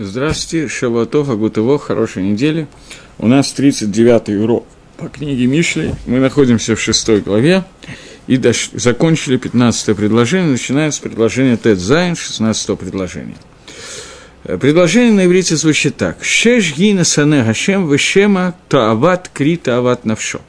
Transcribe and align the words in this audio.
Здравствуйте, 0.00 0.68
Шавуатов, 0.68 1.28
Агутово, 1.28 1.76
хорошей 1.76 2.22
недели. 2.22 2.68
У 3.18 3.26
нас 3.26 3.52
39-й 3.52 4.40
урок 4.40 4.64
по 4.96 5.08
книге 5.08 5.46
Мишли. 5.46 5.92
Мы 6.06 6.20
находимся 6.20 6.76
в 6.76 6.80
шестой 6.80 7.20
главе 7.20 7.64
и 8.28 8.36
дош... 8.36 8.70
закончили 8.74 9.38
15 9.38 9.96
предложение, 9.96 10.52
начинаем 10.52 10.92
с 10.92 11.00
предложения 11.00 11.56
Тед 11.56 11.80
Зайн, 11.80 12.14
16 12.14 12.78
предложения. 12.78 13.34
Предложение 14.44 15.10
на 15.14 15.26
иврите 15.26 15.56
звучит 15.56 15.96
так. 15.96 16.22
Шеш 16.22 16.76
гина 16.76 17.02
сане 17.02 17.42
гашем 17.42 17.90
вешема 17.90 18.54
таават 18.68 19.28
кри 19.34 19.56
таават 19.56 20.04
навшо. 20.04 20.42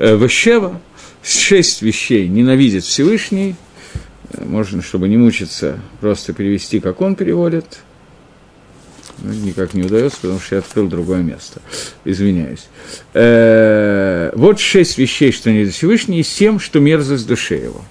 Вешева 0.00 0.80
шесть 1.22 1.82
вещей 1.82 2.26
ненавидит 2.26 2.82
Всевышний, 2.82 3.54
можно, 4.40 4.82
чтобы 4.82 5.08
не 5.08 5.16
мучиться, 5.16 5.78
просто 6.00 6.32
перевести, 6.32 6.80
как 6.80 7.00
он 7.00 7.14
переводит– 7.14 7.78
ну, 9.22 9.32
никак 9.32 9.74
не 9.74 9.82
удается, 9.82 10.18
потому 10.20 10.40
что 10.40 10.56
я 10.56 10.60
открыл 10.60 10.88
другое 10.88 11.22
место. 11.22 11.60
Извиняюсь. 12.04 12.66
Э, 13.14 14.30
вот 14.34 14.60
шесть 14.60 14.98
вещей, 14.98 15.32
что 15.32 15.50
не 15.50 15.64
Всевышний, 15.66 16.20
и 16.20 16.22
семь, 16.22 16.58
что 16.58 16.80
мерзость 16.80 17.26
душе 17.26 17.56
его. 17.56 17.84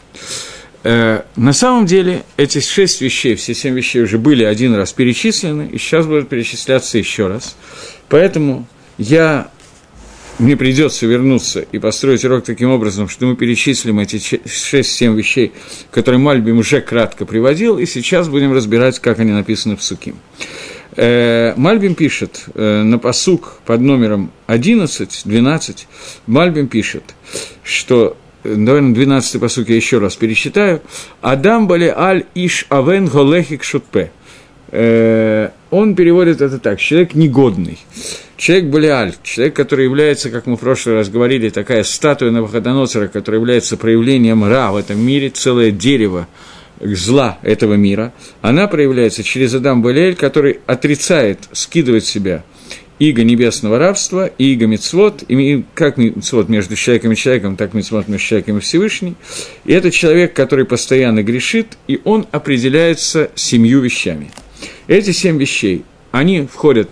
Э, 0.84 1.24
на 1.36 1.54
самом 1.54 1.86
деле, 1.86 2.24
эти 2.38 2.60
шесть 2.60 3.02
вещей, 3.02 3.36
все 3.36 3.54
семь 3.54 3.76
вещей 3.76 4.02
уже 4.02 4.18
были 4.18 4.44
один 4.44 4.74
раз 4.76 4.94
перечислены, 4.94 5.70
и 5.72 5.78
сейчас 5.78 6.06
будут 6.06 6.30
перечисляться 6.30 6.98
еще 6.98 7.28
раз. 7.28 7.58
Поэтому 8.08 8.68
я 8.98 9.52
мне 10.40 10.56
придется 10.56 11.08
вернуться 11.08 11.62
и 11.72 11.80
построить 11.80 12.24
урок 12.24 12.44
таким 12.44 12.70
образом, 12.70 13.10
что 13.10 13.26
мы 13.26 13.36
перечислим 13.36 14.00
эти 14.00 14.18
6-7 14.18 15.16
вещей, 15.16 15.52
которые 15.90 16.20
Мальбим 16.20 16.60
уже 16.60 16.80
кратко 16.80 17.26
приводил, 17.26 17.80
и 17.80 17.88
сейчас 17.88 18.30
будем 18.30 18.54
разбирать, 18.54 19.00
как 19.00 19.20
они 19.20 19.32
написаны 19.32 19.76
в 19.76 19.84
Суким. 19.84 20.16
Э, 20.98 21.54
Мальбим 21.56 21.94
пишет 21.94 22.46
э, 22.56 22.82
на 22.82 22.98
посук 22.98 23.60
под 23.66 23.82
номером 23.82 24.32
11, 24.48 25.22
12, 25.26 25.88
Мальбим 26.26 26.68
пишет, 26.68 27.04
что, 27.64 28.18
э, 28.44 28.56
наверное, 28.56 28.96
12 28.96 29.40
посук 29.40 29.70
я 29.70 29.76
еще 29.76 30.00
раз 30.00 30.16
пересчитаю, 30.16 30.82
«Адам 31.22 31.68
бале 31.68 31.94
аль 31.96 32.26
иш 32.34 32.66
авен 32.70 33.06
голехик 33.06 33.64
шутпе». 33.64 34.12
Он 34.70 35.96
переводит 35.96 36.42
это 36.42 36.60
так, 36.60 36.82
человек 36.82 37.14
негодный. 37.14 37.80
Человек 38.36 38.66
Балиаль, 38.66 39.16
человек, 39.24 39.56
который 39.56 39.86
является, 39.86 40.30
как 40.30 40.46
мы 40.46 40.58
в 40.58 40.60
прошлый 40.60 40.96
раз 40.96 41.10
говорили, 41.10 41.50
такая 41.50 41.84
статуя 41.84 42.32
Навуходоносора, 42.32 43.08
которая 43.08 43.40
является 43.40 43.78
проявлением 43.78 44.44
Ра 44.44 44.72
в 44.72 44.76
этом 44.76 45.00
мире, 45.00 45.30
целое 45.30 45.72
дерево, 45.72 46.28
зла 46.82 47.38
этого 47.42 47.76
мира, 47.76 48.14
она 48.42 48.68
проявляется 48.68 49.24
через 49.24 49.54
Адам 49.54 49.82
Балиэль, 49.82 50.16
который 50.16 50.60
отрицает, 50.66 51.40
скидывает 51.52 52.06
себя 52.06 52.44
иго 53.00 53.24
небесного 53.24 53.78
рабства, 53.78 54.26
иго 54.26 54.66
мецвод, 54.66 55.24
и 55.28 55.64
как 55.74 55.98
мецвод 55.98 56.50
между 56.50 56.76
человеком 56.76 57.12
и 57.12 57.16
человеком, 57.16 57.56
так 57.56 57.74
мецвод 57.74 58.08
между 58.08 58.26
человеком 58.26 58.58
и 58.58 58.60
Всевышним. 58.60 59.16
И 59.66 59.74
это 59.74 59.92
человек, 59.92 60.34
который 60.34 60.66
постоянно 60.66 61.24
грешит, 61.24 61.78
и 61.88 62.02
он 62.04 62.26
определяется 62.32 63.30
семью 63.36 63.82
вещами. 63.82 64.32
Эти 64.88 65.12
семь 65.12 65.38
вещей, 65.38 65.84
они 66.12 66.48
входят 66.52 66.90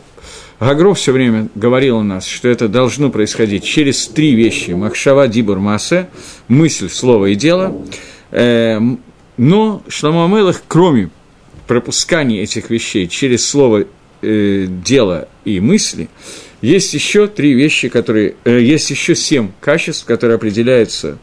Гагров 0.60 0.98
все 0.98 1.12
время 1.12 1.50
говорил 1.54 1.98
у 1.98 2.04
нас, 2.04 2.26
что 2.26 2.48
это 2.48 2.70
должно 2.70 3.10
происходить 3.10 3.64
через 3.64 4.08
три 4.08 4.36
вещи. 4.36 4.72
Махшава, 4.72 5.28
Дибур, 5.28 5.60
Маасе, 5.60 6.08
мысль, 6.48 6.90
слово 6.90 7.28
и 7.28 7.36
дело. 7.36 7.86
Но 9.38 9.84
Шламу 9.88 10.24
Амелах, 10.24 10.64
кроме 10.68 11.10
пропускания 11.68 12.44
этих 12.44 12.70
вещей 12.70 13.08
через 13.08 13.48
слово, 13.48 13.86
э, 14.22 14.66
дело 14.68 15.28
и 15.44 15.60
мысли, 15.60 16.10
есть 16.62 16.94
еще 16.94 17.28
три 17.28 17.54
вещи, 17.54 17.90
которые... 17.90 18.36
Э, 18.46 18.62
есть 18.62 18.90
еще 18.90 19.16
семь 19.16 19.52
качеств, 19.60 20.06
которые 20.06 20.36
определяются, 20.36 21.18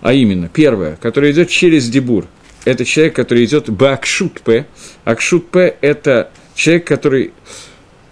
а 0.00 0.12
именно, 0.12 0.48
первое, 0.48 0.96
которое 0.96 1.32
идет 1.32 1.50
через 1.50 1.88
дебур. 1.88 2.26
Это 2.64 2.84
человек, 2.84 3.14
который 3.14 3.44
идет 3.44 3.70
бакшут 3.70 4.40
п. 4.40 4.66
Акшут 5.04 5.48
п– 5.48 5.76
это 5.80 6.30
человек, 6.54 6.86
который 6.86 7.32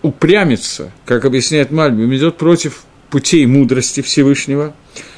упрямится, 0.02 0.92
как 1.04 1.24
объясняет 1.24 1.70
Мальбим, 1.70 2.14
идет 2.14 2.36
против 2.36 2.84
путей 3.10 3.46
мудрости 3.46 4.00
Всевышнего, 4.00 4.74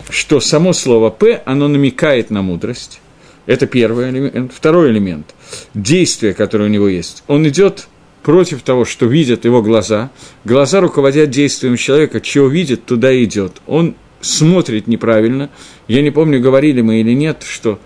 что 0.08 0.40
само 0.40 0.72
слово 0.72 1.10
«п», 1.10 1.42
оно 1.44 1.68
намекает 1.68 2.30
на 2.30 2.42
мудрость, 2.42 3.00
это 3.46 3.66
первый 3.66 4.10
элемент. 4.10 4.52
Второй 4.54 4.90
элемент– 4.90 5.34
действие, 5.74 6.34
которое 6.34 6.64
у 6.64 6.68
него 6.68 6.88
есть. 6.88 7.22
Он 7.26 7.46
идет 7.48 7.88
против 8.22 8.62
того, 8.62 8.84
что 8.84 9.06
видят 9.06 9.44
его 9.44 9.62
глаза. 9.62 10.10
Глаза 10.44 10.80
руководят 10.80 11.30
действием 11.30 11.76
человека, 11.76 12.20
чего 12.20 12.48
видит, 12.48 12.84
туда 12.84 13.12
идет. 13.22 13.60
Он 13.66 13.94
смотрит 14.20 14.86
неправильно. 14.86 15.50
Я 15.88 16.02
не 16.02 16.10
помню, 16.10 16.40
говорили 16.40 16.82
мы 16.82 17.00
или 17.00 17.14
нет, 17.14 17.42
что 17.46 17.78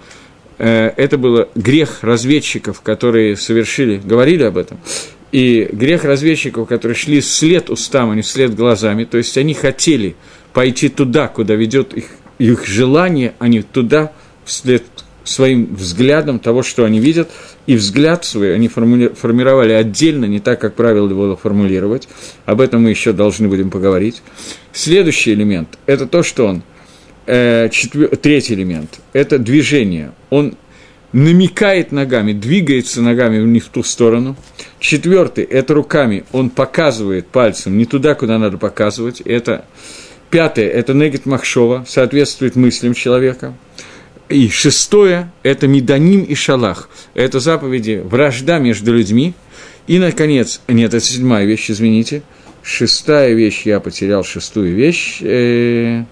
э, 0.58 0.92
это 0.96 1.18
был 1.18 1.48
грех 1.54 2.02
разведчиков, 2.02 2.80
которые 2.80 3.36
совершили, 3.36 4.00
говорили 4.02 4.42
об 4.42 4.56
этом. 4.56 4.78
И 5.30 5.68
грех 5.72 6.04
разведчиков, 6.04 6.68
которые 6.68 6.96
шли 6.96 7.20
вслед 7.20 7.70
устам, 7.70 8.10
а 8.10 8.14
не 8.14 8.22
вслед 8.22 8.54
глазами, 8.54 9.04
то 9.04 9.18
есть 9.18 9.36
они 9.36 9.54
хотели 9.54 10.14
пойти 10.52 10.88
туда, 10.88 11.26
куда 11.26 11.54
ведет 11.54 11.92
их, 11.94 12.06
их 12.38 12.66
желание, 12.66 13.34
а 13.40 13.48
не 13.48 13.62
туда, 13.62 14.12
вслед 14.44 14.84
своим 15.24 15.74
взглядом 15.74 16.38
того, 16.38 16.62
что 16.62 16.84
они 16.84 17.00
видят, 17.00 17.30
и 17.66 17.76
взгляд 17.76 18.24
свой 18.24 18.54
они 18.54 18.68
формировали 18.68 19.72
отдельно, 19.72 20.26
не 20.26 20.40
так, 20.40 20.60
как 20.60 20.74
правило 20.74 21.08
было 21.08 21.36
формулировать. 21.36 22.08
Об 22.44 22.60
этом 22.60 22.82
мы 22.82 22.90
еще 22.90 23.12
должны 23.12 23.48
будем 23.48 23.70
поговорить. 23.70 24.22
Следующий 24.72 25.32
элемент– 25.32 25.78
это 25.86 26.06
то, 26.06 26.22
что 26.22 26.46
он, 26.46 26.62
э, 27.26 27.68
четвер... 27.70 28.16
третий 28.16 28.54
элемент– 28.54 29.00
это 29.12 29.38
движение. 29.38 30.12
Он 30.30 30.56
намекает 31.12 31.92
ногами, 31.92 32.32
двигается 32.32 33.00
ногами 33.00 33.38
не 33.44 33.60
в 33.60 33.68
ту 33.68 33.82
сторону. 33.82 34.36
Четвертый– 34.78 35.44
это 35.50 35.74
руками, 35.74 36.24
он 36.32 36.50
показывает 36.50 37.28
пальцем 37.28 37.78
не 37.78 37.86
туда, 37.86 38.14
куда 38.14 38.38
надо 38.38 38.58
показывать. 38.58 39.20
Это 39.22 39.64
Пятое– 40.34 40.68
это 40.70 40.94
негет 40.94 41.26
махшова, 41.26 41.84
соответствует 41.86 42.56
мыслям 42.56 42.92
человека. 42.92 43.54
И 44.28 44.48
шестое– 44.48 45.30
это 45.42 45.68
Меданим 45.68 46.22
и 46.22 46.34
Шалах. 46.34 46.88
Это 47.14 47.40
заповеди 47.40 48.02
вражда 48.04 48.58
между 48.58 48.94
людьми. 48.94 49.34
И, 49.86 49.98
наконец, 49.98 50.62
нет, 50.66 50.94
это 50.94 51.04
седьмая 51.04 51.44
вещь, 51.44 51.70
извините. 51.70 52.22
Шестая 52.62 53.34
вещь, 53.34 53.62
я 53.66 53.80
потерял 53.80 54.24
шестую 54.24 54.74
вещь. 54.74 55.18
Э, 55.20 56.04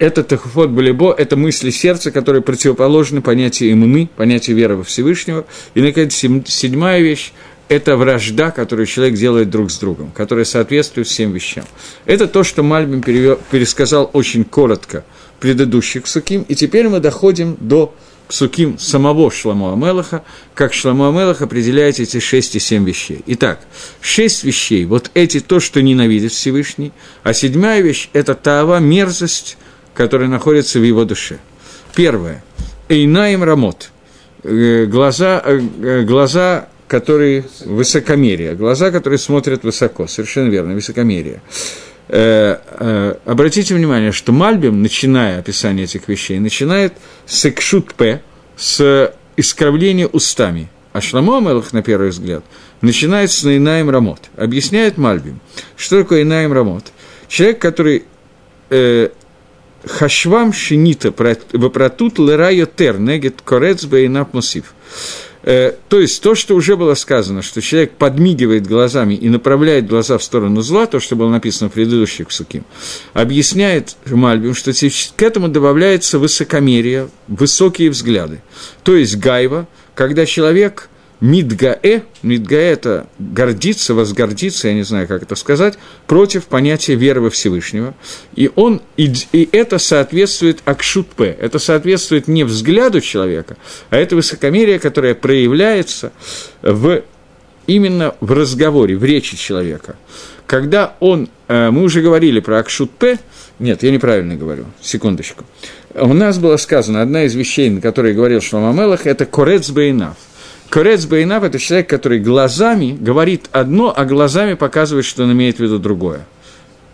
это 0.00 0.24
Тахуфот 0.24 0.70
Балибо, 0.70 1.14
это 1.16 1.36
мысли 1.36 1.70
сердца, 1.70 2.10
которые 2.10 2.42
противоположны 2.42 3.22
понятию 3.22 3.72
иммуны, 3.72 4.10
понятию 4.16 4.56
веры 4.56 4.74
во 4.74 4.82
Всевышнего. 4.82 5.46
И, 5.74 5.80
наконец, 5.80 6.14
седьмая 6.16 7.00
вещь– 7.00 7.32
это 7.68 7.96
вражда, 7.96 8.50
которую 8.50 8.86
человек 8.86 9.14
делает 9.14 9.48
друг 9.48 9.70
с 9.70 9.78
другом, 9.78 10.10
которая 10.10 10.44
соответствует 10.44 11.06
всем 11.06 11.30
вещам. 11.30 11.64
Это 12.04 12.26
то, 12.26 12.42
что 12.42 12.64
Мальбим 12.64 13.00
пересказал 13.00 14.10
очень 14.12 14.42
коротко– 14.42 15.04
предыдущих 15.42 16.04
псуким, 16.04 16.46
и 16.48 16.54
теперь 16.54 16.88
мы 16.88 17.00
доходим 17.00 17.56
до 17.58 17.92
псуким 18.28 18.78
самого 18.78 19.28
Шламу 19.28 19.72
Амелаха, 19.72 20.22
как 20.54 20.72
Шламу 20.72 21.08
Амелах 21.08 21.42
определяет 21.42 21.98
эти 21.98 22.20
шесть 22.20 22.54
и 22.54 22.60
семь 22.60 22.84
вещей. 22.86 23.22
Итак, 23.26 23.58
шесть 24.00 24.44
вещей, 24.44 24.84
вот 24.84 25.10
эти 25.14 25.40
то, 25.40 25.58
что 25.58 25.82
ненавидит 25.82 26.30
Всевышний, 26.30 26.92
а 27.24 27.34
седьмая 27.34 27.80
вещь– 27.80 28.08
это 28.12 28.36
тава, 28.36 28.78
мерзость, 28.78 29.58
которая 29.94 30.28
находится 30.28 30.78
в 30.78 30.84
его 30.84 31.04
душе. 31.04 31.40
Первое– 31.96 32.44
Эйнаим 32.88 33.42
Рамот, 33.42 33.90
э, 34.44 34.86
глаза, 34.86 35.42
э, 35.44 36.02
глаза 36.04 36.68
которые 36.86 37.44
высокомерие, 37.64 38.54
глаза, 38.54 38.90
которые 38.90 39.18
смотрят 39.18 39.64
высоко, 39.64 40.06
совершенно 40.06 40.50
верно, 40.50 40.74
высокомерие. 40.74 41.40
Э, 42.08 42.58
э, 42.66 43.14
обратите 43.24 43.74
внимание, 43.74 44.12
что 44.12 44.32
Мальбим, 44.32 44.82
начиная 44.82 45.38
описание 45.38 45.84
этих 45.84 46.08
вещей, 46.08 46.38
начинает 46.38 46.94
с 47.26 47.46
экшут 47.46 47.94
п, 47.94 48.20
с 48.56 49.14
искривления 49.36 50.06
устами. 50.06 50.68
А 50.92 51.00
Шламо 51.00 51.40
Мелах, 51.40 51.72
на 51.72 51.82
первый 51.82 52.10
взгляд, 52.10 52.44
начинает 52.82 53.30
с 53.30 53.44
Инаем 53.44 53.88
Рамот. 53.88 54.30
Объясняет 54.36 54.98
Мальбим, 54.98 55.40
что 55.76 56.02
такое 56.02 56.22
Инаем 56.22 56.52
Рамот. 56.52 56.92
Человек, 57.28 57.60
который 57.60 58.04
э, 58.68 59.08
хашвам 59.86 60.52
шинита 60.52 61.14
вопротут 61.52 62.18
лерайо 62.18 62.66
тер 62.66 62.98
негет 62.98 63.40
корец 63.42 63.84
бейнап 63.84 64.34
мусив. 64.34 64.74
Э, 65.44 65.72
то 65.88 66.00
есть 66.00 66.22
то, 66.22 66.34
что 66.34 66.54
уже 66.54 66.76
было 66.76 66.94
сказано, 66.94 67.42
что 67.42 67.60
человек 67.60 67.92
подмигивает 67.92 68.66
глазами 68.66 69.14
и 69.14 69.28
направляет 69.28 69.86
глаза 69.86 70.18
в 70.18 70.22
сторону 70.22 70.62
зла, 70.62 70.86
то, 70.86 71.00
что 71.00 71.16
было 71.16 71.30
написано 71.30 71.68
в 71.68 71.72
предыдущих 71.72 72.30
суким, 72.30 72.64
объясняет 73.12 73.96
Мальбим, 74.06 74.54
что 74.54 74.72
к 74.72 75.22
этому 75.22 75.48
добавляется 75.48 76.18
высокомерие, 76.18 77.08
высокие 77.26 77.90
взгляды. 77.90 78.40
То 78.84 78.96
есть 78.96 79.16
гайва, 79.16 79.66
когда 79.94 80.26
человек 80.26 80.88
Мидгаэ, 81.22 82.02
Мидгаэ– 82.24 82.72
это 82.72 83.06
гордиться, 83.20 83.94
возгордиться, 83.94 84.66
я 84.66 84.74
не 84.74 84.82
знаю, 84.82 85.06
как 85.06 85.22
это 85.22 85.36
сказать, 85.36 85.78
против 86.08 86.46
понятия 86.46 86.96
веры 86.96 87.20
во 87.20 87.30
Всевышнего. 87.30 87.94
И, 88.34 88.50
он, 88.56 88.82
и, 88.96 89.12
и 89.30 89.48
это 89.52 89.78
соответствует 89.78 90.58
Акшутпе, 90.64 91.36
это 91.40 91.60
соответствует 91.60 92.26
не 92.26 92.42
взгляду 92.42 93.00
человека, 93.00 93.56
а 93.90 93.98
это 93.98 94.16
высокомерие, 94.16 94.80
которое 94.80 95.14
проявляется 95.14 96.12
в, 96.60 97.02
именно 97.68 98.16
в 98.18 98.32
разговоре, 98.32 98.96
в 98.96 99.04
речи 99.04 99.36
человека. 99.36 99.94
Когда 100.48 100.96
он, 100.98 101.30
э, 101.46 101.70
мы 101.70 101.84
уже 101.84 102.02
говорили 102.02 102.40
про 102.40 102.58
Акшутпе, 102.58 103.20
нет, 103.60 103.84
я 103.84 103.92
неправильно 103.92 104.34
говорю, 104.34 104.64
секундочку. 104.80 105.44
У 105.94 106.14
нас 106.14 106.38
было 106.38 106.56
сказано, 106.56 107.00
одна 107.00 107.26
из 107.26 107.36
вещей, 107.36 107.70
на 107.70 107.80
которые 107.80 108.12
говорил 108.12 108.40
Шлома 108.40 108.72
Мелах, 108.72 109.06
это 109.06 109.24
«корец 109.24 109.70
бейнав». 109.70 110.16
Корец 110.72 111.04
Бейнав– 111.04 111.42
это 111.44 111.58
человек, 111.58 111.90
который 111.90 112.18
глазами 112.18 112.96
говорит 112.98 113.50
одно, 113.52 113.92
а 113.94 114.06
глазами 114.06 114.54
показывает, 114.54 115.04
что 115.04 115.24
он 115.24 115.32
имеет 115.32 115.58
в 115.58 115.60
виду 115.60 115.78
другое. 115.78 116.24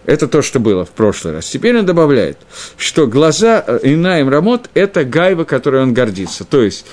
Это 0.04 0.26
то, 0.26 0.42
что 0.42 0.58
было 0.58 0.84
в 0.84 0.90
прошлый 0.90 1.34
раз. 1.34 1.48
Теперь 1.48 1.78
он 1.78 1.86
добавляет, 1.86 2.38
что 2.76 3.06
глаза 3.06 3.62
э, 3.64 3.78
Инаим 3.84 4.30
Рамот– 4.30 4.68
это 4.74 5.04
гайва, 5.04 5.44
которой 5.44 5.80
он 5.80 5.94
гордится. 5.94 6.44
То 6.44 6.60
есть, 6.60 6.86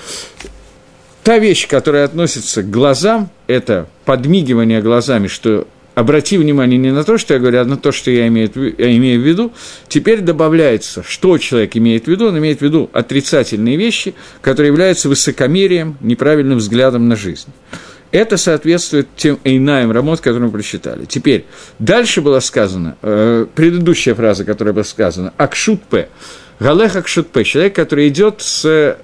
та 1.24 1.38
вещь, 1.38 1.66
которая 1.66 2.04
относится 2.04 2.62
к 2.62 2.70
глазам, 2.70 3.30
это 3.48 3.88
подмигивание 4.04 4.80
глазами, 4.80 5.26
что 5.26 5.66
обрати 5.96 6.36
внимание 6.36 6.78
не 6.78 6.92
на 6.92 7.04
то, 7.04 7.16
что 7.16 7.34
я 7.34 7.40
говорю, 7.40 7.60
а 7.60 7.64
на 7.64 7.78
то, 7.78 7.90
что 7.90 8.10
я 8.10 8.28
имею, 8.28 8.50
я 8.54 8.96
имею 8.96 9.20
в 9.20 9.24
виду, 9.24 9.52
теперь 9.88 10.20
добавляется, 10.20 11.02
что 11.02 11.38
человек 11.38 11.74
имеет 11.74 12.04
в 12.04 12.08
виду, 12.08 12.28
он 12.28 12.38
имеет 12.38 12.58
в 12.58 12.62
виду 12.62 12.90
отрицательные 12.92 13.76
вещи, 13.76 14.14
которые 14.42 14.68
являются 14.68 15.08
высокомерием, 15.08 15.96
неправильным 16.02 16.58
взглядом 16.58 17.08
на 17.08 17.16
жизнь. 17.16 17.48
Это 18.12 18.36
соответствует 18.36 19.08
тем 19.16 19.38
Эйнаем 19.42 19.90
Рамот, 19.90 20.20
которые 20.20 20.44
мы 20.44 20.52
прочитали. 20.52 21.06
Теперь, 21.06 21.46
дальше 21.78 22.20
была 22.20 22.42
сказана, 22.42 22.98
э, 23.00 23.46
предыдущая 23.54 24.14
фраза, 24.14 24.44
которая 24.44 24.74
была 24.74 24.84
сказана, 24.84 25.32
Акшутпе, 25.38 26.10
Галех 26.60 26.94
Акшутпе, 26.94 27.42
человек, 27.42 27.74
который 27.74 28.08
идет 28.08 28.42
с 28.42 28.98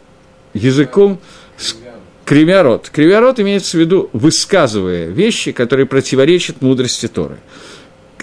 языком, 0.52 1.20
с 1.56 1.74
Кривя 2.32 3.20
рот. 3.20 3.40
Имеется 3.40 3.76
в 3.76 3.80
виду 3.80 4.08
высказывая 4.14 5.08
вещи, 5.08 5.52
которые 5.52 5.84
противоречат 5.84 6.62
мудрости 6.62 7.06
Торы. 7.06 7.36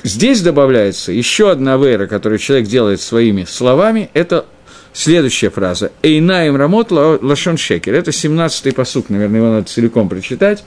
Здесь 0.04 0.42
добавляется 0.42 1.12
еще 1.12 1.52
одна 1.52 1.78
вера, 1.78 2.08
которую 2.08 2.40
человек 2.40 2.68
делает 2.68 3.02
своими 3.02 3.44
словами, 3.44 4.10
это 4.16 4.48
следующая 4.94 5.52
фраза. 5.52 5.92
«Эйнаем 6.02 6.56
рамот 6.56 6.90
лашон 6.90 7.58
шекер». 7.58 7.94
Это 7.94 8.10
17-й 8.10 8.72
посук, 8.72 9.12
наверное, 9.12 9.42
его 9.42 9.52
надо 9.52 9.68
целиком 9.68 10.10
прочитать. 10.10 10.64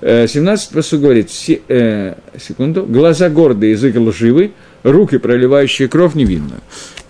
17-й 0.00 0.74
посук 0.74 1.00
говорит, 1.00 1.30
э, 1.68 2.14
секунду, 2.40 2.82
«Глаза 2.86 3.28
гордые, 3.28 3.72
язык 3.72 3.94
лживый, 3.94 4.52
руки, 4.82 5.18
проливающие 5.18 5.86
кровь 5.86 6.14
невинную». 6.14 6.60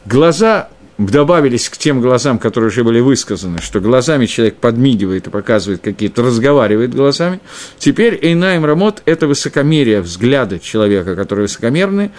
Глаза 0.05 0.69
добавились 1.09 1.69
к 1.69 1.77
тем 1.79 2.01
глазам, 2.01 2.39
которые 2.39 2.69
уже 2.69 2.85
были 2.85 3.01
высказаны, 3.01 3.61
что 3.61 3.81
глазами 3.81 4.27
человек 4.27 4.57
подмигивает 4.57 5.27
и 5.27 5.31
показывает 5.31 5.81
какие-то, 5.81 6.23
разговаривает 6.23 6.95
глазами. 6.95 7.41
Теперь 7.79 8.19
Эйнаем 8.21 8.65
Рамот– 8.65 9.03
это 9.07 9.27
высокомерие 9.27 10.01
взгляда 10.03 10.59
человека, 10.59 11.17
который 11.17 11.43
высокомерный, 11.43 12.11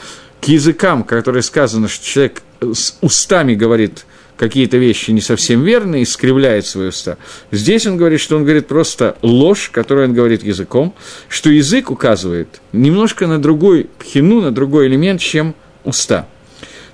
к 0.41 0.45
языкам, 0.45 1.03
которые 1.03 1.43
сказано, 1.43 1.87
что 1.87 2.03
человек 2.03 2.41
с 2.61 2.97
устами 3.01 3.53
говорит 3.53 4.05
какие-то 4.37 4.77
вещи 4.77 5.11
не 5.11 5.21
совсем 5.21 5.63
верные, 5.63 6.01
искривляет 6.01 6.65
свои 6.65 6.87
уста. 6.87 7.17
Здесь 7.51 7.85
он 7.85 7.97
говорит, 7.97 8.19
что 8.19 8.37
он 8.37 8.43
говорит 8.43 8.65
просто 8.65 9.15
ложь, 9.21 9.69
которую 9.71 10.07
он 10.07 10.15
говорит 10.15 10.41
языком, 10.43 10.95
что 11.27 11.51
язык 11.51 11.91
указывает 11.91 12.59
немножко 12.71 13.27
на 13.27 13.39
другой 13.39 13.87
пхину, 13.99 14.41
на 14.41 14.51
другой 14.51 14.87
элемент, 14.87 15.21
чем 15.21 15.53
уста. 15.83 16.27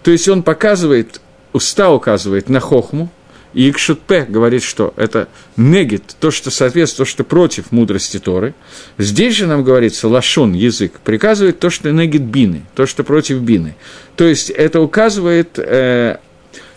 То 0.04 0.12
есть 0.12 0.28
он 0.28 0.44
показывает 0.44 1.22
уста 1.54 1.92
указывает 1.92 2.50
на 2.50 2.60
хохму, 2.60 3.10
и 3.54 3.70
Икшутпе 3.70 4.26
говорит, 4.30 4.62
что 4.62 4.94
это 4.98 5.30
негит, 5.56 6.16
то, 6.20 6.30
что 6.32 6.52
соответствует, 6.52 7.08
то, 7.08 7.12
что 7.12 7.24
против 7.24 7.72
мудрости 7.72 8.20
Торы. 8.20 8.54
Здесь 8.98 9.36
же 9.36 9.48
нам 9.48 9.64
говорится, 9.64 10.08
лашон, 10.08 10.54
язык, 10.54 11.00
приказывает 11.04 11.60
то, 11.60 11.70
что 11.70 11.92
негит 11.92 12.22
бины, 12.22 12.64
то, 12.76 12.86
что 12.86 13.04
против 13.04 13.40
бины. 13.40 13.76
То 14.16 14.26
есть 14.26 14.50
это 14.50 14.82
указывает, 14.82 15.58
э, 15.58 16.18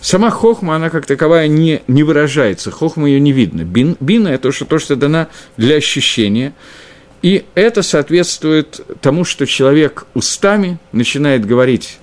сама 0.01 0.31
хохма, 0.31 0.77
она 0.77 0.91
как 0.91 1.07
таковая 1.07 1.49
не, 1.49 1.83
не 1.87 2.03
выражается, 2.03 2.71
хохма 2.71 3.09
ее 3.09 3.21
не 3.21 3.33
видно. 3.33 3.63
Бин, 3.63 3.97
бина– 4.01 4.29
это 4.29 4.45
то, 4.45 4.53
что, 4.53 4.65
то, 4.65 4.79
что 4.79 4.97
дана 4.97 5.29
для 5.57 5.77
ощущения. 5.77 6.55
И 7.21 7.45
это 7.55 7.83
соответствует 7.83 8.81
тому, 9.03 9.25
что 9.25 9.47
человек 9.47 10.07
устами 10.15 10.79
начинает 10.93 11.45
говорить 11.45 11.99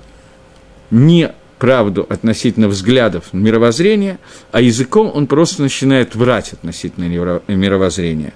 не 0.92 1.31
правду 1.57 2.06
относительно 2.09 2.68
взглядов 2.68 3.25
мировоззрения, 3.33 4.19
а 4.51 4.62
языком 4.62 5.12
он 5.13 5.27
просто 5.27 5.62
начинает 5.62 6.15
врать 6.15 6.54
относительно 6.54 7.06
мировоззрения. 7.48 8.33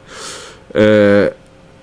Э, 0.74 1.32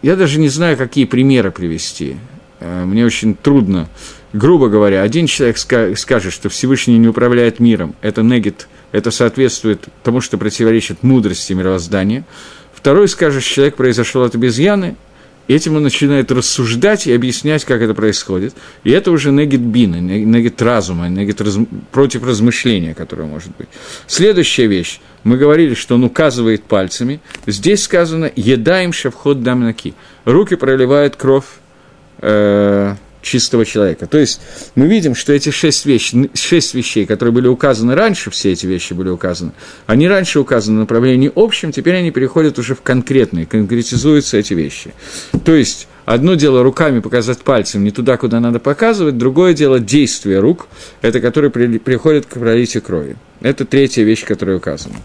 я 0.02 0.16
даже 0.16 0.38
не 0.38 0.48
знаю, 0.48 0.76
какие 0.76 1.04
примеры 1.04 1.50
привести. 1.50 2.16
Э, 2.60 2.84
мне 2.84 3.04
очень 3.04 3.34
трудно. 3.34 3.88
Грубо 4.32 4.68
говоря, 4.68 5.02
один 5.02 5.26
человек 5.26 5.56
скажет, 5.56 6.32
что 6.32 6.48
Всевышний 6.50 6.98
не 6.98 7.08
управляет 7.08 7.60
миром, 7.60 7.94
это 8.02 8.22
негит, 8.22 8.68
это 8.92 9.10
соответствует 9.10 9.88
тому, 10.02 10.20
что 10.20 10.36
противоречит 10.36 11.02
мудрости 11.02 11.54
мироздания. 11.54 12.24
Второй 12.74 13.08
скажет, 13.08 13.42
что 13.42 13.54
человек 13.54 13.76
произошел 13.76 14.22
от 14.22 14.34
обезьяны, 14.34 14.96
этим 15.54 15.76
он 15.76 15.82
начинает 15.82 16.30
рассуждать 16.30 17.06
и 17.06 17.12
объяснять, 17.12 17.64
как 17.64 17.80
это 17.80 17.94
происходит. 17.94 18.54
И 18.84 18.90
это 18.90 19.10
уже 19.10 19.32
негит 19.32 19.60
бина, 19.60 19.96
негит 19.96 20.60
разума, 20.62 21.08
негит 21.08 21.40
раз... 21.40 21.58
против 21.90 22.24
размышления, 22.24 22.94
которое 22.94 23.24
может 23.24 23.56
быть. 23.56 23.68
Следующая 24.06 24.66
вещь. 24.66 25.00
Мы 25.24 25.36
говорили, 25.36 25.74
что 25.74 25.96
он 25.96 26.04
указывает 26.04 26.64
пальцами. 26.64 27.20
Здесь 27.46 27.82
сказано 27.82 28.30
«едаем 28.36 28.92
шавхот 28.92 29.42
дамнаки». 29.42 29.94
Руки 30.24 30.54
проливают 30.54 31.16
кровь 31.16 31.46
э, 32.18 32.94
чистого 33.22 33.64
человека. 33.64 34.06
То 34.06 34.18
есть 34.18 34.40
мы 34.74 34.86
видим, 34.86 35.14
что 35.14 35.32
эти 35.32 35.50
шесть, 35.50 35.86
вещ, 35.86 36.12
шесть 36.34 36.74
вещей, 36.74 37.06
которые 37.06 37.32
были 37.32 37.48
указаны 37.48 37.94
раньше, 37.94 38.30
все 38.30 38.52
эти 38.52 38.66
вещи 38.66 38.92
были 38.92 39.08
указаны, 39.08 39.52
они 39.86 40.08
раньше 40.08 40.40
указаны 40.40 40.78
в 40.78 40.80
направлении 40.80 41.30
общем, 41.34 41.72
теперь 41.72 41.96
они 41.96 42.10
переходят 42.10 42.58
уже 42.58 42.74
в 42.74 42.82
конкретные, 42.82 43.46
конкретизуются 43.46 44.36
эти 44.36 44.54
вещи. 44.54 44.94
То 45.44 45.54
есть 45.54 45.88
одно 46.04 46.34
дело 46.34 46.62
руками 46.62 47.00
показать 47.00 47.38
пальцем 47.40 47.84
не 47.84 47.90
туда, 47.90 48.16
куда 48.16 48.40
надо 48.40 48.58
показывать, 48.58 49.18
другое 49.18 49.54
дело 49.54 49.80
действие 49.80 50.40
рук, 50.40 50.68
это 51.02 51.20
которое 51.20 51.50
при, 51.50 51.78
приходит 51.78 52.26
к 52.26 52.38
пролитию 52.38 52.82
крови. 52.82 53.16
Это 53.40 53.64
третья 53.64 54.02
вещь, 54.02 54.24
которая 54.24 54.56
указана. 54.56 54.96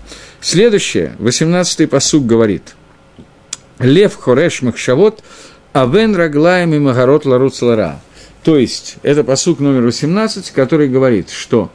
Следующее, 0.41 1.15
18-й 1.19 1.87
посуг 1.87 2.25
говорит, 2.25 2.75
Лев 3.79 4.15
Хореш 4.15 4.61
Махшавот– 4.61 5.23
Авен 5.73 6.15
раглаем 6.15 6.71
и 6.75 6.79
магарот 6.79 7.25
ларут 7.25 7.59
лара. 7.63 7.99
То 8.43 8.57
есть, 8.57 8.97
это 9.03 9.23
посук 9.23 9.59
номер 9.59 9.83
18, 9.83 10.51
который 10.51 10.89
говорит, 10.89 11.29
что 11.29 11.71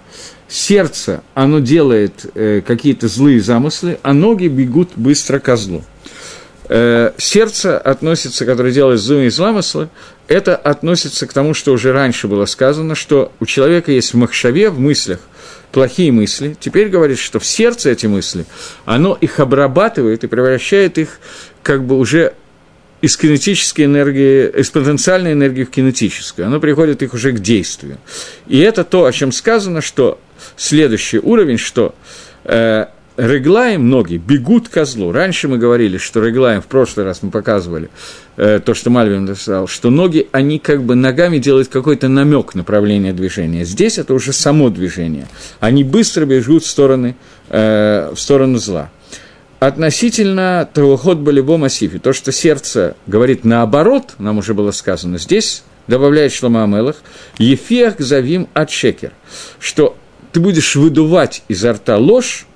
сердце, 0.48 1.22
оно 1.34 1.60
делает 1.60 2.26
э, 2.34 2.60
какие-то 2.66 3.08
злые 3.08 3.40
замыслы, 3.40 3.98
а 4.02 4.12
ноги 4.12 4.48
бегут 4.48 4.90
быстро 4.94 5.38
ко 5.38 5.56
злу. 5.56 5.82
Э, 6.68 7.12
сердце 7.16 7.78
относится, 7.78 8.44
которое 8.44 8.72
делает 8.72 9.00
злые 9.00 9.30
замыслы, 9.30 9.88
это 10.26 10.56
относится 10.56 11.26
к 11.26 11.32
тому, 11.32 11.54
что 11.54 11.72
уже 11.72 11.92
раньше 11.92 12.28
было 12.28 12.44
сказано, 12.44 12.94
что 12.94 13.32
у 13.40 13.46
человека 13.46 13.90
есть 13.90 14.12
в 14.12 14.18
махшаве, 14.18 14.68
в 14.68 14.78
мыслях, 14.78 15.20
плохие 15.72 16.12
мысли. 16.12 16.54
Теперь 16.60 16.88
говорит, 16.88 17.18
что 17.18 17.38
в 17.38 17.46
сердце 17.46 17.90
эти 17.90 18.04
мысли, 18.06 18.44
оно 18.84 19.16
их 19.18 19.40
обрабатывает 19.40 20.24
и 20.24 20.26
превращает 20.26 20.98
их 20.98 21.20
как 21.62 21.84
бы 21.84 21.96
уже 21.96 22.34
из 23.00 23.16
кинетической 23.16 23.84
энергии, 23.84 24.48
из 24.60 24.70
потенциальной 24.70 25.32
энергии 25.32 25.64
в 25.64 25.70
кинетическую. 25.70 26.46
Оно 26.46 26.60
приходит 26.60 27.02
их 27.02 27.14
уже 27.14 27.32
к 27.32 27.38
действию. 27.38 27.98
И 28.46 28.58
это 28.58 28.84
то, 28.84 29.04
о 29.04 29.12
чем 29.12 29.32
сказано, 29.32 29.80
что 29.80 30.18
следующий 30.56 31.18
уровень, 31.18 31.58
что 31.58 31.94
э, 32.44 32.86
Реглаем 33.16 33.90
ноги 33.90 34.16
бегут 34.16 34.68
к 34.68 34.84
злу. 34.84 35.10
Раньше 35.10 35.48
мы 35.48 35.58
говорили, 35.58 35.98
что 35.98 36.24
Реглаем, 36.24 36.62
в 36.62 36.66
прошлый 36.66 37.04
раз 37.04 37.20
мы 37.22 37.32
показывали 37.32 37.90
э, 38.36 38.60
то, 38.64 38.74
что 38.74 38.90
Мальвин 38.90 39.24
написал, 39.24 39.66
что 39.66 39.90
ноги, 39.90 40.28
они 40.30 40.60
как 40.60 40.84
бы 40.84 40.94
ногами 40.94 41.38
делают 41.38 41.66
какой-то 41.66 42.06
намек 42.06 42.54
направления 42.54 43.12
движения. 43.12 43.64
Здесь 43.64 43.98
это 43.98 44.14
уже 44.14 44.32
само 44.32 44.70
движение. 44.70 45.26
Они 45.58 45.82
быстро 45.82 46.26
бегут 46.26 46.62
в, 46.62 46.68
стороны, 46.68 47.16
э, 47.48 48.12
в 48.14 48.20
сторону 48.20 48.58
зла 48.58 48.90
относительно 49.60 50.68
Тавухот 50.72 51.18
Балибо 51.18 51.56
Масифи, 51.56 51.98
то, 51.98 52.12
что 52.12 52.32
сердце 52.32 52.96
говорит 53.06 53.44
наоборот, 53.44 54.14
нам 54.18 54.38
уже 54.38 54.54
было 54.54 54.70
сказано 54.70 55.18
здесь, 55.18 55.62
добавляет 55.86 56.32
Шлома 56.32 56.64
Амелах, 56.64 56.96
Ефех 57.38 57.98
Завим 57.98 58.48
от 58.54 58.70
Шекер, 58.70 59.12
что 59.58 59.96
ты 60.32 60.40
будешь 60.40 60.76
выдувать 60.76 61.42
изо 61.48 61.72
рта 61.72 61.96
ложь, 61.96 62.46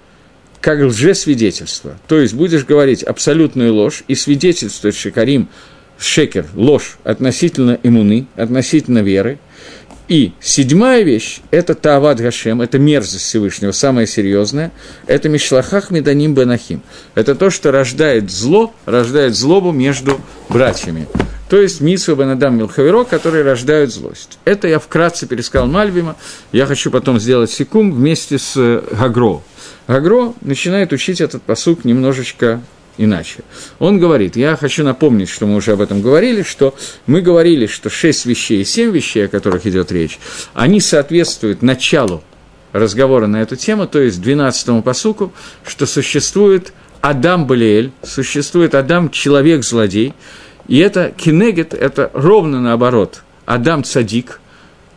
как 0.60 0.80
лжесвидетельство. 0.80 1.98
То 2.06 2.20
есть 2.20 2.34
будешь 2.34 2.64
говорить 2.64 3.02
абсолютную 3.02 3.74
ложь 3.74 4.04
и 4.06 4.14
свидетельствовать 4.14 4.96
Шекарим, 4.96 5.48
шекер, 5.98 6.46
ложь 6.54 6.98
относительно 7.04 7.78
иммуны, 7.82 8.26
относительно 8.36 8.98
веры. 8.98 9.38
И 10.08 10.32
седьмая 10.40 11.02
вещь– 11.02 11.40
это 11.50 11.74
Таават 11.74 12.20
Гашем, 12.20 12.60
это 12.60 12.78
мерзость 12.78 13.24
Всевышнего, 13.24 13.72
самое 13.72 14.06
серьезное, 14.06 14.72
это 15.06 15.28
Мишлахах 15.28 15.90
Меданим 15.90 16.34
Бенахим. 16.34 16.82
Это 17.14 17.34
то, 17.34 17.50
что 17.50 17.70
рождает 17.70 18.30
зло, 18.30 18.74
рождает 18.84 19.34
злобу 19.34 19.70
между 19.70 20.20
братьями. 20.48 21.06
То 21.48 21.60
есть 21.60 21.82
Митсва 21.82 22.14
Бенадам 22.14 22.56
Милхаверо, 22.56 23.04
которые 23.04 23.44
рождают 23.44 23.92
злость. 23.92 24.38
Это 24.46 24.68
я 24.68 24.78
вкратце 24.78 25.26
пересказал 25.26 25.68
Мальбима. 25.68 26.16
Я 26.50 26.64
хочу 26.66 26.90
потом 26.90 27.20
сделать 27.20 27.50
секум 27.50 27.92
вместе 27.92 28.38
с 28.38 28.54
э, 28.56 28.82
Гагро. 28.90 29.42
Гагро 29.86 30.32
начинает 30.40 30.94
учить 30.94 31.20
этот 31.20 31.42
посук 31.42 31.84
немножечко 31.84 32.62
иначе. 32.98 33.40
Он 33.78 33.98
говорит, 33.98 34.36
я 34.36 34.56
хочу 34.56 34.84
напомнить, 34.84 35.28
что 35.28 35.46
мы 35.46 35.56
уже 35.56 35.72
об 35.72 35.80
этом 35.80 36.02
говорили, 36.02 36.42
что 36.42 36.74
мы 37.06 37.20
говорили, 37.20 37.66
что 37.66 37.90
шесть 37.90 38.26
вещей 38.26 38.62
и 38.62 38.64
семь 38.64 38.90
вещей, 38.90 39.26
о 39.26 39.28
которых 39.28 39.66
идет 39.66 39.92
речь, 39.92 40.18
они 40.54 40.80
соответствуют 40.80 41.62
началу 41.62 42.22
разговора 42.72 43.26
на 43.26 43.42
эту 43.42 43.56
тему, 43.56 43.86
то 43.86 44.00
есть 44.00 44.20
12-му 44.20 44.82
посуку, 44.82 45.32
что 45.64 45.86
существует 45.86 46.72
Адам 47.00 47.46
Балиэль, 47.46 47.92
существует 48.02 48.74
Адам 48.74 49.10
человек-злодей, 49.10 50.14
и 50.68 50.78
это 50.78 51.12
кинегет, 51.16 51.74
это 51.74 52.10
ровно 52.14 52.60
наоборот, 52.60 53.22
Адам 53.44 53.84
Цадик, 53.84 54.40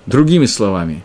другими 0.05 0.45
словами 0.45 1.03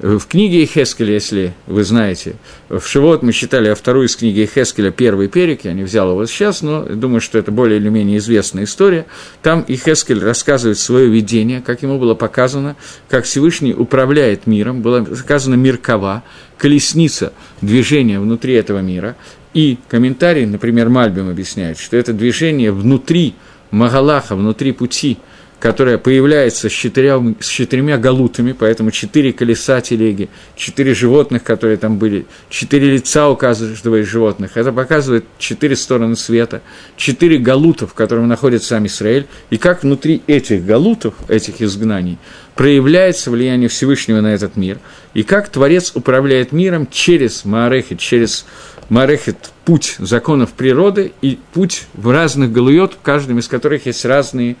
в 0.00 0.26
книге 0.26 0.64
Хескеля, 0.64 1.12
если 1.12 1.52
вы 1.66 1.84
знаете, 1.84 2.36
в 2.70 2.80
Шивот 2.80 3.22
мы 3.22 3.34
читали 3.34 3.68
а 3.68 3.74
вторую 3.74 4.06
из 4.06 4.16
книги 4.16 4.48
Хескеля, 4.52 4.90
первый 4.90 5.28
перек, 5.28 5.64
я 5.64 5.74
не 5.74 5.82
взял 5.82 6.10
его 6.10 6.24
сейчас, 6.24 6.62
но 6.62 6.84
думаю, 6.84 7.20
что 7.20 7.36
это 7.38 7.52
более 7.52 7.78
или 7.78 7.90
менее 7.90 8.16
известная 8.16 8.64
история. 8.64 9.04
Там 9.42 9.60
и 9.60 9.76
Хескель 9.76 10.24
рассказывает 10.24 10.78
свое 10.78 11.08
видение, 11.08 11.60
как 11.60 11.82
ему 11.82 11.98
было 11.98 12.14
показано, 12.14 12.76
как 13.10 13.26
Всевышний 13.26 13.74
управляет 13.74 14.46
миром, 14.46 14.80
было 14.80 15.06
сказано 15.14 15.56
Миркова, 15.56 16.22
колесница 16.56 17.34
движения 17.60 18.18
внутри 18.18 18.54
этого 18.54 18.78
мира. 18.78 19.16
И 19.52 19.76
комментарий, 19.88 20.46
например, 20.46 20.88
Мальбим 20.88 21.28
объясняет, 21.28 21.78
что 21.78 21.98
это 21.98 22.14
движение 22.14 22.72
внутри 22.72 23.34
Магалаха, 23.70 24.34
внутри 24.34 24.72
пути– 24.72 25.18
которая 25.60 25.98
появляется 25.98 26.70
с 26.70 26.72
четырьмя, 26.72 27.34
с 27.38 27.46
четырьмя 27.46 27.98
галутами, 27.98 28.52
поэтому 28.52 28.90
четыре 28.90 29.32
колеса 29.32 29.80
телеги, 29.82 30.30
четыре 30.56 30.94
животных, 30.94 31.44
которые 31.44 31.76
там 31.76 31.98
были, 31.98 32.26
четыре 32.48 32.90
лица 32.94 33.28
у 33.28 33.36
каждого 33.36 34.00
из 34.00 34.06
животных. 34.06 34.56
Это 34.56 34.72
показывает 34.72 35.26
четыре 35.38 35.76
стороны 35.76 36.16
света, 36.16 36.62
четыре 36.96 37.38
галутов, 37.38 37.90
в 37.90 37.94
котором 37.94 38.26
находится 38.26 38.68
сам 38.68 38.86
Израиль, 38.86 39.26
и 39.50 39.58
как 39.58 39.82
внутри 39.82 40.22
этих 40.26 40.64
галутов, 40.64 41.14
этих 41.28 41.60
изгнаний, 41.60 42.18
проявляется 42.54 43.30
влияние 43.30 43.68
Всевышнего 43.68 44.22
на 44.22 44.34
этот 44.34 44.56
мир, 44.56 44.78
и 45.12 45.22
как 45.22 45.50
Творец 45.50 45.92
управляет 45.94 46.52
миром 46.52 46.88
через 46.90 47.44
Маарехет, 47.44 47.98
через 47.98 48.46
Маарехет– 48.88 49.36
путь 49.70 49.94
законов 50.00 50.50
природы 50.54 51.12
и 51.22 51.38
путь 51.52 51.84
в 51.94 52.10
разных 52.10 52.50
галует, 52.50 52.94
в 52.94 53.00
каждом 53.02 53.38
из 53.38 53.46
которых 53.46 53.86
есть 53.86 54.04
разные 54.04 54.56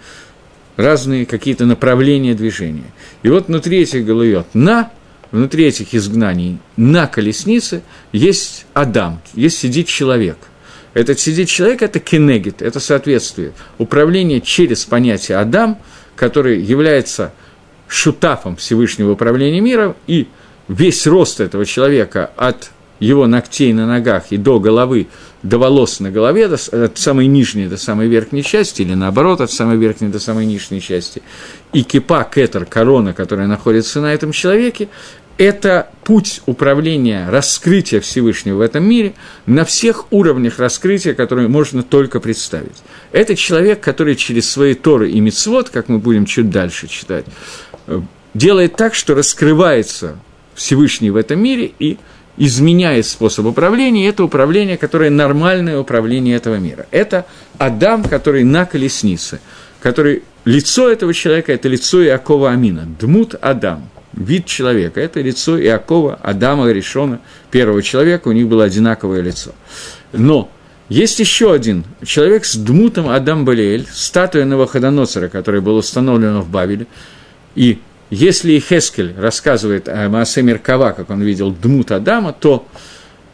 разные 0.80 1.26
какие-то 1.26 1.66
направления 1.66 2.34
движения. 2.34 2.90
И 3.22 3.28
вот 3.28 3.48
внутри 3.48 3.82
этих 3.82 4.04
галует 4.04 4.46
на, 4.54 4.90
внутри 5.30 5.66
этих 5.66 5.94
изгнаний, 5.94 6.58
на 6.76 7.06
колеснице 7.06 7.82
есть 8.12 8.66
Адам, 8.74 9.20
есть 9.34 9.58
сидит 9.58 9.86
человек. 9.86 10.38
Этот 10.92 11.20
сидит 11.20 11.48
человек– 11.48 11.82
это 11.82 12.00
кенегит, 12.00 12.62
это 12.62 12.80
соответствие. 12.80 13.52
Управление 13.78 14.40
через 14.40 14.84
понятие 14.84 15.38
Адам, 15.38 15.78
который 16.16 16.60
является 16.60 17.32
шутафом 17.86 18.56
Всевышнего 18.56 19.12
управления 19.12 19.60
миром, 19.60 19.94
и 20.06 20.26
весь 20.66 21.06
рост 21.06 21.40
этого 21.40 21.64
человека 21.64 22.30
от 22.36 22.70
его 22.98 23.26
ногтей 23.26 23.72
на 23.72 23.86
ногах 23.86 24.26
и 24.30 24.36
до 24.36 24.60
головы, 24.60 25.08
до 25.42 25.58
волос 25.58 26.00
на 26.00 26.10
голове, 26.10 26.48
до, 26.48 26.56
от 26.84 26.98
самой 26.98 27.26
нижней 27.26 27.66
до 27.66 27.76
самой 27.76 28.08
верхней 28.08 28.42
части, 28.42 28.82
или 28.82 28.94
наоборот, 28.94 29.40
от 29.40 29.50
самой 29.50 29.78
верхней 29.78 30.08
до 30.08 30.18
самой 30.18 30.46
нижней 30.46 30.80
части, 30.80 31.22
и 31.72 31.82
кипа, 31.82 32.28
кетер, 32.32 32.66
корона, 32.66 33.12
которая 33.12 33.46
находится 33.46 34.00
на 34.00 34.12
этом 34.12 34.32
человеке, 34.32 34.88
это 35.38 35.88
путь 36.04 36.42
управления, 36.44 37.26
раскрытия 37.30 38.02
Всевышнего 38.02 38.58
в 38.58 38.60
этом 38.60 38.84
мире 38.84 39.14
на 39.46 39.64
всех 39.64 40.12
уровнях 40.12 40.58
раскрытия, 40.58 41.14
которые 41.14 41.48
можно 41.48 41.82
только 41.82 42.20
представить. 42.20 42.76
Это 43.10 43.34
человек, 43.36 43.80
который 43.80 44.16
через 44.16 44.50
свои 44.50 44.74
Торы 44.74 45.10
и 45.10 45.18
Мицвод, 45.18 45.70
как 45.70 45.88
мы 45.88 45.98
будем 45.98 46.26
чуть 46.26 46.50
дальше 46.50 46.88
читать, 46.88 47.24
э, 47.86 48.02
делает 48.34 48.76
так, 48.76 48.94
что 48.94 49.14
раскрывается 49.14 50.18
Всевышний 50.54 51.08
в 51.08 51.16
этом 51.16 51.42
мире 51.42 51.72
и 51.78 51.96
изменяет 52.36 53.06
способ 53.06 53.46
управления, 53.46 54.06
и 54.06 54.08
это 54.08 54.24
управление, 54.24 54.76
которое 54.76 55.10
нормальное 55.10 55.78
управление 55.78 56.36
этого 56.36 56.56
мира. 56.56 56.86
Это 56.90 57.26
Адам, 57.58 58.04
который 58.04 58.44
на 58.44 58.64
колеснице, 58.64 59.40
который 59.80 60.22
лицо 60.44 60.90
этого 60.90 61.12
человека– 61.12 61.52
это 61.54 61.68
лицо 61.68 62.02
Иакова 62.04 62.50
Амина, 62.50 62.88
Дмут 62.98 63.34
Адам, 63.40 63.88
вид 64.12 64.46
человека– 64.46 65.00
это 65.02 65.20
лицо 65.20 65.60
Иакова, 65.60 66.14
Адама 66.22 66.70
Решона, 66.70 67.20
первого 67.50 67.82
человека, 67.82 68.28
у 68.28 68.32
них 68.32 68.48
было 68.48 68.64
одинаковое 68.64 69.20
лицо. 69.20 69.52
Но 70.12 70.50
есть 70.88 71.20
еще 71.20 71.52
один 71.52 71.84
человек 72.04 72.44
с 72.44 72.56
Дмутом 72.56 73.10
Адам 73.10 73.44
Балиэль, 73.44 73.86
статуя 73.92 74.44
Новоходоносора, 74.44 75.28
которая 75.28 75.60
была 75.60 75.78
установлена 75.78 76.40
в 76.40 76.48
Бавеле, 76.48 76.86
и 77.54 77.78
если 78.10 78.58
Хескель 78.58 79.14
рассказывает 79.16 79.88
о 79.88 80.08
Маасе 80.08 80.42
Меркава, 80.42 80.90
как 80.90 81.10
он 81.10 81.22
видел 81.22 81.52
Дмут 81.52 81.92
Адама, 81.92 82.32
то 82.32 82.66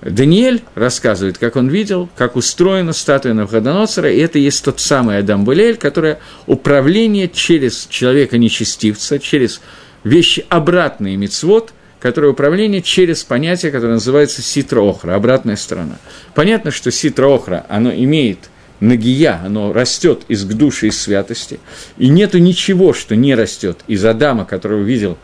Даниэль 0.02 0.62
рассказывает, 0.74 1.38
как 1.38 1.56
он 1.56 1.68
видел, 1.68 2.08
как 2.14 2.36
устроена 2.36 2.92
статуя 2.92 3.32
Навходоносора, 3.32 4.12
и 4.12 4.18
это 4.18 4.38
есть 4.38 4.62
тот 4.62 4.78
самый 4.78 5.18
Адам 5.18 5.44
Булель, 5.44 5.76
которое 5.76 6.20
управление 6.46 7.28
через 7.28 7.86
человека-нечестивца, 7.88 9.18
через 9.18 9.62
вещи 10.04 10.44
обратные 10.50 11.16
мицвод, 11.16 11.72
которое 11.98 12.28
управление 12.28 12.82
через 12.82 13.24
понятие, 13.24 13.72
которое 13.72 13.94
называется 13.94 14.42
ситроохра, 14.42 15.14
обратная 15.14 15.56
сторона. 15.56 15.96
Понятно, 16.34 16.70
что 16.70 16.90
ситроохра, 16.90 17.64
оно 17.68 17.90
имеет– 17.92 18.38
нагия, 18.80 19.40
оно 19.44 19.72
растет 19.72 20.22
из 20.28 20.44
души, 20.44 20.88
из 20.88 21.00
святости, 21.00 21.60
и 21.98 22.08
нету 22.08 22.38
ничего, 22.38 22.92
что 22.92 23.16
не 23.16 23.34
растет 23.34 23.78
из 23.86 24.04
Адама, 24.04 24.44
которого 24.44 24.82
видел 24.82 25.18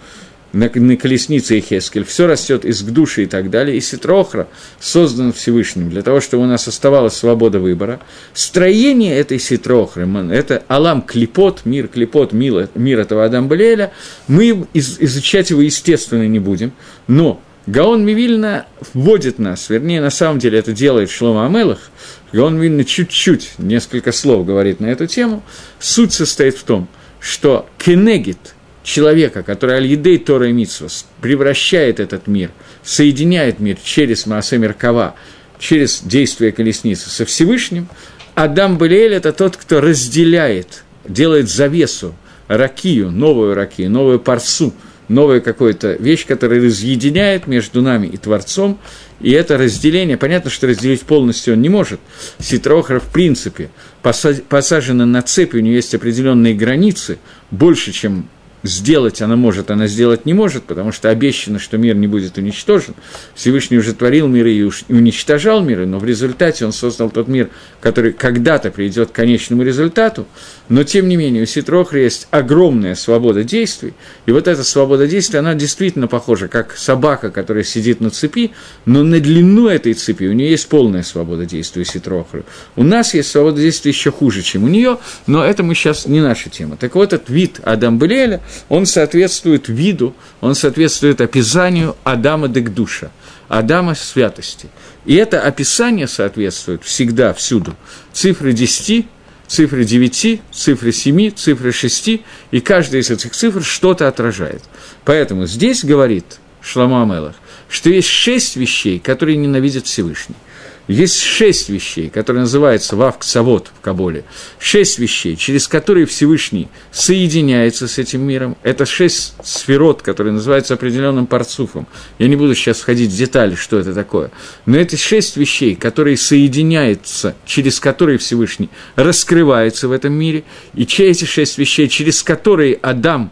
на, 0.52 0.70
на 0.74 0.96
колеснице 0.96 1.58
Ихескель, 1.58 2.04
все 2.04 2.26
растет 2.26 2.64
из 2.64 2.82
души 2.82 3.24
и 3.24 3.26
так 3.26 3.50
далее, 3.50 3.76
и 3.76 3.80
Ситрохра 3.80 4.48
создан 4.80 5.32
Всевышним 5.32 5.90
для 5.90 6.02
того, 6.02 6.20
чтобы 6.20 6.44
у 6.44 6.46
нас 6.46 6.68
оставалась 6.68 7.14
свобода 7.14 7.58
выбора. 7.58 8.00
Строение 8.34 9.16
этой 9.16 9.38
Ситрохры, 9.38 10.08
это 10.30 10.62
Алам 10.68 11.02
Клипот, 11.02 11.62
мир 11.64 11.88
Клипот, 11.88 12.32
мир, 12.32 12.68
мир 12.74 13.00
этого 13.00 13.24
Адам 13.24 13.48
Балеля, 13.48 13.92
мы 14.28 14.66
из, 14.72 15.00
изучать 15.00 15.50
его 15.50 15.62
естественно 15.62 16.26
не 16.28 16.38
будем, 16.38 16.72
но 17.06 17.40
Гаон 17.66 18.04
Мивильна 18.04 18.66
вводит 18.92 19.38
нас, 19.38 19.70
вернее, 19.70 20.00
на 20.00 20.10
самом 20.10 20.40
деле 20.40 20.58
это 20.58 20.72
делает 20.72 21.10
Шлома 21.10 21.46
Амелах, 21.46 21.90
Гаон 22.32 22.56
Мивильна 22.56 22.84
чуть-чуть, 22.84 23.52
несколько 23.58 24.10
слов 24.10 24.44
говорит 24.44 24.80
на 24.80 24.86
эту 24.86 25.06
тему. 25.06 25.44
Суть 25.78 26.12
состоит 26.12 26.56
в 26.56 26.64
том, 26.64 26.88
что 27.20 27.68
кенегит 27.78 28.54
человека, 28.82 29.44
который 29.44 29.76
аль-едей 29.76 30.18
Тора 30.18 30.48
и 30.48 30.52
Митсвас, 30.52 31.06
превращает 31.20 32.00
этот 32.00 32.26
мир, 32.26 32.50
соединяет 32.82 33.60
мир 33.60 33.76
через 33.82 34.26
Маасе 34.26 34.58
Меркава, 34.58 35.14
через 35.60 36.02
действие 36.02 36.50
колесницы 36.50 37.10
со 37.10 37.24
Всевышним, 37.24 37.86
Адам 38.34 38.76
Балиэль– 38.76 39.12
это 39.14 39.32
тот, 39.32 39.56
кто 39.56 39.80
разделяет, 39.80 40.82
делает 41.06 41.48
завесу, 41.48 42.16
ракию, 42.48 43.12
новую 43.12 43.54
ракию, 43.54 43.88
новую 43.88 44.18
парсу– 44.18 44.74
новая 45.12 45.40
какая-то 45.40 45.92
вещь, 45.94 46.26
которая 46.26 46.60
разъединяет 46.60 47.46
между 47.46 47.82
нами 47.82 48.06
и 48.06 48.16
Творцом, 48.16 48.78
и 49.20 49.30
это 49.30 49.56
разделение, 49.56 50.16
понятно, 50.16 50.50
что 50.50 50.66
разделить 50.66 51.02
полностью 51.02 51.54
он 51.54 51.62
не 51.62 51.68
может. 51.68 52.00
Ситрохра, 52.38 52.98
в 52.98 53.12
принципе, 53.12 53.70
посажена 54.02 55.06
на 55.06 55.22
цепь, 55.22 55.54
у 55.54 55.60
нее 55.60 55.76
есть 55.76 55.94
определенные 55.94 56.54
границы, 56.54 57.18
больше, 57.50 57.92
чем 57.92 58.28
сделать 58.62 59.22
она 59.22 59.36
может, 59.36 59.70
она 59.70 59.86
сделать 59.86 60.26
не 60.26 60.34
может, 60.34 60.64
потому 60.64 60.92
что 60.92 61.10
обещано, 61.10 61.58
что 61.58 61.78
мир 61.78 61.94
не 61.96 62.06
будет 62.06 62.38
уничтожен. 62.38 62.94
Всевышний 63.34 63.78
уже 63.78 63.94
творил 63.94 64.28
мир 64.28 64.46
и 64.46 64.62
уничтожал 64.88 65.62
миры, 65.62 65.86
но 65.86 65.98
в 65.98 66.04
результате 66.04 66.64
он 66.64 66.72
создал 66.72 67.10
тот 67.10 67.28
мир, 67.28 67.50
который 67.80 68.12
когда-то 68.12 68.70
придет 68.70 69.10
к 69.10 69.12
конечному 69.12 69.62
результату. 69.62 70.26
Но, 70.68 70.84
тем 70.84 71.08
не 71.08 71.16
менее, 71.16 71.42
у 71.42 71.46
Ситрохра 71.46 72.00
есть 72.00 72.28
огромная 72.30 72.94
свобода 72.94 73.44
действий, 73.44 73.94
и 74.26 74.32
вот 74.32 74.48
эта 74.48 74.64
свобода 74.64 75.06
действий, 75.06 75.38
она 75.38 75.54
действительно 75.54 76.06
похожа, 76.06 76.48
как 76.48 76.76
собака, 76.76 77.30
которая 77.30 77.64
сидит 77.64 78.00
на 78.00 78.10
цепи, 78.10 78.52
но 78.86 79.02
на 79.02 79.20
длину 79.20 79.68
этой 79.68 79.94
цепи 79.94 80.24
у 80.24 80.32
нее 80.32 80.50
есть 80.50 80.68
полная 80.68 81.02
свобода 81.02 81.44
действий 81.44 81.82
у 81.82 81.84
Ситрохры. 81.84 82.44
У 82.76 82.84
нас 82.84 83.14
есть 83.14 83.30
свобода 83.30 83.60
действий 83.60 83.90
еще 83.90 84.10
хуже, 84.10 84.42
чем 84.42 84.64
у 84.64 84.68
нее, 84.68 84.98
но 85.26 85.44
это 85.44 85.62
мы 85.62 85.74
сейчас 85.74 86.06
не 86.06 86.20
наша 86.20 86.48
тема. 86.48 86.76
Так 86.76 86.94
вот, 86.94 87.12
этот 87.12 87.28
вид 87.28 87.60
Адам 87.64 87.98
Белеля, 87.98 88.40
он 88.68 88.86
соответствует 88.86 89.68
виду, 89.68 90.14
он 90.40 90.54
соответствует 90.54 91.20
описанию 91.20 91.96
Адама 92.04 92.48
Декдуша, 92.48 93.10
Адама 93.48 93.94
святости. 93.94 94.68
И 95.04 95.14
это 95.14 95.42
описание 95.42 96.08
соответствует 96.08 96.84
всегда, 96.84 97.32
всюду. 97.34 97.74
Цифры 98.12 98.52
10, 98.52 99.06
цифры 99.46 99.84
9, 99.84 100.42
цифры 100.52 100.92
7, 100.92 101.30
цифры 101.32 101.72
6, 101.72 102.20
и 102.50 102.60
каждая 102.60 103.02
из 103.02 103.10
этих 103.10 103.32
цифр 103.32 103.62
что-то 103.62 104.08
отражает. 104.08 104.62
Поэтому 105.04 105.46
здесь 105.46 105.84
говорит 105.84 106.38
Шламу 106.60 107.02
Амелах, 107.02 107.34
что 107.68 107.90
есть 107.90 108.08
шесть 108.08 108.56
вещей, 108.56 108.98
которые 108.98 109.36
ненавидят 109.36 109.86
Всевышний– 109.86 110.36
есть 110.88 111.20
шесть 111.20 111.68
вещей, 111.68 112.10
которые 112.10 112.42
называются 112.42 112.96
Вавк 112.96 113.22
Савод 113.22 113.70
в 113.76 113.80
Каболе. 113.80 114.24
Шесть 114.58 114.98
вещей, 114.98 115.36
через 115.36 115.68
которые 115.68 116.06
Всевышний 116.06 116.68
соединяется 116.90 117.86
с 117.86 117.98
этим 117.98 118.22
миром. 118.22 118.56
Это 118.62 118.84
шесть 118.84 119.34
сферот, 119.44 120.02
которые 120.02 120.32
называются 120.32 120.74
определенным 120.74 121.26
парцуфом. 121.26 121.86
Я 122.18 122.28
не 122.28 122.36
буду 122.36 122.54
сейчас 122.54 122.80
входить 122.80 123.10
в 123.10 123.16
детали, 123.16 123.54
что 123.54 123.78
это 123.78 123.94
такое. 123.94 124.30
Но 124.66 124.76
это 124.76 124.96
шесть 124.96 125.36
вещей, 125.36 125.76
которые 125.76 126.16
соединяются, 126.16 127.36
через 127.46 127.78
которые 127.78 128.18
Всевышний 128.18 128.68
раскрывается 128.96 129.86
в 129.86 129.92
этом 129.92 130.12
мире. 130.12 130.42
И 130.74 130.82
эти 130.82 131.24
шесть 131.24 131.58
вещей, 131.58 131.88
через 131.88 132.22
которые 132.22 132.74
Адам 132.82 133.30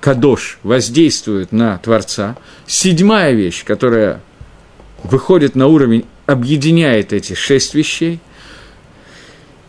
Кадош 0.00 0.58
воздействует 0.62 1.52
на 1.52 1.78
Творца. 1.78 2.36
Седьмая 2.66 3.32
вещь, 3.32 3.64
которая 3.64 4.20
выходит 5.02 5.54
на 5.54 5.66
уровень 5.66 6.04
объединяет 6.26 7.12
эти 7.12 7.34
шесть 7.34 7.74
вещей. 7.74 8.20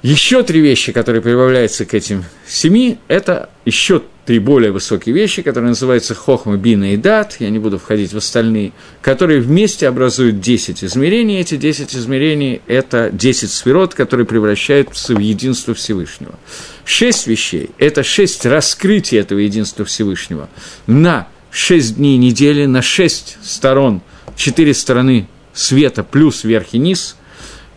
Еще 0.04 0.44
три 0.44 0.60
вещи, 0.60 0.92
которые 0.92 1.22
прибавляются 1.22 1.86
к 1.86 1.94
этим 1.94 2.24
семи, 2.48 2.98
это 3.08 3.50
еще 3.66 4.04
три 4.26 4.40
более 4.40 4.72
высокие 4.72 5.16
вещи, 5.16 5.42
которые 5.42 5.70
называются 5.70 6.14
хохма, 6.14 6.58
бина 6.58 6.94
и 6.94 6.98
дат, 6.98 7.38
я 7.40 7.50
не 7.50 7.60
буду 7.60 7.80
входить 7.80 8.14
в 8.14 8.18
остальные, 8.18 8.74
которые 9.02 9.40
вместе 9.40 9.88
образуют 9.88 10.40
10 10.40 10.84
измерений. 10.84 11.40
Эти 11.40 11.56
10 11.56 11.96
измерений– 11.96 12.62
это 12.68 13.10
10 13.12 13.50
сферот, 13.50 13.96
которые 13.96 14.26
превращаются 14.26 15.16
в 15.16 15.20
единство 15.20 15.74
Всевышнего. 15.74 16.38
Шесть 16.86 17.26
вещей– 17.26 17.70
это 17.78 18.04
шесть 18.04 18.46
раскрытий 18.46 19.18
этого 19.18 19.40
единства 19.40 19.86
Всевышнего 19.86 20.50
на 20.86 21.28
шесть 21.50 21.96
дней 21.96 22.18
недели, 22.18 22.66
на 22.66 22.82
шесть 22.82 23.38
сторон, 23.42 24.02
четыре 24.36 24.74
стороны 24.74 25.28
света 25.58 26.04
плюс 26.04 26.44
верх 26.44 26.68
и 26.74 26.78
низ, 26.78 27.18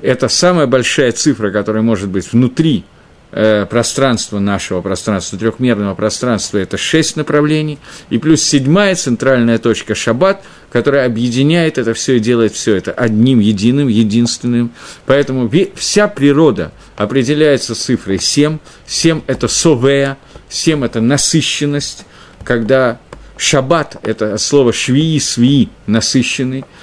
это 0.02 0.28
самая 0.28 0.66
большая 0.66 1.12
цифра, 1.12 1.50
которая 1.50 1.82
может 1.82 2.08
быть 2.08 2.32
внутри 2.32 2.84
э, 3.32 3.66
пространства 3.66 4.38
нашего 4.38 4.80
пространства, 4.80 5.38
трехмерного 5.38 5.94
пространства, 5.94 6.58
это 6.58 6.76
шесть 6.76 7.16
направлений, 7.16 7.78
и 8.08 8.18
плюс 8.18 8.42
седьмая 8.42 8.94
центральная 8.94 9.58
точка 9.58 9.94
Шаббат, 9.94 10.42
которая 10.70 11.06
объединяет 11.06 11.78
это 11.78 11.94
все 11.94 12.16
и 12.16 12.20
делает 12.20 12.52
все 12.52 12.76
это 12.76 12.92
одним, 12.92 13.40
единым, 13.40 13.88
единственным. 13.88 14.72
Поэтому 15.06 15.50
вся 15.75 16.08
природа 16.08 16.72
определяется 16.96 17.75
цифрой 17.75 18.20
7. 18.20 18.58
7– 18.87 19.22
это 19.26 19.49
совея, 19.49 20.16
7– 20.49 20.84
это 20.87 21.00
насыщенность, 21.00 22.04
когда 22.44 23.00
Шаббат– 23.37 23.96
это 24.02 24.37
слово 24.38 24.72
швии, 24.72 25.18
свии, 25.18 25.70
насыщенный– 25.87 26.64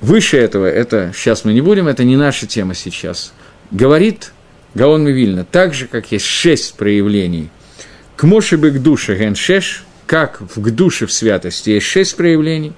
Выше 0.00 0.36
этого, 0.36 0.66
это 0.66 1.12
сейчас 1.14 1.44
мы 1.44 1.54
не 1.54 1.62
будем, 1.62 1.88
это 1.88 2.04
не 2.04 2.16
наша 2.16 2.46
тема 2.46 2.74
сейчас. 2.74 3.32
Говорит 3.70 4.32
Гаон 4.74 5.04
Мивильна, 5.04 5.44
так 5.44 5.72
же, 5.72 5.86
как 5.86 6.12
есть 6.12 6.26
шесть 6.26 6.74
проявлений. 6.74 7.48
К 8.14 8.24
Моше 8.24 8.58
бы 8.58 8.70
к 8.70 8.82
душе 8.82 9.16
геншеш, 9.16 9.84
как 10.06 10.40
в 10.40 10.70
душе 10.70 11.06
в 11.06 11.12
святости 11.12 11.70
есть 11.70 11.86
шесть 11.86 12.16
проявлений, 12.16 12.74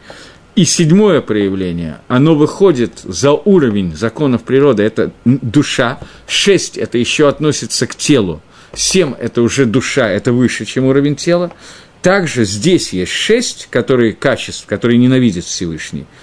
и 0.54 0.64
седьмое 0.64 1.20
проявление, 1.20 1.98
оно 2.08 2.34
выходит 2.34 3.00
за 3.04 3.32
уровень 3.32 3.96
законов 3.96 4.42
природы, 4.42 4.82
это 4.82 5.12
душа, 5.24 6.00
шесть– 6.26 6.76
это 6.78 6.98
еще 6.98 7.28
относится 7.28 7.86
к 7.86 7.94
телу, 7.94 8.40
семь– 8.74 9.14
это 9.20 9.42
уже 9.42 9.66
душа, 9.66 10.08
это 10.08 10.32
выше, 10.32 10.64
чем 10.64 10.84
уровень 10.86 11.14
тела. 11.14 11.52
Также 12.02 12.44
здесь 12.44 12.92
есть 12.92 13.12
шесть, 13.12 13.68
которые 13.70 14.12
качеств, 14.12 14.66
которые 14.66 14.98
ненавидят 14.98 15.44
Всевышний– 15.44 16.06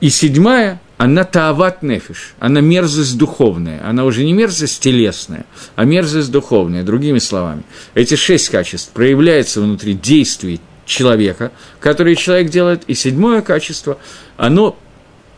и 0.00 0.10
седьмая, 0.10 0.80
она 0.96 1.24
таават 1.24 1.82
нефиш, 1.82 2.34
она 2.38 2.60
мерзость 2.60 3.16
духовная, 3.16 3.80
она 3.88 4.04
уже 4.04 4.24
не 4.24 4.32
мерзость 4.32 4.82
телесная, 4.82 5.46
а 5.76 5.84
мерзость 5.84 6.30
духовная, 6.30 6.82
другими 6.82 7.18
словами. 7.18 7.62
Эти 7.94 8.14
шесть 8.14 8.48
качеств 8.48 8.92
проявляются 8.92 9.60
внутри 9.60 9.94
действий 9.94 10.60
человека, 10.84 11.52
которые 11.80 12.16
человек 12.16 12.50
делает, 12.50 12.82
и 12.86 12.94
седьмое 12.94 13.42
качество, 13.42 13.98
оно 14.36 14.76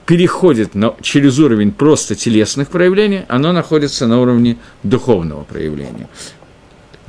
переходит 0.06 0.74
на, 0.74 0.94
через 1.02 1.38
уровень 1.38 1.72
просто 1.72 2.14
телесных 2.14 2.68
проявлений, 2.68 3.22
оно 3.28 3.52
находится 3.52 4.06
на 4.06 4.20
уровне 4.20 4.56
духовного 4.82 5.44
проявления. 5.44 6.08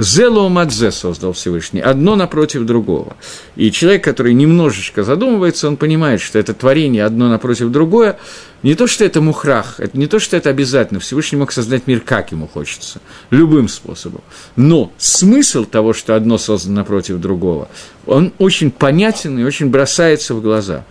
Зело 0.02 0.50
Мадзе 0.50 0.92
создал 0.92 1.34
Всевышний, 1.34 1.80
одно 1.80 2.16
напротив 2.16 2.66
другого. 2.66 3.16
И 3.56 3.72
человек, 3.72 4.04
который 4.04 4.34
немножечко 4.34 5.04
задумывается, 5.04 5.68
он 5.68 5.78
понимает, 5.78 6.22
что 6.22 6.40
это 6.40 6.56
творение 6.56 7.06
одно 7.06 7.30
напротив 7.30 7.70
другое, 7.70 8.18
не 8.64 8.74
то, 8.74 8.88
что 8.88 9.06
это 9.06 9.22
мухрах, 9.22 9.80
это 9.80 9.96
не 9.96 10.08
то, 10.08 10.18
что 10.18 10.36
это 10.36 10.50
обязательно. 10.50 11.00
Всевышний 11.00 11.38
мог 11.38 11.52
создать 11.52 11.86
мир, 11.86 12.00
как 12.00 12.32
ему 12.32 12.48
хочется, 12.48 13.00
любым 13.30 13.68
способом. 13.68 14.22
Но 14.56 14.92
смысл 14.98 15.66
того, 15.66 15.94
что 15.94 16.16
одно 16.16 16.40
создано 16.40 16.78
напротив 16.78 17.20
другого, 17.20 17.70
он 18.08 18.34
очень 18.40 18.72
понятен 18.72 19.38
и 19.38 19.44
очень 19.44 19.68
бросается 19.68 20.34
в 20.34 20.42
глаза. 20.42 20.84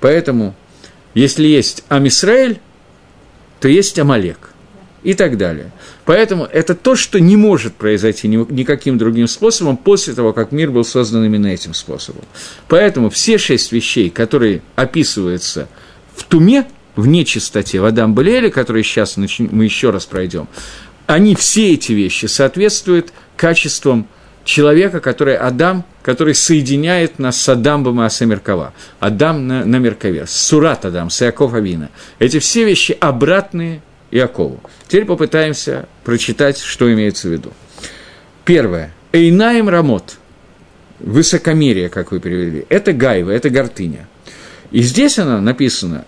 Поэтому, 0.00 0.54
если 1.14 1.46
есть 1.46 1.84
Амисраэль, 1.88 2.60
то 3.60 3.68
есть 3.68 3.98
Амалек 3.98 4.50
и 5.02 5.14
так 5.14 5.38
далее. 5.38 5.72
Поэтому 6.08 6.46
это 6.46 6.74
то, 6.74 6.96
что 6.96 7.20
не 7.20 7.36
может 7.36 7.74
произойти 7.74 8.28
никаким 8.28 8.96
другим 8.96 9.28
способом 9.28 9.76
после 9.76 10.14
того, 10.14 10.32
как 10.32 10.52
мир 10.52 10.70
был 10.70 10.82
создан 10.82 11.22
именно 11.26 11.48
этим 11.48 11.74
способом. 11.74 12.24
Поэтому 12.66 13.10
все 13.10 13.36
шесть 13.36 13.72
вещей, 13.72 14.08
которые 14.08 14.62
описываются 14.74 15.68
в 16.16 16.24
туме, 16.24 16.64
в 16.96 17.06
нечистоте, 17.06 17.82
в 17.82 17.84
Адам 17.84 18.14
Балиэле, 18.14 18.50
которые 18.50 18.84
сейчас 18.84 19.18
мы 19.18 19.64
еще 19.64 19.90
раз 19.90 20.06
пройдем, 20.06 20.48
они 21.06 21.34
все 21.34 21.74
эти 21.74 21.92
вещи 21.92 22.24
соответствуют 22.24 23.12
качествам 23.36 24.08
человека, 24.46 25.00
который 25.00 25.36
Адам, 25.36 25.84
который 26.00 26.34
соединяет 26.34 27.18
нас 27.18 27.38
с 27.38 27.46
Адамбом 27.50 28.00
и 28.00 28.06
Асамеркова. 28.06 28.72
Адам 28.98 29.46
на, 29.46 29.66
на 29.66 29.76
Меркове, 29.76 30.24
Сурат 30.26 30.86
Адам, 30.86 31.10
с 31.10 31.20
Иаков 31.20 31.52
Авина. 31.52 31.90
Эти 32.18 32.38
все 32.38 32.64
вещи 32.64 32.96
обратные 32.98 33.82
Иакову. 34.10 34.60
Теперь 34.86 35.04
попытаемся 35.04 35.88
прочитать, 36.04 36.58
что 36.58 36.92
имеется 36.92 37.28
в 37.28 37.32
виду. 37.32 37.52
Первое. 38.44 38.92
Эйнаем 39.12 39.68
рамот. 39.68 40.18
Высокомерие, 41.00 41.88
как 41.88 42.12
вы 42.12 42.20
перевели. 42.20 42.66
Это 42.68 42.92
гайва, 42.92 43.30
это 43.30 43.50
гортыня. 43.50 44.08
И 44.70 44.82
здесь 44.82 45.18
она 45.18 45.40
написана, 45.40 46.04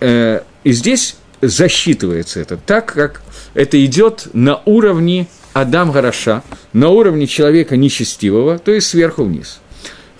э, 0.00 0.40
и 0.64 0.72
здесь 0.72 1.16
засчитывается 1.40 2.40
это 2.40 2.56
так, 2.56 2.92
как 2.92 3.22
это 3.54 3.84
идет 3.84 4.28
на 4.32 4.62
уровне 4.64 5.26
Адам 5.52 5.90
Гараша, 5.90 6.42
на 6.72 6.88
уровне 6.88 7.26
человека 7.26 7.76
нечестивого, 7.76 8.58
то 8.58 8.72
есть 8.72 8.88
сверху 8.88 9.24
вниз. 9.24 9.60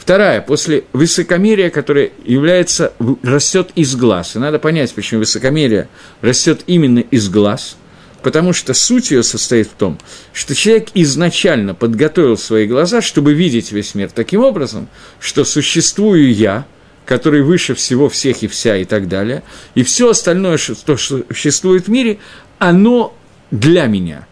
Вторая, 0.03 0.41
после 0.41 0.83
высокомерия, 0.93 1.71
которое 1.71 2.11
является, 2.25 2.93
растет 3.23 3.71
из 3.77 3.95
глаз. 3.95 4.35
И 4.35 4.41
надо 4.41 4.59
понять, 4.59 4.93
почему 4.93 5.21
высокомерие 5.21 5.87
растет 6.23 6.65
именно 6.67 6.99
из 6.99 7.29
глаз, 7.29 7.77
потому 8.21 8.53
что 8.53 8.75
суть 8.75 9.12
ее 9.12 9.23
состоит 9.23 9.69
в 9.69 9.75
том, 9.75 10.01
что 10.33 10.57
человек 10.57 10.88
изначально 10.95 11.77
подготовил 11.77 12.37
свои 12.37 12.67
глаза, 12.67 13.01
чтобы 13.01 13.33
видеть 13.33 13.71
весь 13.71 13.95
мир 13.95 14.11
таким 14.11 14.41
образом, 14.41 14.88
что 15.21 15.45
существую 15.45 16.35
я, 16.35 16.67
который 17.07 17.43
выше 17.43 17.77
всего 17.77 18.09
всех 18.09 18.43
и 18.43 18.49
вся 18.49 18.79
и 18.79 18.85
так 18.85 19.07
далее, 19.07 19.45
и 19.77 19.85
все 19.85 20.11
остальное, 20.11 20.57
что 20.57 20.97
существует 20.97 21.87
в 21.87 21.91
мире, 21.93 22.19
оно 22.59 23.17
для 23.53 23.87
меня 23.87 24.27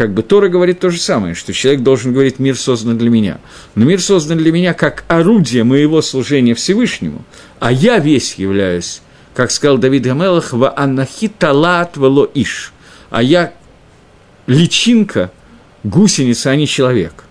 как 0.00 0.14
бы 0.14 0.22
Тора 0.22 0.48
говорит 0.48 0.80
то 0.80 0.88
же 0.88 0.98
самое, 0.98 1.34
что 1.34 1.52
человек 1.52 1.82
должен 1.82 2.14
говорить 2.14 2.38
«мир 2.38 2.56
создан 2.56 2.96
для 2.96 3.10
меня». 3.10 3.38
Но 3.74 3.84
мир 3.84 4.00
создан 4.00 4.38
для 4.38 4.50
меня 4.50 4.72
как 4.72 5.04
орудие 5.08 5.62
моего 5.62 6.00
служения 6.00 6.54
Всевышнему, 6.54 7.22
а 7.58 7.70
я 7.70 7.98
весь 7.98 8.36
являюсь, 8.36 9.02
как 9.34 9.50
сказал 9.50 9.76
Давид 9.76 10.04
Гамелах, 10.04 10.54
«Ва 10.54 10.72
анахи 10.74 11.28
талат 11.28 11.98
вело 11.98 12.24
иш», 12.32 12.72
а 13.10 13.22
я 13.22 13.52
личинка, 14.46 15.30
гусеница, 15.84 16.48
а 16.48 16.56
не 16.56 16.66
человек. 16.66 17.24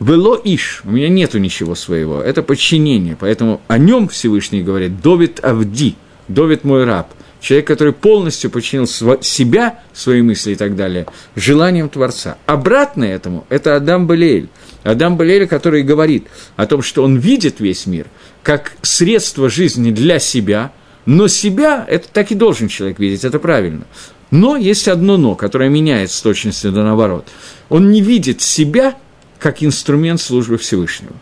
Вело 0.00 0.40
иш, 0.42 0.80
у 0.84 0.92
меня 0.92 1.10
нету 1.10 1.36
ничего 1.36 1.74
своего, 1.74 2.22
это 2.22 2.42
подчинение, 2.42 3.14
поэтому 3.20 3.60
о 3.68 3.76
нем 3.76 4.08
Всевышний 4.08 4.62
говорит. 4.62 5.02
«Довид 5.02 5.44
Авди», 5.44 5.96
«Довид 6.28 6.64
мой 6.64 6.84
раб», 6.84 7.12
человек, 7.40 7.66
который 7.66 7.92
полностью 7.92 8.50
подчинил 8.50 8.86
себя, 8.86 9.80
свои 9.92 10.22
мысли 10.22 10.52
и 10.52 10.54
так 10.54 10.76
далее, 10.76 11.06
желанием 11.36 11.88
Творца. 11.88 12.38
Обратно 12.46 13.04
этому– 13.04 13.46
это 13.48 13.76
Адам 13.76 14.06
Балеэль. 14.06 14.48
Адам 14.82 15.16
Балеэль, 15.16 15.46
который 15.46 15.82
говорит 15.82 16.28
о 16.56 16.66
том, 16.66 16.82
что 16.82 17.02
он 17.02 17.16
видит 17.16 17.60
весь 17.60 17.86
мир 17.86 18.06
как 18.42 18.72
средство 18.82 19.48
жизни 19.50 19.90
для 19.90 20.18
себя, 20.18 20.72
но 21.06 21.28
себя– 21.28 21.84
это 21.88 22.08
так 22.08 22.30
и 22.30 22.34
должен 22.34 22.68
человек 22.68 22.98
видеть, 22.98 23.24
это 23.24 23.38
правильно. 23.38 23.84
Но 24.30 24.56
есть 24.56 24.86
одно 24.86 25.16
«но», 25.16 25.34
которое 25.34 25.68
меняет 25.68 26.10
с 26.10 26.20
точностью 26.20 26.70
до 26.70 26.84
наоборот. 26.84 27.26
Он 27.68 27.90
не 27.90 28.00
видит 28.00 28.40
себя 28.40 28.94
как 29.38 29.62
инструмент 29.62 30.20
службы 30.20 30.56
Всевышнего. 30.56 31.14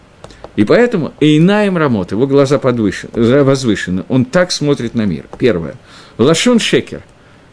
И 0.57 0.65
поэтому 0.65 1.15
Эйнаем 1.21 1.77
Рамот, 1.79 2.11
его 2.11 2.27
глаза 2.27 2.59
подвышены, 2.59 3.45
возвышены, 3.45 4.05
он 4.09 4.25
так 4.25 4.51
смотрит 4.51 4.95
на 4.95 5.07
мир. 5.07 5.27
Первое. 5.39 5.77
Лашон 6.19 6.59
Шекер, 6.59 7.03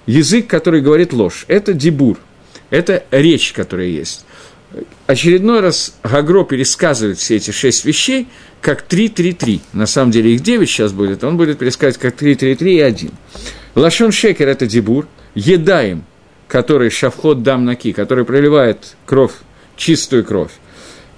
язык, 0.07 0.47
который 0.47 0.81
говорит 0.81 1.13
ложь, 1.13 1.45
это 1.47 1.73
дебур, 1.73 2.17
это 2.71 3.05
речь, 3.11 3.53
которая 3.53 3.87
есть. 3.87 4.25
Очередной 5.07 5.61
раз 5.61 5.95
Гагро 6.03 6.43
пересказывает 6.43 7.17
все 7.17 7.37
эти 7.37 7.51
шесть 7.51 7.85
вещей 7.85 8.27
как 8.61 8.85
3-3-3. 8.87 9.61
На 9.73 9.85
самом 9.85 10.11
деле 10.11 10.33
их 10.33 10.41
9 10.41 10.67
сейчас 10.67 10.91
будет, 10.91 11.23
он 11.23 11.37
будет 11.37 11.59
пересказывать 11.59 11.99
как 11.99 12.21
3-3-3 12.21 12.71
и 12.71 12.79
1. 12.79 13.11
Лашон 13.75 14.11
Шекер– 14.11 14.47
это 14.49 14.65
дебур, 14.65 15.07
едаем, 15.35 16.03
который 16.47 16.89
шавхот 16.89 17.43
дам 17.43 17.65
наки, 17.65 17.93
который 17.93 18.25
проливает 18.25 18.95
кровь, 19.05 19.33
чистую 19.77 20.25
кровь. 20.25 20.51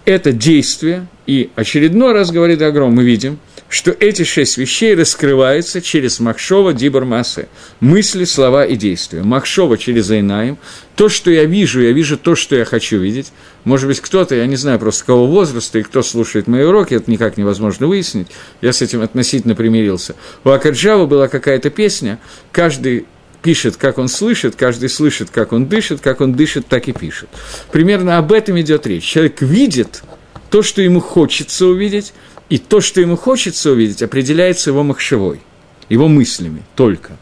Это 0.05 0.31
действие, 0.31 1.07
и 1.27 1.49
очередной 1.55 2.13
раз, 2.13 2.31
говорит 2.31 2.61
Агром, 2.61 2.93
мы 2.93 3.03
видим, 3.03 3.37
что 3.67 3.91
эти 3.91 4.23
шесть 4.23 4.57
вещей 4.57 4.95
раскрываются 4.95 5.81
через 5.81 6.21
Махшова 6.21 6.73
Дибар 6.73 7.03
Массы. 7.03 7.49
Мысли, 7.81 8.23
слова 8.23 8.65
и 8.65 8.77
действия. 8.77 9.23
Махшова 9.23 9.77
через 9.77 10.09
Айнаем. 10.09 10.57
То, 10.95 11.09
что 11.09 11.29
я 11.29 11.43
вижу, 11.43 11.81
я 11.81 11.91
вижу 11.91 12.17
то, 12.17 12.35
что 12.35 12.55
я 12.55 12.63
хочу 12.63 12.97
видеть. 12.97 13.33
Может 13.65 13.89
быть, 13.89 13.99
кто-то, 13.99 14.35
я 14.35 14.45
не 14.47 14.55
знаю 14.55 14.79
просто 14.79 15.05
кого 15.05 15.27
возраста 15.27 15.79
и 15.79 15.83
кто 15.83 16.01
слушает 16.01 16.47
мои 16.47 16.63
уроки, 16.63 16.93
это 16.93 17.11
никак 17.11 17.35
невозможно 17.35 17.87
выяснить. 17.87 18.27
Я 18.61 18.71
с 18.71 18.81
этим 18.81 19.01
относительно 19.01 19.53
примирился. 19.53 20.15
У 20.45 20.49
Акаджава 20.49 21.05
была 21.05 21.27
какая-то 21.27 21.69
песня, 21.69 22.19
каждый 22.53 23.05
пишет, 23.41 23.75
как 23.75 23.97
он 23.97 24.07
слышит, 24.07 24.55
каждый 24.55 24.87
слышит, 24.87 25.29
как 25.29 25.51
он 25.51 25.67
дышит, 25.67 25.99
как 25.99 26.21
он 26.21 26.33
дышит, 26.33 26.67
так 26.67 26.87
и 26.87 26.93
пишет. 26.93 27.27
Примерно 27.71 28.17
об 28.17 28.31
этом 28.31 28.59
идет 28.59 28.87
речь. 28.87 29.03
Человек 29.03 29.41
видит 29.41 30.03
то, 30.49 30.61
что 30.61 30.81
ему 30.81 30.99
хочется 30.99 31.65
увидеть, 31.65 32.13
и 32.49 32.57
то, 32.57 32.79
что 32.81 33.01
ему 33.01 33.17
хочется 33.17 33.71
увидеть, 33.71 34.01
определяется 34.01 34.69
его 34.69 34.83
махшевой, 34.83 35.41
его 35.89 36.07
мыслями 36.07 36.63
только. 36.75 37.17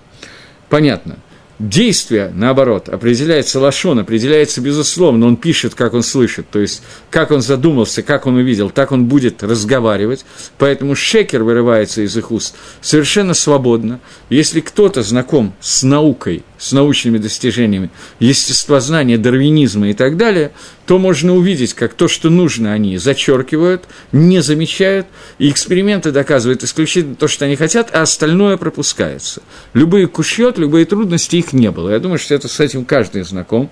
Понятно. 0.69 1.17
Действие, 1.57 2.33
наоборот, 2.35 2.89
определяется 2.89 3.61
лошон, 3.61 3.99
определяется 3.99 4.59
безусловно, 4.59 5.25
он 5.25 5.38
пишет, 5.38 5.73
как 5.73 5.93
он 5.93 6.03
слышит, 6.03 6.49
то 6.49 6.59
есть 6.59 6.81
как 7.09 7.31
он 7.31 7.41
задумался, 7.41 8.01
как 8.01 8.25
он 8.25 8.35
увидел, 8.35 8.69
так 8.69 8.91
он 8.91 9.05
будет 9.05 9.41
разговаривать, 9.41 10.25
поэтому 10.57 10.95
шекер 10.95 11.43
вырывается 11.43 12.01
из 12.01 12.17
их 12.17 12.31
уст 12.31 12.55
совершенно 12.81 13.33
свободно. 13.33 14.01
Если 14.29 14.59
кто-то 14.59 15.01
знаком 15.01 15.53
с 15.61 15.83
наукой, 15.83 16.43
с 16.58 16.72
научными 16.72 17.18
достижениями, 17.18 17.89
естествознания, 18.20 19.18
дарвинизма 19.18 19.89
и 19.89 19.94
так 19.94 20.18
далее, 20.18 20.52
то 20.86 20.98
можно 21.00 21.36
увидеть, 21.36 21.74
как 21.74 21.94
то, 21.94 22.08
что 22.08 22.30
нужно, 22.30 22.74
они 22.74 22.98
зачеркивают, 22.98 23.86
не 24.12 24.41
замечают, 24.41 25.08
и 25.39 25.50
эксперименты 25.50 26.12
доказывают 26.12 26.63
исключительно 26.63 27.15
то, 27.15 27.28
что 27.28 27.46
они 27.46 27.56
хотят, 27.56 27.89
а 27.94 28.02
остальное 28.02 28.58
пропускается. 28.58 29.41
Любые 29.74 30.08
кушьет, 30.08 30.58
любые 30.58 30.86
трудности 30.86 31.38
их 31.38 31.54
не 31.54 31.72
было. 31.72 31.89
Я 31.89 32.00
думаю, 32.00 32.20
что 32.20 32.34
это 32.36 32.48
с 32.48 32.60
этим 32.60 32.86
каждый 32.86 33.24
знаком. 33.24 33.70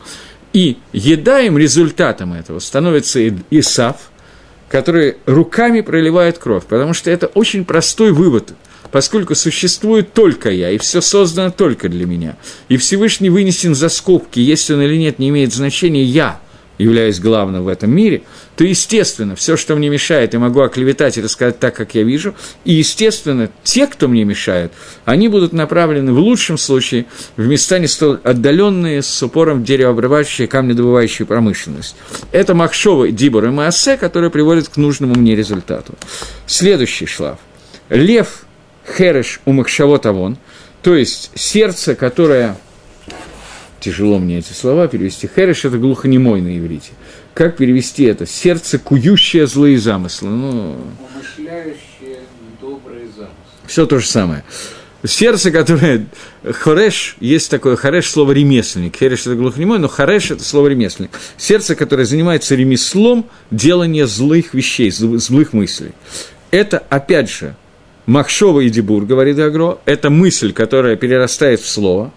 И 0.52 0.78
еда 0.92 1.42
им 1.42 1.58
результатом 1.58 2.34
этого 2.34 2.60
становится 2.60 3.20
Исав, 3.50 3.98
который 4.70 5.18
руками 5.26 5.82
проливает 5.82 6.38
кровь, 6.38 6.66
потому 6.66 6.94
что 6.94 7.10
это 7.10 7.28
очень 7.28 7.66
простой 7.66 8.12
вывод– 8.12 8.54
поскольку 8.94 9.34
существует 9.34 10.14
только 10.14 10.52
я, 10.52 10.70
и 10.70 10.78
все 10.78 11.02
создано 11.02 11.50
только 11.50 11.90
для 11.90 12.06
меня, 12.06 12.38
и 12.70 12.78
Всевышний 12.78 13.32
вынесен 13.32 13.74
за 13.74 13.90
скобки, 13.90 14.40
есть 14.40 14.70
он 14.70 14.84
или 14.84 14.96
нет, 14.98 15.18
не 15.18 15.30
имеет 15.30 15.52
значения, 15.52 16.04
я 16.04 16.40
являюсь 16.78 17.20
главным 17.20 17.64
в 17.64 17.70
этом 17.70 17.90
мире, 17.90 18.22
то, 18.56 18.64
естественно, 18.64 19.36
все, 19.36 19.58
что 19.58 19.76
мне 19.76 19.90
мешает, 19.90 20.34
я 20.34 20.40
могу 20.40 20.62
оклеветать 20.62 21.18
и 21.18 21.24
рассказать 21.24 21.58
так, 21.58 21.76
как 21.76 21.96
я 21.96 22.04
вижу, 22.04 22.36
и, 22.66 22.74
естественно, 22.74 23.50
те, 23.64 23.88
кто 23.88 24.08
мне 24.08 24.26
мешает, 24.26 24.72
они 25.06 25.28
будут 25.28 25.54
направлены 25.54 26.14
в 26.14 26.20
лучшем 26.20 26.60
случае 26.60 27.08
в 27.36 27.48
места 27.48 27.80
не 27.80 27.88
столь 27.88 28.20
отдаленные 28.24 29.02
с 29.02 29.24
упором 29.24 29.62
в 29.62 29.66
деревообрабатывающую 29.66 30.48
камнедобывающую 30.48 31.26
промышленность. 31.26 31.96
Это 32.32 32.54
Махшова, 32.54 33.10
Дибор 33.10 33.46
и 33.46 33.50
Маасе, 33.50 33.98
которые 33.98 34.30
приводят 34.30 34.70
к 34.70 34.78
нужному 34.78 35.16
мне 35.16 35.36
результату. 35.36 35.96
Следующий 36.46 37.08
шлаф. 37.08 37.40
Лев 37.90 38.46
хереш 38.86 39.42
у 39.46 39.52
махшавот 39.52 40.06
авон, 40.06 40.38
то 40.82 40.96
есть 40.96 41.32
сердце, 41.36 41.96
которое... 41.96 42.58
Тяжело 43.80 44.18
мне 44.18 44.38
эти 44.40 44.54
слова 44.54 44.88
перевести. 44.88 45.30
Хереш– 45.34 45.66
это 45.66 45.78
глухонемой 45.78 46.40
на 46.40 46.58
иврите. 46.58 46.92
Как 47.34 47.58
перевести 47.58 48.06
это? 48.06 48.26
Сердце, 48.26 48.80
кующее 48.80 49.46
злые 49.46 49.78
замыслы. 49.78 50.30
Ну... 50.30 50.78
Умышляющее 51.00 52.20
добрые 52.62 53.08
замыслы. 53.08 53.34
Все 53.68 53.86
то 53.86 54.00
же 54.00 54.08
самое. 54.08 54.46
Сердце, 55.06 55.52
которое... 55.52 56.06
Хореш, 56.50 57.18
есть 57.20 57.52
такое 57.52 57.76
хореш, 57.76 58.10
слово 58.10 58.32
ремесленник. 58.32 58.96
Хереш– 58.96 59.22
это 59.22 59.36
глухонемой, 59.36 59.80
но 59.80 59.90
хореш– 59.90 60.32
это 60.32 60.46
слово 60.46 60.70
ремесленник. 60.70 61.12
Сердце, 61.36 61.76
которое 61.76 62.06
занимается 62.06 62.56
ремеслом 62.56 63.26
делания 63.52 64.06
злых 64.06 64.54
вещей, 64.54 64.92
злых 64.92 65.52
мыслей. 65.52 65.92
Это, 66.52 66.78
опять 66.90 67.30
же, 67.30 67.58
Махшова 68.06 68.62
и 68.62 68.70
Дебур, 68.70 69.06
говорит 69.06 69.40
Агро, 69.40 69.80
это 69.86 70.10
мысль, 70.10 70.52
которая 70.52 70.96
перерастает 70.96 71.62
в 71.62 71.70
слово, 71.70 72.12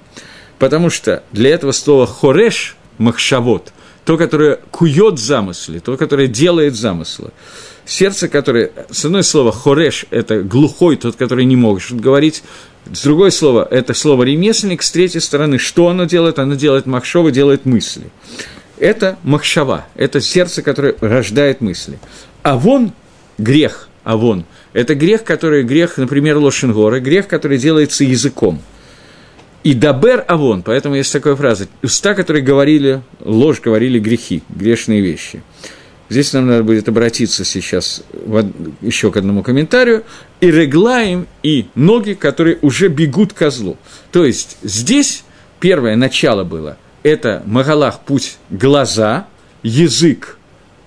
потому 0.58 0.90
что 0.90 1.22
для 1.32 1.50
этого 1.50 1.72
слова 1.72 2.06
хореш, 2.06 2.76
махшавот, 2.98 3.72
то, 4.04 4.16
которое 4.16 4.60
кует 4.70 5.18
замыслы, 5.18 5.80
то, 5.80 5.96
которое 5.96 6.26
делает 6.26 6.74
замыслы. 6.74 7.30
Сердце, 7.84 8.28
которое, 8.28 8.72
с 8.90 9.04
одной 9.04 9.22
слова, 9.22 9.52
хореш– 9.52 10.06
это 10.10 10.42
глухой, 10.42 10.96
тот, 10.96 11.14
который 11.14 11.44
не 11.44 11.54
может 11.54 12.00
говорить, 12.00 12.42
с 12.92 13.02
другой 13.02 13.30
слова, 13.30 13.66
это 13.70 13.94
слово 13.94 14.24
ремесленник, 14.24 14.82
с 14.82 14.90
третьей 14.90 15.20
стороны, 15.20 15.58
что 15.58 15.88
оно 15.88 16.04
делает? 16.04 16.38
Оно 16.38 16.54
делает 16.54 16.86
махшова, 16.86 17.30
делает 17.30 17.64
мысли. 17.64 18.10
Это 18.78 19.18
махшава, 19.22 19.86
это 19.94 20.20
сердце, 20.20 20.62
которое 20.62 20.96
рождает 21.00 21.60
мысли. 21.60 21.98
А 22.42 22.56
вон 22.56 22.92
грех, 23.38 23.88
а 24.02 24.16
вон– 24.16 24.44
это 24.76 24.94
грех, 24.94 25.24
который 25.24 25.62
грех, 25.62 25.96
например, 25.96 26.36
Лошенгора, 26.36 27.00
грех, 27.00 27.28
который 27.28 27.56
делается 27.56 28.04
языком. 28.04 28.60
И 29.64 29.72
дабер 29.72 30.22
авон, 30.28 30.62
поэтому 30.62 30.96
есть 30.96 31.10
такая 31.10 31.34
фраза, 31.34 31.66
уста, 31.82 32.12
которые 32.14 32.44
говорили, 32.44 33.00
ложь 33.20 33.62
говорили 33.62 33.98
грехи, 33.98 34.42
грешные 34.50 35.00
вещи. 35.00 35.42
Здесь 36.10 36.34
нам 36.34 36.46
надо 36.46 36.62
будет 36.62 36.86
обратиться 36.90 37.42
сейчас 37.46 38.04
еще 38.82 39.10
к 39.10 39.16
одному 39.16 39.42
комментарию. 39.42 40.04
И 40.42 40.50
реглаем, 40.50 41.26
и 41.42 41.68
ноги, 41.74 42.12
которые 42.12 42.58
уже 42.60 42.88
бегут 42.88 43.32
козлу. 43.32 43.78
То 44.12 44.26
есть 44.26 44.58
здесь 44.62 45.24
первое 45.58 45.96
начало 45.96 46.44
было– 46.44 46.76
это 47.02 47.42
Магалах 47.46 48.00
путь 48.00 48.36
глаза, 48.50 49.26
язык, 49.62 50.36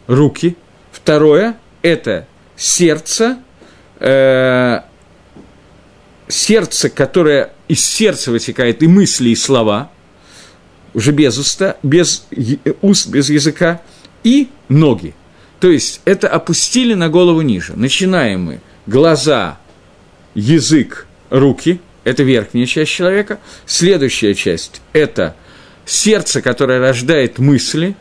руки. 0.05 0.55
Второе– 0.91 1.57
это 1.81 2.27
сердце, 2.55 3.39
э, 3.99 4.81
сердце, 6.27 6.89
которое 6.89 7.51
из 7.67 7.83
сердца 7.83 8.31
вытекает 8.31 8.81
и 8.83 8.87
мысли, 8.87 9.29
и 9.29 9.35
слова, 9.35 9.91
уже 10.93 11.11
без 11.11 11.37
уста, 11.37 11.77
без 11.83 12.25
уст, 12.81 13.07
без 13.09 13.29
языка, 13.29 13.81
и 14.23 14.49
ноги. 14.69 15.13
То 15.59 15.69
есть 15.69 16.01
это 16.05 16.27
опустили 16.27 16.93
на 16.93 17.09
голову 17.09 17.41
ниже. 17.41 17.73
Начинаем 17.75 18.43
мы 18.43 18.61
глаза, 18.87 19.59
язык, 20.33 21.07
руки, 21.29 21.81
это 22.03 22.23
верхняя 22.23 22.65
часть 22.65 22.91
человека. 22.91 23.39
Следующая 23.65 24.33
часть– 24.33 24.81
это 24.93 25.35
сердце, 25.85 26.41
которое 26.41 26.79
рождает 26.79 27.39
мысли, 27.39 27.95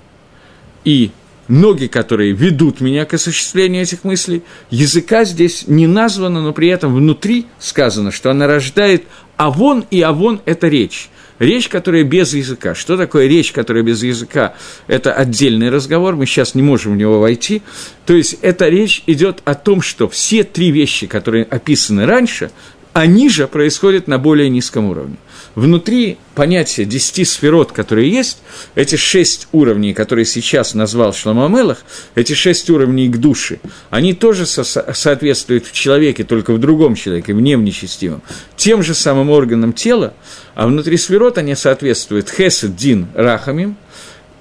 и 0.84 1.10
ноги, 1.48 1.86
которые 1.86 2.32
ведут 2.32 2.80
меня 2.80 3.04
к 3.04 3.14
осуществлению 3.14 3.82
этих 3.82 4.04
мыслей. 4.04 4.42
Языка 4.70 5.24
здесь 5.24 5.66
не 5.66 5.86
названо, 5.86 6.42
но 6.42 6.52
при 6.52 6.68
этом 6.68 6.94
внутри 6.94 7.46
сказано, 7.58 8.12
что 8.12 8.30
она 8.30 8.46
рождает 8.46 9.04
авон, 9.36 9.84
и 9.90 10.00
авон– 10.02 10.40
это 10.44 10.68
речь. 10.68 11.08
Речь, 11.38 11.68
которая 11.68 12.02
без 12.02 12.34
языка. 12.34 12.74
Что 12.74 12.96
такое 12.96 13.28
речь, 13.28 13.52
которая 13.52 13.84
без 13.84 14.02
языка? 14.02 14.54
Это 14.88 15.12
отдельный 15.12 15.70
разговор, 15.70 16.16
мы 16.16 16.26
сейчас 16.26 16.56
не 16.56 16.62
можем 16.62 16.94
в 16.94 16.96
него 16.96 17.20
войти. 17.20 17.62
То 18.06 18.14
есть, 18.14 18.38
эта 18.42 18.68
речь 18.68 19.04
идет 19.06 19.40
о 19.44 19.54
том, 19.54 19.80
что 19.80 20.08
все 20.08 20.42
три 20.42 20.72
вещи, 20.72 21.06
которые 21.06 21.44
описаны 21.44 22.06
раньше, 22.06 22.50
они 22.92 23.28
же 23.28 23.46
происходят 23.46 24.08
на 24.08 24.18
более 24.18 24.48
низком 24.48 24.86
уровне. 24.86 25.16
Внутри 25.54 26.18
понятия 26.34 26.84
десяти 26.84 27.24
сферот, 27.24 27.72
которые 27.72 28.10
есть, 28.10 28.38
эти 28.74 28.96
шесть 28.96 29.48
уровней, 29.52 29.92
которые 29.94 30.24
сейчас 30.24 30.74
назвал 30.74 31.12
Шламамелах, 31.12 31.78
эти 32.14 32.32
шесть 32.34 32.70
уровней 32.70 33.08
к 33.08 33.16
душе, 33.16 33.58
они 33.90 34.14
тоже 34.14 34.46
со- 34.46 34.64
соответствуют 34.64 35.66
в 35.66 35.72
человеке, 35.72 36.24
только 36.24 36.52
в 36.52 36.58
другом 36.58 36.94
человеке, 36.94 37.34
в 37.34 37.40
невнечестивом, 37.40 38.22
тем 38.56 38.82
же 38.82 38.94
самым 38.94 39.30
органам 39.30 39.72
тела, 39.72 40.14
а 40.54 40.66
внутри 40.66 40.96
сферот 40.96 41.38
они 41.38 41.54
соответствуют 41.54 42.30
Хесед, 42.30 42.76
Дин, 42.76 43.08
Рахамим 43.14 43.76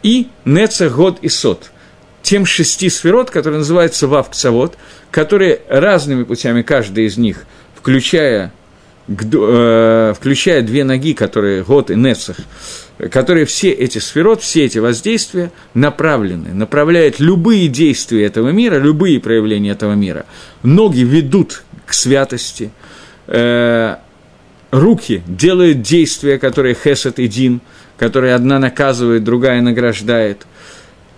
и 0.04 0.28
Неца, 0.46 0.90
Год 0.90 1.20
и 1.22 1.30
Сот– 1.30 1.72
тем 2.24 2.46
шести 2.46 2.90
сферот, 2.90 3.32
которые 3.32 3.60
называются 3.60 4.06
Вавкцавод, 4.06 4.78
которые 5.12 5.62
разными 5.70 6.26
путями, 6.26 6.62
каждый 6.62 7.06
из 7.06 7.16
них– 7.18 7.46
включая, 7.88 8.52
э, 9.08 10.14
включая 10.14 10.62
две 10.62 10.84
ноги, 10.84 11.14
которые 11.14 11.64
год 11.64 11.90
и 11.90 11.96
Нецах, 11.96 12.36
которые 13.10 13.46
все 13.46 13.72
эти 13.72 14.00
сферот, 14.00 14.42
все 14.42 14.66
эти 14.66 14.78
воздействия 14.78 15.54
направлены, 15.74 16.54
направляют 16.54 17.22
любые 17.22 17.70
действия 17.70 18.26
этого 18.26 18.50
мира, 18.50 18.76
любые 18.76 19.22
проявления 19.22 19.72
этого 19.72 19.94
мира. 19.94 20.26
Ноги 20.64 21.00
ведут 21.00 21.64
к 21.86 21.94
святости, 21.94 22.72
э, 23.28 23.96
руки 24.72 25.24
делают 25.26 25.82
действия, 25.82 26.38
которые 26.40 26.76
хесед 26.76 27.20
и 27.20 27.30
дин, 27.30 27.62
которые 27.98 28.36
одна 28.36 28.60
наказывает, 28.60 29.24
другая 29.24 29.62
награждает, 29.62 30.46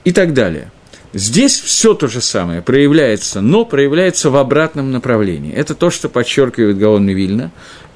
и 0.04 0.12
так 0.12 0.36
далее– 0.36 0.70
Здесь 1.14 1.60
все 1.60 1.96
то 1.96 2.08
же 2.08 2.22
самое 2.22 2.62
проявляется, 2.62 3.42
но 3.42 3.66
проявляется 3.66 4.30
в 4.30 4.36
обратном 4.38 4.92
направлении. 4.92 5.52
Это 5.52 5.74
то, 5.74 5.90
что 5.90 6.08
подчеркивает 6.08 6.78
Гаон 6.78 7.08
Вильна. 7.10 7.52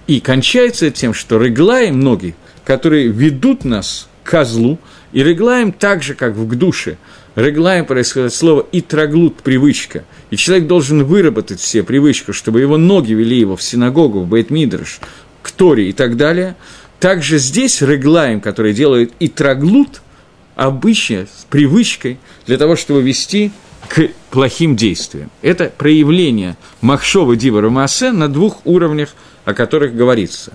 И 0.08 0.19
кончается 0.19 0.89
тем, 0.89 1.13
что 1.13 1.38
рыглаем 1.38 1.99
ноги, 1.99 2.36
которые 2.65 3.08
ведут 3.08 3.65
нас 3.65 4.10
к 4.23 4.32
козлу, 4.32 4.80
и 5.12 5.21
рыглаем 5.21 5.71
так 5.71 6.02
же, 6.02 6.15
как 6.15 6.34
в 6.34 6.56
душе. 6.56 6.97
Рыглаем 7.36 7.86
происходит 7.86 8.34
слово 8.34 8.65
и 8.71 8.82
троглут– 8.82 9.38
привычка. 9.43 10.06
И 10.32 10.36
человек 10.36 10.67
должен 10.67 11.04
выработать 11.04 11.60
все 11.60 11.84
привычку, 11.84 12.34
чтобы 12.34 12.62
его 12.62 12.78
ноги 12.78 13.13
вели 13.13 13.39
его 13.39 13.56
в 13.56 13.62
синагогу, 13.62 14.21
в 14.21 14.28
Бейтмидрш, 14.28 14.99
к 15.43 15.52
Торе 15.52 15.89
и 15.89 15.93
так 15.93 16.17
далее. 16.17 16.56
Также 16.99 17.38
здесь 17.38 17.82
рыглаем, 17.82 18.41
который 18.41 18.73
делает 18.73 19.13
и 19.19 19.28
троглут– 19.28 20.02
обычно 20.56 21.26
с 21.26 21.46
привычкой 21.50 22.20
для 22.46 22.58
того, 22.58 22.76
чтобы 22.76 23.02
вести 23.02 23.52
к 23.88 24.10
плохим 24.32 24.76
действиям. 24.76 25.30
Это 25.42 25.72
проявление 25.76 26.58
Махшова 26.82 27.36
Дива 27.36 27.68
Маасе 27.70 28.12
на 28.12 28.28
двух 28.28 28.66
уровнях, 28.66 29.10
о 29.46 29.54
которых 29.54 29.96
говорится. 29.96 30.54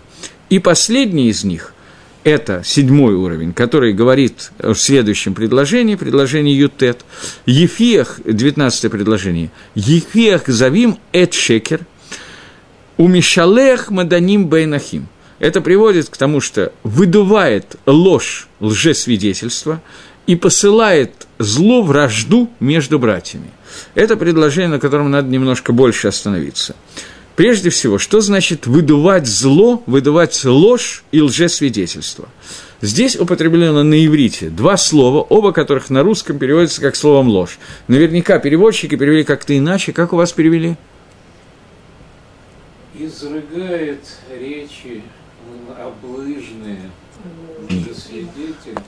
И 0.51 0.59
последний 0.59 1.29
из 1.29 1.45
них– 1.45 1.75
это 2.25 2.63
седьмой 2.65 3.15
уровень, 3.15 3.53
который 3.53 3.93
говорит 3.93 4.51
в 4.59 4.75
следующем 4.75 5.35
предложении, 5.35 5.95
предложении 5.95 6.55
Ютет. 6.55 7.05
Ефиях, 7.47 8.21
19 8.25 8.91
предложение, 8.91 9.51
Ефиях 9.75 10.47
завим 10.47 10.99
эт 11.13 11.35
шекер, 11.35 11.81
умишалех 12.97 13.91
маданим 13.91 14.47
бейнахим– 14.47 15.09
это 15.39 15.61
приводит 15.61 16.09
к 16.09 16.17
тому, 16.17 16.41
что 16.41 16.73
выдувает 16.83 17.77
ложь 17.87 18.49
лжесвидетельства 18.61 19.81
и 20.27 20.37
посылает 20.37 21.27
зло, 21.39 21.83
вражду 21.83 22.51
между 22.61 22.99
братьями. 22.99 23.51
Это 23.95 24.17
предложение, 24.17 24.69
на 24.69 24.81
котором 24.81 25.11
надо 25.11 25.29
немножко 25.29 25.73
больше 25.73 26.09
остановиться. 26.09 26.75
Прежде 27.37 27.71
всего, 27.71 27.99
что 27.99 28.21
значит 28.21 28.67
выдувать 28.67 29.29
зло, 29.29 29.83
выдувать 29.87 30.45
ложь 30.45 31.05
и 31.13 31.21
лжесвидетельство? 31.21 32.29
Здесь 32.81 33.15
употреблено 33.15 33.85
на 33.85 34.05
иврите 34.05 34.51
два 34.51 34.77
слова, 34.77 35.23
оба 35.23 35.53
которых 35.53 35.89
на 35.89 36.03
русском 36.03 36.39
переводятся 36.39 36.81
как 36.81 36.97
словом 36.97 37.29
ложь. 37.29 37.59
Наверняка 37.87 38.41
переводчики 38.41 38.97
перевели 38.97 39.23
как-то 39.23 39.57
иначе. 39.57 39.93
Как 39.93 40.13
у 40.13 40.17
вас 40.17 40.33
перевели? 40.33 40.77
Изрыгает 42.99 44.01
речи 44.41 45.03
облыжные, 46.29 46.91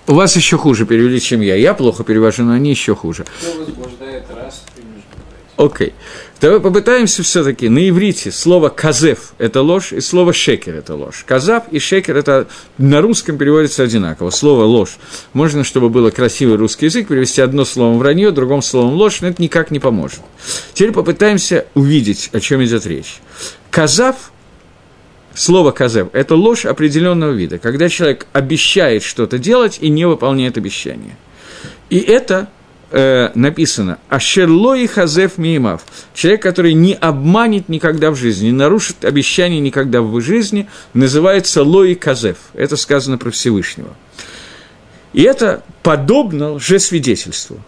У 0.07 0.15
вас 0.15 0.37
еще 0.37 0.57
хуже 0.57 0.87
перевели, 0.87 1.21
чем 1.21 1.41
я. 1.41 1.55
Я 1.55 1.75
плохо 1.75 2.05
перевожу, 2.05 2.45
но 2.45 2.53
они 2.53 2.71
еще 2.71 2.95
хуже. 2.95 3.25
Окей. 5.57 5.89
Okay. 5.89 5.93
Давай 6.41 6.59
попытаемся 6.59 7.23
все-таки 7.23 7.69
на 7.69 7.87
иврите 7.87 8.33
слово 8.33 8.71
«казев»– 8.71 9.35
это 9.39 9.61
ложь, 9.61 9.93
и 9.93 10.01
слово 10.01 10.33
«шекер»– 10.33 10.75
это 10.77 10.95
ложь. 10.95 11.23
«Казав» 11.27 11.65
и 11.71 11.79
«шекер»– 11.79 12.17
это 12.19 12.49
на 12.79 13.03
русском 13.03 13.37
переводится 13.37 13.83
одинаково. 13.83 14.31
Слово 14.31 14.65
«ложь». 14.65 14.97
Можно, 15.35 15.63
чтобы 15.63 15.91
было 15.91 16.11
красивый 16.11 16.57
русский 16.57 16.87
язык, 16.87 17.09
перевести 17.09 17.43
одно 17.43 17.67
словом 17.67 17.99
«вранье», 17.99 18.31
другим 18.31 18.63
словом 18.63 18.95
«ложь», 18.95 19.21
но 19.21 19.29
это 19.29 19.43
никак 19.43 19.71
не 19.71 19.81
поможет. 19.81 20.21
Теперь 20.73 20.93
попытаемся 20.93 21.67
увидеть, 21.75 22.31
о 22.33 22.41
чем 22.41 22.65
идет 22.65 22.87
речь. 22.87 23.21
«Казав» 23.71 24.33
Слово 25.41 25.71
«казев»– 25.71 26.09
это 26.13 26.35
ложь 26.35 26.67
определенного 26.67 27.33
вида, 27.33 27.57
когда 27.57 27.89
человек 27.89 28.27
обещает 28.35 29.03
что-то 29.03 29.39
делать 29.39 29.79
и 29.81 29.89
не 29.89 30.07
выполняет 30.07 30.59
обещание. 30.59 31.17
И 31.89 31.99
это 31.99 32.51
э, 32.91 33.31
написано 33.35 33.97
«Ашерло 34.11 34.77
хазев 34.87 35.39
миимав»– 35.39 35.87
человек, 36.15 36.43
который 36.43 36.75
не 36.75 36.93
обманет 36.93 37.71
никогда 37.71 38.11
в 38.11 38.17
жизни, 38.17 38.49
не 38.49 38.53
нарушит 38.53 39.03
обещание 39.03 39.61
никогда 39.61 40.03
в 40.03 40.21
жизни, 40.21 40.69
называется 40.93 41.63
лои 41.63 41.95
казев. 41.95 42.37
Это 42.53 42.77
сказано 42.77 43.17
про 43.17 43.31
Всевышнего. 43.31 43.97
И 45.15 45.23
это 45.23 45.63
подобно 45.83 46.53
лжесвидетельству. 46.53 47.61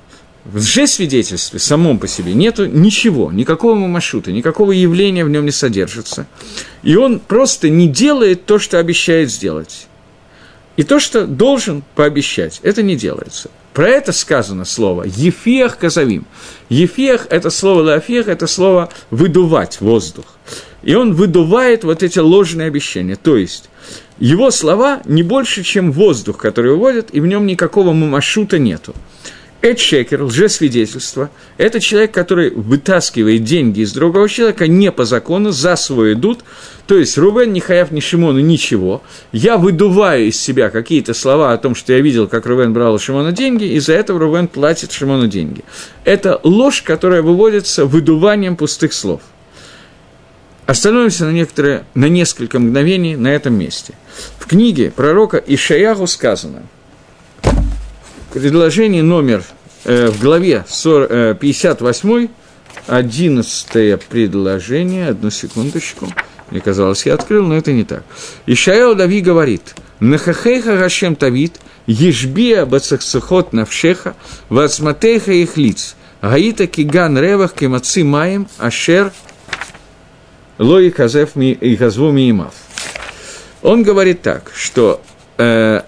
В 0.45 0.57
лжесвидетельстве 0.57 1.61
самом 1.61 1.99
по 1.99 2.09
себе 2.09 2.35
нету 2.35 2.67
ничего, 2.67 3.31
никакого 3.31 3.77
мамашута, 3.77 4.33
никакого 4.33 4.73
явления 4.73 5.25
в 5.25 5.29
нем 5.29 5.45
не 5.45 5.53
содержится. 5.53 6.27
И 6.83 6.97
он 6.97 7.21
просто 7.21 7.71
не 7.71 7.87
делает 7.87 8.45
то, 8.45 8.59
что 8.59 8.81
обещает 8.81 9.31
сделать. 9.31 9.87
И 10.77 10.83
то, 10.83 10.99
что 10.99 11.27
должен 11.27 11.85
пообещать, 11.95 12.59
это 12.65 12.83
не 12.83 12.97
делается. 12.97 13.51
Про 13.73 13.89
это 13.89 14.13
сказано 14.13 14.65
слово 14.65 15.05
«ефех 15.05 15.79
казавим». 15.79 16.27
«Ефех»– 16.69 17.27
это 17.31 17.51
слово 17.51 17.83
«лафех»– 17.83 18.27
это 18.29 18.47
слово 18.47 18.91
«выдувать 19.11 19.81
воздух». 19.81 20.25
И 20.83 20.95
он 20.95 21.15
выдувает 21.15 21.85
вот 21.85 22.03
эти 22.03 22.19
ложные 22.19 22.67
обещания. 22.67 23.17
То 23.17 23.37
есть, 23.37 23.71
его 24.19 24.51
слова 24.51 25.03
не 25.05 25.23
больше, 25.23 25.63
чем 25.63 25.93
воздух, 25.93 26.39
который 26.39 26.73
выводит, 26.73 27.15
и 27.15 27.21
в 27.21 27.27
нем 27.27 27.47
никакого 27.47 27.93
мамашута 27.93 28.59
нету. 28.59 28.95
Эдшекер, 29.63 30.25
лжесвидетельство, 30.25 31.31
это 31.57 31.79
человек, 31.79 32.11
который 32.11 32.51
вытаскивает 32.51 33.45
деньги 33.45 33.81
из 33.81 33.93
другого 33.93 34.29
человека 34.29 34.67
не 34.67 34.91
по 34.91 35.05
закону, 35.05 35.53
за 35.53 35.77
свой 35.77 36.15
идут, 36.15 36.41
то 36.89 36.99
есть 36.99 37.17
Рувен, 37.17 37.53
не 37.53 37.61
Хаяв, 37.61 37.93
ни 37.93 38.01
Шимону, 38.01 38.41
ничего. 38.41 39.03
Я 39.31 39.59
выдуваю 39.59 40.27
из 40.27 40.41
себя 40.41 40.69
какие-то 40.69 41.15
слова 41.15 41.53
о 41.53 41.59
том, 41.59 41.77
что 41.77 41.93
я 41.93 42.01
видел, 42.01 42.27
как 42.27 42.45
Рувен 42.45 42.73
брал 42.73 42.95
у 42.95 42.99
Шимона 42.99 43.31
деньги, 43.31 43.65
и 43.65 43.79
за 43.79 43.93
это 43.93 44.19
Рувен 44.19 44.49
платит 44.49 44.91
Шимону 44.91 45.29
деньги. 45.29 45.63
Это 46.05 46.41
ложь, 46.43 46.83
которая 46.83 47.23
выводится 47.23 47.87
выдуванием 47.87 48.57
пустых 48.57 48.93
слов. 48.93 49.21
Остановимся 50.67 51.25
на, 51.25 51.31
некоторые, 51.31 51.85
на 51.95 52.07
несколько 52.07 52.59
мгновений 52.59 53.15
на 53.15 53.29
этом 53.29 53.55
месте. 53.55 53.95
В 54.39 54.47
книге 54.47 54.91
пророка 54.91 55.37
Ишаяху 55.37 56.09
сказано– 56.09 56.63
предложение 58.33 59.03
номер 59.03 59.45
э, 59.85 60.09
в 60.09 60.21
главе 60.21 60.65
40, 60.69 61.11
э, 61.11 61.35
58, 61.39 62.29
11 62.87 64.03
предложение, 64.09 65.09
одну 65.09 65.31
секундочку, 65.31 66.09
мне 66.51 66.61
казалось, 66.61 67.07
я 67.07 67.15
открыл, 67.15 67.47
но 67.47 67.57
это 67.57 67.73
не 67.73 67.85
так. 67.85 68.05
Ишаэл 68.47 68.95
Дави 68.95 69.21
говорит, 69.21 69.75
«Нахахейха 70.01 70.77
Гашем 70.77 71.15
Тавит, 71.17 71.61
ешбия 71.87 72.67
бацахсухот 72.67 73.53
навшеха, 73.53 74.15
вацматейха 74.49 75.33
их 75.33 75.57
лиц, 75.57 75.97
гаита 76.21 76.67
киган 76.67 77.19
ревах 77.19 77.55
кемаци 77.55 78.03
маем, 78.03 78.49
ашер 78.59 79.13
лои 80.59 80.91
казев 80.91 81.37
ми 81.37 81.53
и 81.53 81.77
газву 81.77 82.11
миимав». 82.11 82.55
Он 83.63 83.85
говорит 83.85 84.23
так, 84.23 84.51
что 84.55 85.01
э, 85.39 85.83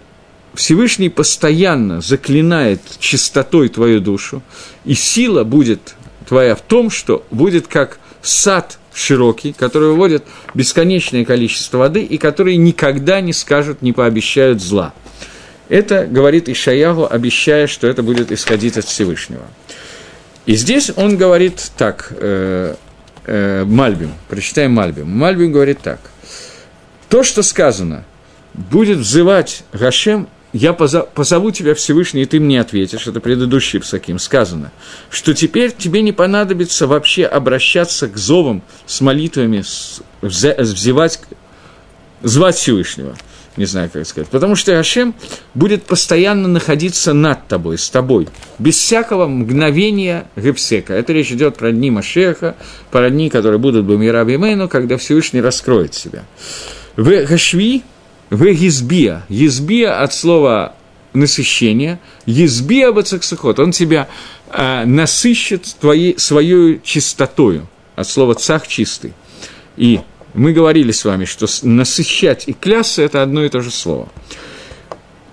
Всевышний 0.55 1.09
постоянно 1.09 2.01
заклинает 2.01 2.81
чистотой 2.99 3.69
твою 3.69 4.01
душу, 4.01 4.43
и 4.85 4.95
сила 4.95 5.45
будет 5.45 5.95
твоя 6.27 6.55
в 6.55 6.61
том, 6.61 6.91
что 6.91 7.25
будет 7.31 7.67
как 7.67 7.99
сад 8.23 8.79
широкий, 8.95 9.53
который 9.53 9.89
выводит 9.89 10.25
бесконечное 10.55 11.25
количество 11.25 11.79
воды 11.79 12.03
и 12.03 12.17
который 12.19 12.57
никогда 12.57 13.21
не 13.21 13.33
скажут, 13.33 13.83
не 13.83 13.93
пообещают 13.93 14.63
зла. 14.63 14.95
Это 15.69 16.07
говорит 16.07 16.49
Ишаягу, 16.49 17.09
обещая, 17.11 17.67
что 17.67 17.87
это 17.87 18.03
будет 18.03 18.31
исходить 18.31 18.77
от 18.77 18.85
Всевышнего. 18.85 19.45
И 20.47 20.57
здесь 20.57 20.91
он 20.95 21.17
говорит 21.17 21.71
так, 21.77 22.13
э, 22.17 22.75
э, 23.25 23.65
Мальбим, 23.65 24.13
прочитаем 24.29 24.73
Мальбим. 24.73 25.09
Мальбим 25.09 25.53
говорит 25.53 25.81
так. 25.83 25.99
То, 27.09 27.23
что 27.23 27.43
сказано, 27.43 28.05
будет 28.53 28.99
взывать 28.99 29.65
Гашем, 29.73 30.29
я 30.55 30.73
позову 30.73 31.51
тебя 31.51 31.75
Всевышний, 31.75 32.23
и 32.23 32.27
ты 32.27 32.41
мне 32.41 32.61
ответишь, 32.61 33.07
это 33.07 33.21
предыдущий 33.21 33.81
псаким, 33.81 34.19
сказано, 34.19 34.73
что 35.11 35.35
теперь 35.35 35.73
тебе 35.73 36.01
не 36.01 36.13
понадобится 36.13 36.87
вообще 36.87 37.27
обращаться 37.27 38.09
к 38.09 38.17
зовам 38.17 38.63
с 38.87 39.03
молитвами, 39.03 39.61
с, 39.61 40.01
взывать, 40.23 41.21
звать 42.23 42.57
Всевышнего– 42.57 43.17
не 43.57 43.67
знаю, 43.67 43.89
как 43.93 44.05
сказать, 44.05 44.29
потому 44.29 44.57
что 44.57 44.77
Ашем 44.79 45.15
будет 45.55 45.85
постоянно 45.85 46.49
находиться 46.49 47.13
над 47.13 47.47
тобой, 47.47 47.79
с 47.79 47.89
тобой, 47.89 48.29
без 48.59 48.77
всякого 48.77 49.29
мгновения 49.29 50.27
гепсека. 50.35 50.93
Это 50.93 51.13
речь 51.13 51.31
идет 51.31 51.57
про 51.57 51.71
дни 51.71 51.91
Машеха, 51.91 52.57
про 52.91 53.11
дни, 53.11 53.31
которые 53.31 53.59
будут 53.59 53.85
бы 53.85 53.97
Мира 53.97 54.25
Бимейну, 54.25 54.69
когда 54.69 54.97
Всевышний 54.97 55.41
раскроет 55.41 55.95
себя. 55.95 56.25
В 56.97 57.09
Гашви, 57.27 57.85
в 58.35 58.45
Езбия. 58.45 59.25
Езбия 59.29 60.03
от 60.03 60.13
слова 60.13 60.75
насыщение, 61.13 62.01
Езбия 62.27 62.93
Бацаксухот, 62.93 63.61
он 63.61 63.71
тебя 63.71 64.09
э, 64.51 64.85
насыщет 64.85 65.65
твоей, 65.81 66.19
своей 66.19 66.81
чистотою, 66.83 67.69
от 67.95 68.09
слова 68.09 68.35
цах 68.35 68.67
чистый. 68.67 69.13
И 69.77 70.01
мы 70.35 70.53
говорили 70.53 70.91
с 70.91 71.05
вами, 71.05 71.25
что 71.25 71.47
насыщать 71.63 72.49
и 72.49 72.53
клясться– 72.53 73.03
это 73.03 73.23
одно 73.23 73.45
и 73.45 73.49
то 73.49 73.61
же 73.61 73.71
слово. 73.71 74.09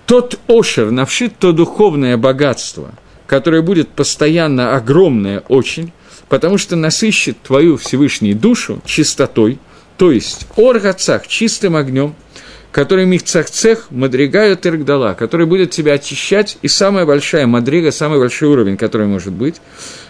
Тот 0.06 0.38
ошер, 0.46 0.90
навшит 0.90 1.38
то 1.38 1.52
духовное 1.52 2.16
богатство, 2.16 2.94
которое 3.26 3.62
будет 3.62 3.88
постоянно 3.88 4.76
огромное 4.76 5.40
очень, 5.48 5.92
потому 6.28 6.58
что 6.58 6.76
насыщет 6.76 7.40
твою 7.42 7.76
Всевышнюю 7.76 8.36
душу 8.36 8.80
чистотой, 8.84 9.58
то 9.96 10.12
есть 10.12 10.46
оргацах, 10.56 11.26
чистым 11.26 11.76
огнем, 11.76 12.14
который 12.72 13.04
михцах-цех 13.04 13.90
мадригают 13.90 14.66
иргдала, 14.66 15.12
который 15.12 15.46
будет 15.46 15.70
тебя 15.70 15.92
очищать, 15.92 16.56
и 16.62 16.68
самая 16.68 17.04
большая 17.04 17.46
мадрига, 17.46 17.92
самый 17.92 18.18
большой 18.18 18.48
уровень, 18.48 18.78
который 18.78 19.06
может 19.06 19.34
быть, 19.34 19.56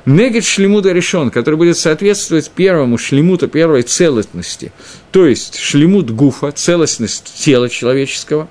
негет 0.06 0.44
шлемуда 0.44 0.92
решен, 0.92 1.30
который 1.30 1.56
будет 1.56 1.76
соответствовать 1.76 2.50
первому 2.50 2.98
шлемуту, 2.98 3.48
первой 3.48 3.82
целостности, 3.82 4.72
то 5.10 5.26
есть 5.26 5.58
шлемут 5.58 6.10
гуфа, 6.12 6.52
целостность 6.52 7.34
тела 7.44 7.68
человеческого, 7.68 8.48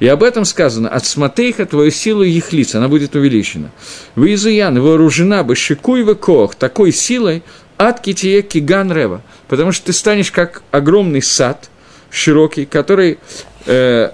и 0.00 0.06
об 0.08 0.22
этом 0.22 0.46
сказано, 0.46 0.88
от 0.88 1.04
сматейха 1.04 1.66
твою 1.66 1.90
силу 1.90 2.22
ехлиц, 2.22 2.74
она 2.74 2.88
будет 2.88 3.14
увеличена. 3.14 3.70
Вы 4.14 4.32
изуян, 4.32 4.80
вооружена 4.80 5.44
бы 5.44 5.54
шикуй 5.54 6.02
в 6.04 6.14
кох, 6.14 6.54
такой 6.54 6.90
силой, 6.90 7.42
от 7.76 8.00
китие 8.00 8.40
киган 8.40 8.90
рева, 8.90 9.20
потому 9.48 9.72
что 9.72 9.86
ты 9.86 9.92
станешь 9.92 10.30
как 10.30 10.62
огромный 10.70 11.20
сад, 11.20 11.68
широкий, 12.10 12.66
который 12.66 13.18
э, 13.66 14.10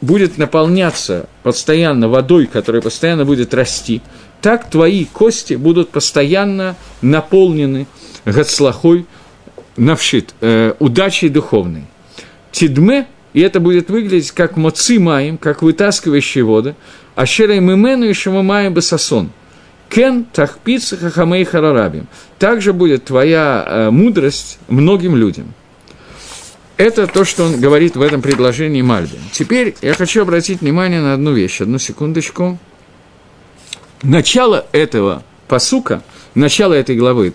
будет 0.00 0.38
наполняться 0.38 1.26
постоянно 1.42 2.08
водой, 2.08 2.46
которая 2.46 2.82
постоянно 2.82 3.24
будет 3.24 3.54
расти, 3.54 4.00
так 4.40 4.70
твои 4.70 5.04
кости 5.04 5.54
будут 5.54 5.90
постоянно 5.90 6.76
наполнены 7.02 7.86
гацлахой, 8.24 9.06
навшит, 9.76 10.34
э, 10.40 10.74
удачей 10.78 11.28
духовной. 11.28 11.84
Тидме, 12.52 13.06
и 13.32 13.40
это 13.40 13.60
будет 13.60 13.90
выглядеть 13.90 14.32
как 14.32 14.56
моци 14.56 14.98
маем, 14.98 15.38
как 15.38 15.62
вытаскивающие 15.62 16.44
воды, 16.44 16.74
а 17.14 17.26
щерой 17.26 17.60
мимену 17.60 18.06
и 18.06 18.12
шамамаем 18.12 18.74
басасон. 18.74 19.30
Кен 19.88 20.24
тахпица 20.24 20.96
хахамей 20.96 21.44
харарабим. 21.44 22.06
Также 22.38 22.72
будет 22.72 23.04
твоя 23.04 23.64
э, 23.66 23.90
мудрость 23.90 24.58
многим 24.68 25.16
людям– 25.16 25.52
это 26.80 27.06
то, 27.06 27.24
что 27.24 27.44
он 27.44 27.60
говорит 27.60 27.94
в 27.94 28.00
этом 28.00 28.22
предложении 28.22 28.80
Мальбин. 28.80 29.20
Теперь 29.32 29.74
я 29.82 29.92
хочу 29.92 30.22
обратить 30.22 30.62
внимание 30.62 31.00
на 31.00 31.12
одну 31.12 31.32
вещь. 31.32 31.60
Одну 31.60 31.78
секундочку. 31.78 32.58
Начало 34.02 34.66
этого 34.72 35.22
посука, 35.46 36.02
начало 36.34 36.72
этой 36.72 36.96
главы, 36.96 37.34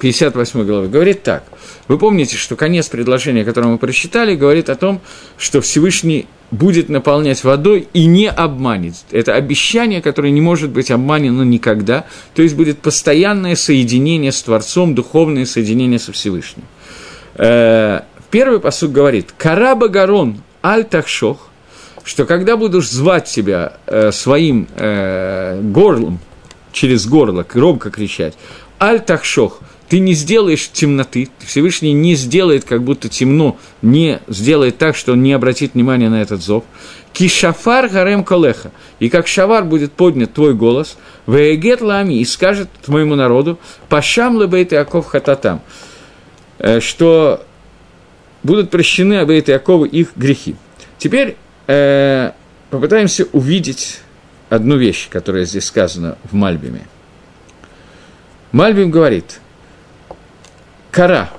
58 0.00 0.60
э, 0.60 0.64
главы, 0.64 0.88
говорит 0.88 1.24
так. 1.24 1.42
Вы 1.88 1.98
помните, 1.98 2.36
что 2.36 2.54
конец 2.54 2.88
предложения, 2.88 3.44
которое 3.44 3.66
мы 3.66 3.78
прочитали, 3.78 4.36
говорит 4.36 4.70
о 4.70 4.76
том, 4.76 5.00
что 5.38 5.60
Всевышний 5.60 6.28
будет 6.52 6.88
наполнять 6.88 7.42
водой 7.42 7.88
и 7.92 8.04
не 8.04 8.30
обманет. 8.30 8.94
Это 9.10 9.34
обещание, 9.34 10.00
которое 10.02 10.30
не 10.30 10.40
может 10.40 10.70
быть 10.70 10.92
обманено 10.92 11.42
никогда, 11.42 12.04
то 12.34 12.42
есть 12.42 12.54
будет 12.54 12.78
постоянное 12.78 13.56
соединение 13.56 14.30
с 14.30 14.40
Творцом, 14.40 14.94
духовное 14.94 15.46
соединение 15.46 15.98
со 15.98 16.12
Всевышним. 16.12 16.64
Первый 18.32 18.60
посуд 18.60 18.92
говорит 18.92 19.34
«Караба 19.36 19.88
гарон 19.88 20.40
аль 20.64 20.84
тахшох», 20.84 21.50
что 22.02 22.24
когда 22.24 22.56
будешь 22.56 22.88
звать 22.88 23.28
себя 23.28 23.74
э, 23.86 24.10
своим 24.10 24.68
э, 24.74 25.60
горлом, 25.60 26.18
через 26.72 27.06
горло, 27.06 27.44
громко 27.46 27.90
кричать, 27.90 28.32
аль 28.80 29.00
тахшох, 29.00 29.60
ты 29.90 29.98
не 29.98 30.14
сделаешь 30.14 30.70
темноты, 30.70 31.28
Всевышний 31.40 31.92
не 31.92 32.14
сделает, 32.14 32.64
как 32.64 32.82
будто 32.82 33.10
темно, 33.10 33.58
не 33.82 34.20
сделает 34.28 34.78
так, 34.78 34.96
что 34.96 35.12
он 35.12 35.22
не 35.22 35.34
обратит 35.34 35.74
внимания 35.74 36.08
на 36.08 36.22
этот 36.22 36.42
зов. 36.42 36.64
Кишафар 37.12 37.90
гарем 37.90 38.24
колеха, 38.24 38.70
и 38.98 39.10
как 39.10 39.26
шавар 39.26 39.64
будет 39.64 39.92
поднят 39.92 40.32
твой 40.32 40.54
голос, 40.54 40.96
веегет 41.26 41.82
лами, 41.82 42.14
и 42.14 42.24
скажет 42.24 42.70
твоему 42.82 43.14
народу, 43.14 43.58
пашам 43.90 44.40
лебейт 44.40 44.72
Яков 44.72 45.04
хататам, 45.04 45.60
э, 46.58 46.80
что 46.80 47.44
будут 48.42 48.70
прощены 48.70 49.14
Абейт 49.14 49.48
Якову 49.48 49.84
их 49.84 50.16
грехи. 50.16 50.56
Теперь 50.98 51.36
э, 51.66 52.32
попытаемся 52.70 53.26
увидеть 53.32 54.00
одну 54.48 54.76
вещь, 54.76 55.08
которая 55.08 55.44
здесь 55.44 55.66
сказана 55.66 56.18
в 56.30 56.34
Мальбиме. 56.34 56.86
Мальбим 58.52 58.90
говорит, 58.90 59.40
Кара, 60.90 61.30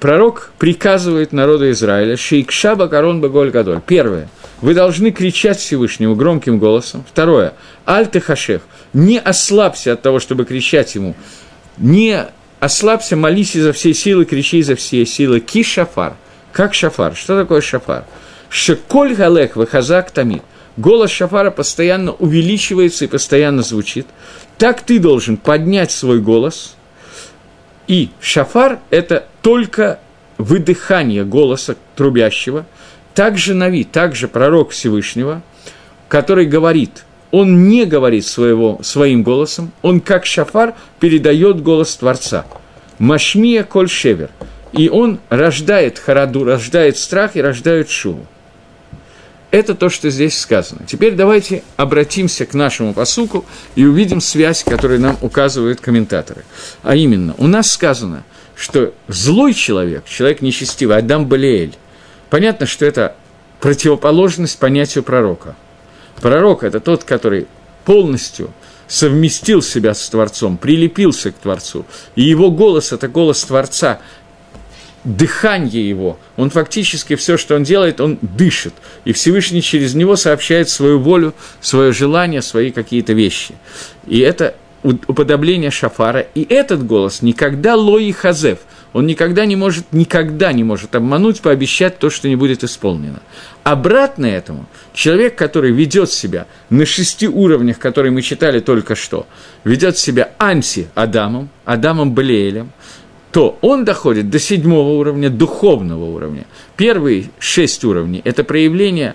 пророк 0.00 0.52
приказывает 0.58 1.32
народу 1.32 1.70
Израиля, 1.70 2.16
Шейкшаба 2.16 2.88
Карон 2.88 3.22
Баголь 3.22 3.50
Гадоль. 3.50 3.80
Первое, 3.86 4.28
вы 4.60 4.74
должны 4.74 5.12
кричать 5.12 5.58
Всевышнему 5.58 6.14
громким 6.14 6.58
голосом. 6.58 7.02
Второе, 7.10 7.54
Аль 7.86 8.08
Хашех, 8.20 8.60
не 8.92 9.18
ослабься 9.18 9.94
от 9.94 10.02
того, 10.02 10.20
чтобы 10.20 10.44
кричать 10.44 10.94
ему, 10.94 11.14
не 11.78 12.26
ослабься, 12.60 13.16
молись 13.16 13.56
изо 13.56 13.72
всей 13.72 13.94
силы, 13.94 14.26
кричи 14.26 14.58
изо 14.58 14.76
всей 14.76 15.06
силы. 15.06 15.40
Ки 15.40 15.62
шафар. 15.62 16.14
Как 16.52 16.74
шафар? 16.74 17.16
Что 17.16 17.40
такое 17.40 17.60
шафар? 17.60 18.04
Шеколь 18.50 19.14
галех 19.14 19.56
выхазак 19.56 20.10
тамид. 20.10 20.42
Голос 20.76 21.10
шафара 21.10 21.50
постоянно 21.50 22.12
увеличивается 22.12 23.04
и 23.04 23.08
постоянно 23.08 23.62
звучит. 23.62 24.06
Так 24.58 24.82
ты 24.82 24.98
должен 24.98 25.36
поднять 25.36 25.90
свой 25.90 26.20
голос. 26.20 26.76
И 27.88 28.10
шафар– 28.20 28.78
это 28.90 29.26
только 29.40 29.98
выдыхание 30.38 31.24
голоса 31.24 31.76
трубящего. 31.96 32.66
Также 33.14 33.54
Нави, 33.54 33.84
также 33.84 34.28
пророк 34.28 34.70
Всевышнего, 34.70 35.42
который 36.08 36.46
говорит, 36.46 37.04
он 37.30 37.68
не 37.68 37.84
говорит 37.84 38.26
своего, 38.26 38.78
своим 38.82 39.22
голосом, 39.22 39.72
он 39.82 40.00
как 40.00 40.24
шафар 40.24 40.74
передает 41.00 41.62
голос 41.62 41.96
Творца. 41.96 42.46
Машмия 42.98 43.64
коль 43.64 43.88
шевер– 43.88 44.30
и 44.72 44.88
он 44.88 45.20
рождает 45.28 45.98
хараду, 45.98 46.44
рождает 46.44 46.96
страх 46.96 47.36
и 47.36 47.42
рождает 47.42 47.90
шуму. 47.90 48.26
Это 49.50 49.74
то, 49.74 49.90
что 49.90 50.08
здесь 50.08 50.38
сказано. 50.38 50.80
Теперь 50.86 51.14
давайте 51.14 51.62
обратимся 51.76 52.46
к 52.46 52.54
нашему 52.54 52.94
посуку 52.94 53.44
и 53.74 53.84
увидим 53.84 54.22
связь, 54.22 54.64
которую 54.64 54.98
нам 55.00 55.18
указывают 55.20 55.80
комментаторы. 55.80 56.44
А 56.82 56.96
именно, 56.96 57.34
у 57.36 57.46
нас 57.46 57.70
сказано, 57.70 58.24
что 58.56 58.94
злой 59.08 59.52
человек, 59.52 60.06
человек 60.06 60.40
нечестивый, 60.40 60.96
Адам 60.96 61.26
Балиэль, 61.26 61.74
понятно, 62.30 62.64
что 62.64 62.86
это 62.86 63.14
противоположность 63.60 64.58
понятию 64.58 65.04
пророка. 65.04 65.54
Пророк– 66.22 66.62
это 66.64 66.80
тот, 66.80 67.04
который 67.04 67.46
полностью 67.84 68.52
совместил 68.88 69.60
себя 69.60 69.92
с 69.94 70.08
Творцом, 70.08 70.56
прилепился 70.56 71.30
к 71.30 71.36
Творцу, 71.36 71.84
и 72.14 72.22
его 72.22 72.50
голос– 72.50 72.92
это 72.92 73.08
голос 73.08 73.42
Творца, 73.44 74.00
дыхание 75.04 75.88
его, 75.88 76.18
он 76.36 76.50
фактически 76.50 77.16
все, 77.16 77.36
что 77.36 77.56
он 77.56 77.64
делает, 77.64 78.00
он 78.00 78.18
дышит, 78.20 78.74
и 79.04 79.12
Всевышний 79.12 79.62
через 79.62 79.94
него 79.94 80.16
сообщает 80.16 80.68
свою 80.68 80.98
волю, 80.98 81.34
свое 81.60 81.92
желание, 81.92 82.42
свои 82.42 82.70
какие-то 82.70 83.12
вещи. 83.12 83.54
И 84.06 84.18
это 84.20 84.54
уподобление 84.82 85.70
шафара, 85.70 86.20
и 86.20 86.44
этот 86.48 86.84
голос 86.84 87.22
никогда 87.22 87.76
лои 87.76 88.10
хазев, 88.10 88.58
он 88.92 89.06
никогда 89.06 89.46
не 89.46 89.56
может, 89.56 89.86
никогда 89.92 90.52
не 90.52 90.64
может 90.64 90.94
обмануть, 90.94 91.40
пообещать 91.40 91.98
то, 91.98 92.10
что 92.10 92.28
не 92.28 92.36
будет 92.36 92.62
исполнено. 92.62 93.20
Обратно 93.62 94.26
этому, 94.26 94.66
человек, 94.92 95.36
который 95.36 95.70
ведет 95.70 96.10
себя 96.10 96.46
на 96.68 96.84
шести 96.84 97.28
уровнях, 97.28 97.78
которые 97.78 98.10
мы 98.10 98.22
читали 98.22 98.60
только 98.60 98.94
что, 98.94 99.26
ведет 99.64 99.96
себя 99.98 100.32
анти-Адамом, 100.38 101.48
Адамом 101.64 102.12
Балеэлем, 102.12 102.72
то 103.32 103.58
он 103.62 103.84
доходит 103.84 104.28
до 104.28 104.38
седьмого 104.38 104.90
уровня, 104.90 105.30
духовного 105.30 106.04
уровня. 106.04 106.46
Первые 106.76 107.30
шесть 107.38 107.82
уровней– 107.82 108.20
это 108.24 108.44
проявление 108.44 109.14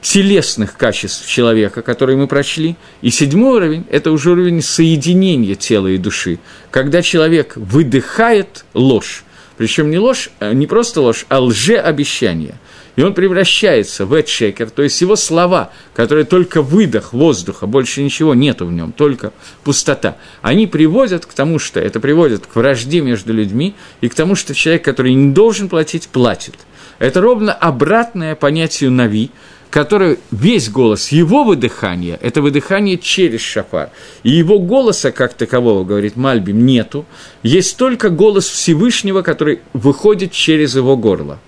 телесных 0.00 0.76
качеств 0.76 1.26
человека, 1.26 1.82
которые 1.82 2.16
мы 2.16 2.28
прочли. 2.28 2.76
И 3.02 3.10
седьмой 3.10 3.56
уровень– 3.56 3.86
это 3.90 4.12
уже 4.12 4.30
уровень 4.30 4.62
соединения 4.62 5.56
тела 5.56 5.88
и 5.88 5.98
души, 5.98 6.38
когда 6.70 7.02
человек 7.02 7.56
выдыхает 7.56 8.64
ложь. 8.74 9.24
Причем 9.56 9.90
не 9.90 9.98
ложь, 9.98 10.30
э, 10.40 10.52
не 10.54 10.68
просто 10.68 11.00
ложь, 11.00 11.26
а 11.28 11.40
лжеобещание. 11.40 12.54
И 12.94 13.02
он 13.02 13.14
превращается 13.14 14.04
в 14.04 14.12
эдшекер, 14.12 14.70
то 14.70 14.82
есть 14.82 15.00
его 15.00 15.16
слова, 15.16 15.70
которые 15.94 16.24
только 16.24 16.60
выдох 16.60 17.12
воздуха, 17.12 17.66
больше 17.66 18.02
ничего 18.02 18.34
нету 18.34 18.66
в 18.66 18.72
нем, 18.72 18.92
только 18.92 19.32
пустота, 19.64 20.16
они 20.42 20.66
приводят 20.66 21.24
к 21.24 21.32
тому, 21.32 21.58
что 21.58 21.80
это 21.80 22.00
приводит 22.00 22.46
к 22.46 22.54
вражде 22.54 23.00
между 23.00 23.32
людьми 23.32 23.74
и 24.02 24.08
к 24.08 24.14
тому, 24.14 24.34
что 24.34 24.54
человек, 24.54 24.84
который 24.84 25.14
не 25.14 25.32
должен 25.32 25.68
платить, 25.70 26.08
платит. 26.08 26.54
Это 26.98 27.20
ровно 27.22 27.52
обратное 27.52 28.34
понятию 28.34 28.92
нави, 28.92 29.30
который 29.70 30.18
весь 30.30 30.68
голос 30.68 31.08
его 31.12 31.44
выдыхания– 31.44 32.18
это 32.22 32.42
выдыхание 32.42 32.98
через 32.98 33.40
шафар. 33.40 33.88
И 34.22 34.30
его 34.30 34.58
голоса, 34.58 35.12
как 35.12 35.32
такового, 35.32 35.82
говорит 35.82 36.14
Мальбим, 36.14 36.66
нету. 36.66 37.06
Есть 37.42 37.78
только 37.78 38.10
голос 38.10 38.46
Всевышнего, 38.46 39.22
который 39.22 39.60
выходит 39.72 40.32
через 40.32 40.76
его 40.76 40.94
горло. 40.98 41.40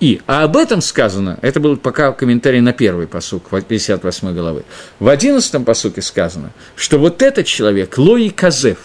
И, 0.00 0.20
а 0.26 0.44
об 0.44 0.56
этом 0.56 0.80
сказано, 0.80 1.38
это 1.40 1.60
был 1.60 1.76
пока 1.76 2.12
комментарий 2.12 2.60
на 2.60 2.72
первый 2.72 3.06
посук 3.06 3.48
58 3.50 4.34
главы. 4.34 4.64
В 4.98 5.08
11 5.08 5.64
посуке 5.64 6.02
сказано, 6.02 6.52
что 6.76 6.98
вот 6.98 7.22
этот 7.22 7.46
человек, 7.46 7.96
Лои 7.96 8.28
Казев, 8.28 8.78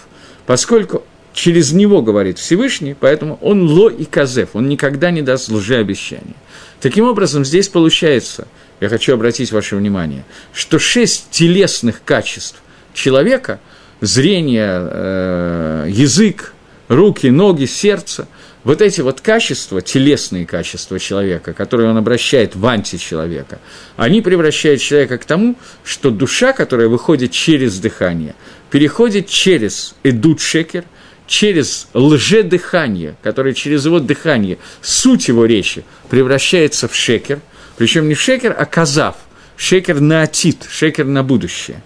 поскольку 0.45 1.03
через 1.33 1.71
него 1.71 2.01
говорит 2.01 2.37
Всевышний, 2.37 2.95
поэтому 2.99 3.37
он 3.41 3.67
Ло 3.69 3.89
и 3.89 4.05
Казев, 4.05 4.49
он 4.53 4.67
никогда 4.69 5.11
не 5.11 5.21
даст 5.21 5.49
лжеобещания. 5.49 6.35
Таким 6.79 7.05
образом, 7.05 7.43
здесь 7.43 7.69
получается, 7.69 8.47
я 8.79 8.89
хочу 8.89 9.13
обратить 9.13 9.51
ваше 9.51 9.75
внимание, 9.75 10.23
что 10.53 10.79
шесть 10.79 11.29
телесных 11.31 12.03
качеств 12.03 12.61
человека, 12.93 13.59
зрение, 14.01 14.69
э, 14.69 15.85
язык, 15.89 16.53
руки, 16.87 17.27
ноги, 17.27 17.65
сердце, 17.65 18.27
вот 18.69 18.83
эти 18.83 19.01
вот 19.01 19.19
качества, 19.19 19.81
телесные 19.81 20.45
качества 20.45 20.99
человека, 20.99 21.53
которые 21.53 21.89
он 21.89 21.97
обращает 21.97 22.55
в 22.55 22.63
античеловека, 22.67 23.57
они 23.97 24.21
превращают 24.21 24.79
человека 24.79 25.17
к 25.17 25.25
тому, 25.25 25.55
что 25.83 26.11
душа, 26.11 26.53
которая 26.53 26.87
выходит 26.87 27.31
через 27.31 27.79
дыхание, 27.79 28.35
переходит 28.69 29.27
через 29.27 29.95
идут 30.03 30.39
шекер– 30.39 30.85
через 31.25 31.87
лжедыхание, 31.95 33.15
которое 33.23 33.55
через 33.55 33.85
его 33.85 33.99
дыхание, 33.99 34.59
суть 34.81 35.27
его 35.29 35.45
речи 35.45 35.83
превращается 36.09 36.87
в 36.87 36.95
шекер, 36.95 37.39
причем 37.75 38.07
не 38.07 38.13
в 38.13 38.21
шекер, 38.21 38.55
а 38.55 38.65
казав, 38.65 39.15
шекер 39.57 39.99
на 39.99 40.21
атит, 40.21 40.67
шекер 40.69 41.05
на 41.05 41.23
будущее. 41.23 41.81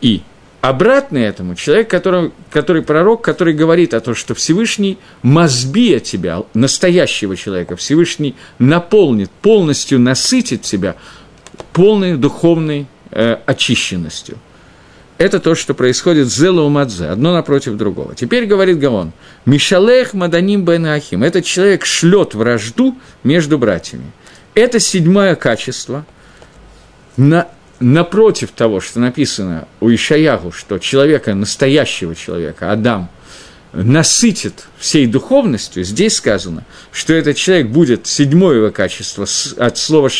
И 0.00 0.22
обратно 0.62 1.18
этому 1.18 1.54
человек, 1.54 1.90
который, 1.90 2.32
который 2.50 2.80
пророк, 2.80 3.22
который 3.22 3.52
говорит 3.52 3.92
о 3.92 4.00
том, 4.00 4.14
что 4.14 4.34
Всевышний 4.34 4.98
мозбия 5.22 5.98
тебя, 6.00 6.42
настоящего 6.54 7.36
человека, 7.36 7.76
Всевышний 7.76 8.34
наполнит, 8.58 9.30
полностью 9.30 10.00
насытит 10.00 10.62
тебя 10.62 10.96
полной 11.74 12.16
духовной 12.16 12.86
э, 13.10 13.36
очищенностью– 13.44 14.38
это 15.22 15.38
то, 15.38 15.54
что 15.54 15.72
происходит 15.72 16.28
с 16.32 16.52
Мадзе, 16.52 17.06
одно 17.06 17.32
напротив 17.32 17.76
другого. 17.76 18.16
Теперь 18.16 18.44
говорит 18.44 18.80
Гавон, 18.80 19.12
Мишалех 19.46 20.14
Маданим 20.14 20.64
Бен 20.64 20.84
Ахим, 20.86 21.22
этот 21.22 21.44
человек 21.44 21.84
шлет 21.84 22.34
вражду 22.34 22.96
между 23.22 23.56
братьями. 23.56 24.10
Это 24.54 24.80
седьмое 24.80 25.36
качество, 25.36 26.04
на, 27.16 27.46
напротив 27.82 28.50
того, 28.52 28.80
что 28.80 29.00
написано 29.00 29.66
у 29.80 29.90
Ишаягу, 29.92 30.52
что 30.52 30.78
человека, 30.78 31.34
настоящего 31.34 32.14
человека, 32.14 32.72
Адам, 32.72 33.10
насытит 33.72 34.66
всей 34.78 35.06
духовностью, 35.06 35.82
здесь 35.84 36.16
сказано, 36.16 36.64
что 36.92 37.12
этот 37.14 37.36
человек 37.36 37.68
будет 37.68 38.06
седьмое 38.06 38.58
его 38.58 38.70
качество 38.70 39.26
от 39.56 39.78
слова 39.78 40.10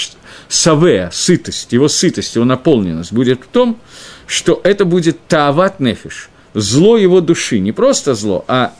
савея, 0.48 1.10
сытость, 1.12 1.72
его 1.72 1.88
сытость, 1.88 2.34
его 2.34 2.44
наполненность 2.44 3.12
будет 3.12 3.42
в 3.42 3.46
том, 3.46 3.78
что 4.26 4.60
это 4.64 4.84
будет 4.84 5.18
таават 5.28 5.80
нефиш, 5.80 6.30
зло 6.54 6.96
его 6.96 7.20
души, 7.20 7.58
не 7.58 7.72
просто 7.72 8.14
зло, 8.14 8.44
а 8.48 8.74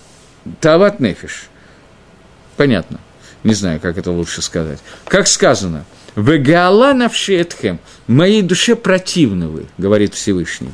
таават 0.60 1.00
нефиш. 1.00 1.44
Понятно. 2.56 2.98
Не 3.44 3.54
знаю, 3.54 3.80
как 3.80 3.98
это 3.98 4.10
лучше 4.12 4.40
сказать. 4.40 4.78
Как 5.06 5.26
сказано, 5.26 5.84
«Вегаала 6.16 6.92
навшиетхем»– 6.92 7.78
«Моей 8.06 8.42
душе 8.42 8.76
противны 8.76 9.48
вы», 9.48 9.66
говорит 9.78 10.14
Всевышний. 10.14 10.72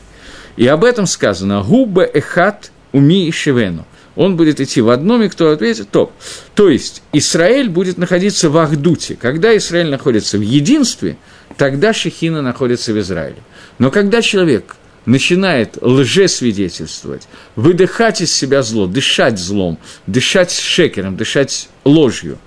И 0.57 0.67
об 0.67 0.85
этом 0.85 1.07
сказано 1.07 1.63
«Губа 1.63 2.03
эхат 2.03 2.73
уми 2.93 3.29
и 3.29 3.33
шевену» 3.33 3.87
он 4.19 4.37
будет 4.37 4.61
идти 4.61 4.81
в 4.81 4.91
одном, 4.91 5.23
и 5.23 5.29
кто 5.29 5.53
ответит, 5.53 5.91
топ. 5.91 6.13
То 6.57 6.69
есть 6.69 7.03
Израиль 7.13 7.69
будет 7.69 7.99
находиться 7.99 8.51
в 8.51 8.59
Ахдуте. 8.59 9.15
Когда 9.15 9.57
Израиль 9.57 9.91
находится 9.91 10.39
в 10.39 10.41
единстве, 10.41 11.17
тогда 11.57 11.93
Шехина 11.93 12.43
находится 12.43 12.93
в 12.93 12.99
Израиле. 12.99 13.37
Но 13.79 13.93
когда 13.93 14.21
человек 14.21 14.75
начинает 15.07 15.79
лжесвидетельствовать, 15.81 17.29
выдыхать 17.55 18.21
из 18.21 18.33
себя 18.33 18.63
зло, 18.63 18.89
дышать 18.89 19.39
злом, 19.39 19.79
дышать 20.09 20.51
шекером, 20.51 21.17
дышать 21.17 21.69
ложью, 21.85 22.39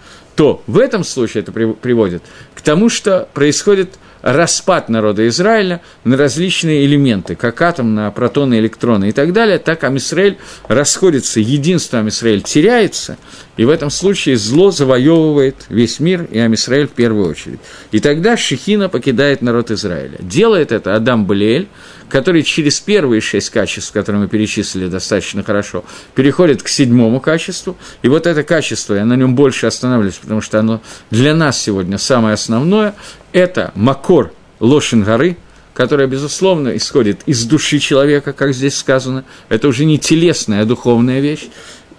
то 0.41 0.63
в 0.65 0.79
этом 0.79 1.03
случае 1.03 1.43
это 1.43 1.51
приводит? 1.51 2.23
К 2.55 2.61
тому, 2.61 2.89
что 2.89 3.29
происходит 3.31 3.99
распад 4.21 4.89
народа 4.89 5.27
Израиля 5.27 5.81
на 6.03 6.17
различные 6.17 6.85
элементы, 6.85 7.35
как 7.35 7.61
атом 7.61 7.95
на 7.95 8.11
протоны, 8.11 8.59
электроны 8.59 9.09
и 9.09 9.11
так 9.11 9.33
далее, 9.33 9.57
так 9.57 9.83
Амисраэль 9.83 10.37
расходится, 10.67 11.39
единство 11.39 11.99
Амисраэль 11.99 12.41
теряется, 12.41 13.17
и 13.57 13.65
в 13.65 13.69
этом 13.69 13.89
случае 13.89 14.37
зло 14.37 14.71
завоевывает 14.71 15.65
весь 15.69 15.99
мир 15.99 16.27
и 16.31 16.39
Амисраэль 16.39 16.87
в 16.87 16.91
первую 16.91 17.29
очередь. 17.29 17.59
И 17.91 17.99
тогда 17.99 18.37
Шехина 18.37 18.89
покидает 18.89 19.41
народ 19.41 19.71
Израиля. 19.71 20.17
Делает 20.19 20.71
это 20.71 20.95
Адам 20.95 21.25
Балиэль, 21.25 21.67
который 22.11 22.43
через 22.43 22.79
первые 22.79 23.21
шесть 23.21 23.49
качеств, 23.49 23.93
которые 23.93 24.23
мы 24.23 24.27
перечислили 24.27 24.87
достаточно 24.87 25.43
хорошо, 25.43 25.85
переходит 26.13 26.61
к 26.61 26.67
седьмому 26.67 27.19
качеству. 27.19 27.77
И 28.01 28.09
вот 28.09 28.27
это 28.27 28.43
качество, 28.43 28.95
я 28.95 29.05
на 29.05 29.15
нем 29.15 29.33
больше 29.33 29.65
останавливаюсь, 29.65 30.15
потому 30.15 30.41
что 30.41 30.59
оно 30.59 30.81
для 31.09 31.33
нас 31.33 31.59
сегодня 31.59 31.97
самое 31.97 32.33
основное, 32.33 32.95
это 33.33 33.71
макор 33.75 34.33
Лошин 34.59 35.03
горы, 35.03 35.37
которая, 35.73 36.07
безусловно, 36.07 36.75
исходит 36.75 37.21
из 37.25 37.45
души 37.45 37.79
человека, 37.79 38.33
как 38.33 38.53
здесь 38.53 38.77
сказано. 38.77 39.23
Это 39.49 39.67
уже 39.67 39.85
не 39.85 39.97
телесная, 39.97 40.61
а 40.61 40.65
духовная 40.65 41.19
вещь. 41.19 41.47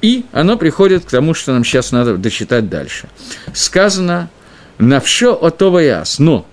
И 0.03 0.25
оно 0.33 0.57
приходит 0.57 1.05
к 1.05 1.11
тому, 1.11 1.33
что 1.33 1.53
нам 1.53 1.65
сейчас 1.65 1.93
надо 1.93 2.17
дочитать 2.17 2.69
дальше. 2.69 3.09
Сказано 3.55 4.31
«Навшо 4.79 5.33
отова 5.33 5.79
яс», 5.79 6.19
но 6.19 6.47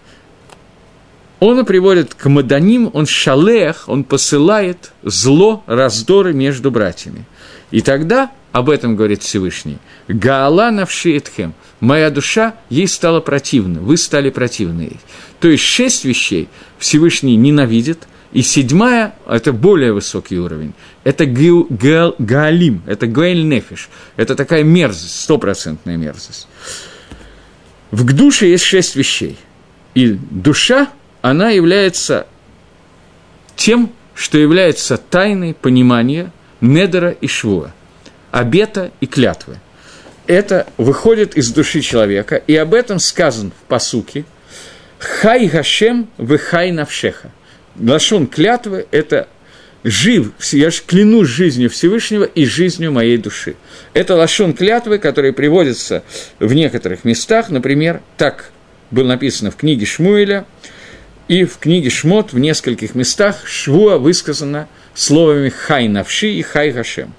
он 1.39 1.65
приводит 1.65 2.13
к 2.13 2.27
Маданим, 2.30 2.89
он 2.93 3.05
шалех, 3.05 3.86
он 3.88 4.03
посылает 4.03 4.91
зло, 5.03 5.63
раздоры 5.67 6.34
между 6.34 6.69
братьями. 6.69 7.25
И 7.71 7.82
тогда, 7.82 8.30
об 8.52 8.70
этом 8.70 8.95
говорит 8.95 9.22
Всевышний, 9.22 9.78
Гаала 10.08 10.72
навшиетхем, 10.72 11.54
моя 11.80 12.10
душа, 12.10 12.56
ей 12.70 12.88
стала 12.88 13.20
противна, 13.20 13.80
вы 13.80 13.97
стали 13.97 14.30
противны 14.30 14.82
ей. 14.82 15.00
То 15.39 15.47
есть 15.47 15.64
шесть 15.64 16.06
вещей 16.06 16.50
Всевышний 16.78 17.36
ненавидит, 17.36 18.08
и 18.32 18.41
седьмая– 18.41 19.16
это 19.28 19.54
более 19.54 19.93
высокий 19.93 20.38
уровень. 20.38 20.74
Это 21.04 21.26
гаалим, 21.26 22.84
это 22.86 23.08
гуэль 23.08 23.43
нефиш, 23.43 23.89
это 24.18 24.36
такая 24.36 24.64
мерзость, 24.64 25.22
стопроцентная 25.22 25.97
мерзость. 25.97 26.47
В 27.91 28.04
душе 28.14 28.50
есть 28.50 28.64
шесть 28.64 28.95
вещей. 28.95 29.38
И 29.95 30.12
душа 30.14 30.89
она 31.22 31.50
является 31.50 32.28
тем, 33.56 33.91
что 34.14 34.38
является 34.38 34.97
тайной 34.97 35.54
понимания 35.54 36.32
Недера 36.62 37.10
и 37.10 37.28
Швуа, 37.28 37.74
обета 38.32 38.91
и 38.99 39.05
клятвы. 39.05 39.57
это 40.27 40.67
выходит 40.77 41.36
из 41.36 41.51
души 41.51 41.82
человека, 41.82 42.36
и 42.36 42.55
об 42.55 42.73
этом 42.73 42.99
сказан 42.99 43.51
в 43.51 43.67
посуке 43.67 44.25
«Хай 44.99 45.47
Гашем, 45.47 46.09
вы 46.17 46.38
хай 46.38 46.71
навшеха». 46.71 47.32
Лашон 47.80 48.27
клятвы– 48.27 48.86
это 48.91 49.27
жив, 49.84 50.34
я 50.51 50.69
же 50.69 50.82
клянусь 50.86 51.30
жизнью 51.30 51.69
Всевышнего 51.69 52.23
и 52.23 52.45
жизнью 52.45 52.91
моей 52.91 53.17
души. 53.17 53.55
Это 53.93 54.15
лашон 54.15 54.53
клятвы, 54.53 54.97
который 54.97 55.34
приводится 55.34 56.03
в 56.39 56.53
некоторых 56.53 57.05
местах, 57.05 57.49
например, 57.49 58.01
так 58.17 58.51
было 58.91 59.07
написано 59.07 59.51
в 59.51 59.55
книге 59.55 59.86
Шмуэля, 59.86 60.45
и 61.27 61.45
в 61.45 61.57
книге 61.57 61.89
Шмот 61.89 62.34
в 62.34 62.39
нескольких 62.39 62.95
местах 62.95 63.45
Швуа 63.45 63.97
высказано 63.97 64.67
словами 64.93 65.49
«хай 65.49 65.88
навши» 65.88 66.30
и 66.32 66.41
«хай 66.41 66.71
гашем». 66.71 67.13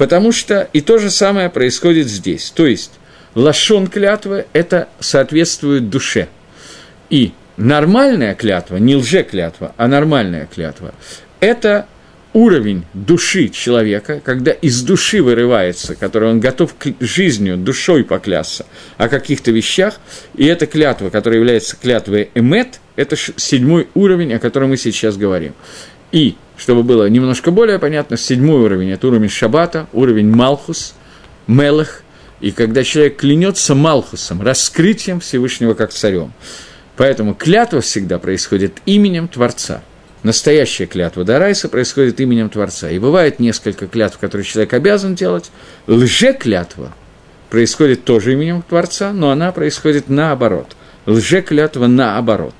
Потому 0.00 0.32
что 0.32 0.66
и 0.72 0.80
то 0.80 0.96
же 0.96 1.10
самое 1.10 1.50
происходит 1.50 2.06
здесь. 2.06 2.50
То 2.56 2.64
есть 2.64 2.92
лашон 3.34 3.86
клятвы– 3.86 4.46
это 4.54 4.88
соответствует 4.98 5.90
душе. 5.90 6.28
И 7.10 7.32
нормальная 7.58 8.34
клятва, 8.34 8.78
не 8.78 8.96
лже-клятва, 8.96 9.74
а 9.76 9.88
нормальная 9.88 10.46
клятва– 10.46 10.94
это 11.40 11.84
уровень 12.32 12.86
души 12.94 13.50
человека, 13.50 14.22
когда 14.24 14.52
из 14.52 14.80
души 14.80 15.22
вырывается, 15.22 15.94
который 15.96 16.30
он 16.30 16.40
готов 16.40 16.74
к 16.78 16.94
жизнью, 17.00 17.58
душой 17.58 18.02
поклясться 18.02 18.64
о 18.96 19.10
каких-то 19.10 19.50
вещах, 19.50 20.00
и 20.34 20.46
эта 20.46 20.64
клятва, 20.64 21.10
которая 21.10 21.40
является 21.40 21.76
клятвой 21.76 22.30
эмет, 22.34 22.80
это 22.96 23.16
седьмой 23.36 23.86
уровень, 23.92 24.32
о 24.32 24.38
котором 24.38 24.70
мы 24.70 24.78
сейчас 24.78 25.18
говорим. 25.18 25.52
И, 26.10 26.36
чтобы 26.60 26.82
было 26.82 27.08
немножко 27.08 27.50
более 27.50 27.78
понятно, 27.78 28.16
седьмой 28.16 28.60
уровень– 28.60 28.90
это 28.92 29.08
уровень 29.08 29.30
шабата, 29.30 29.88
уровень 29.92 30.28
малхус, 30.28 30.94
мелах, 31.46 32.02
и 32.40 32.50
когда 32.50 32.84
человек 32.84 33.16
клянется 33.16 33.74
малхусом, 33.74 34.42
раскрытием 34.42 35.20
Всевышнего 35.20 35.72
как 35.72 35.90
царем. 35.90 36.32
Поэтому 36.96 37.34
клятва 37.34 37.80
всегда 37.80 38.18
происходит 38.18 38.74
именем 38.84 39.26
Творца– 39.26 39.82
Настоящая 40.22 40.84
клятва 40.86 41.24
Дарайса 41.24 41.68
происходит 41.68 42.20
именем 42.20 42.50
Творца. 42.50 42.90
И 42.90 42.98
бывает 42.98 43.40
несколько 43.40 43.86
клятв, 43.86 44.18
которые 44.18 44.44
человек 44.44 44.74
обязан 44.74 45.14
делать. 45.14 45.50
Лже-клятва 45.86 46.92
происходит 47.48 48.04
тоже 48.04 48.34
именем 48.34 48.62
Творца, 48.62 49.12
но 49.12 49.30
она 49.30 49.50
происходит 49.52 50.08
наоборот. 50.08 50.76
Лже-клятва 51.06 51.86
наоборот. 51.86 52.54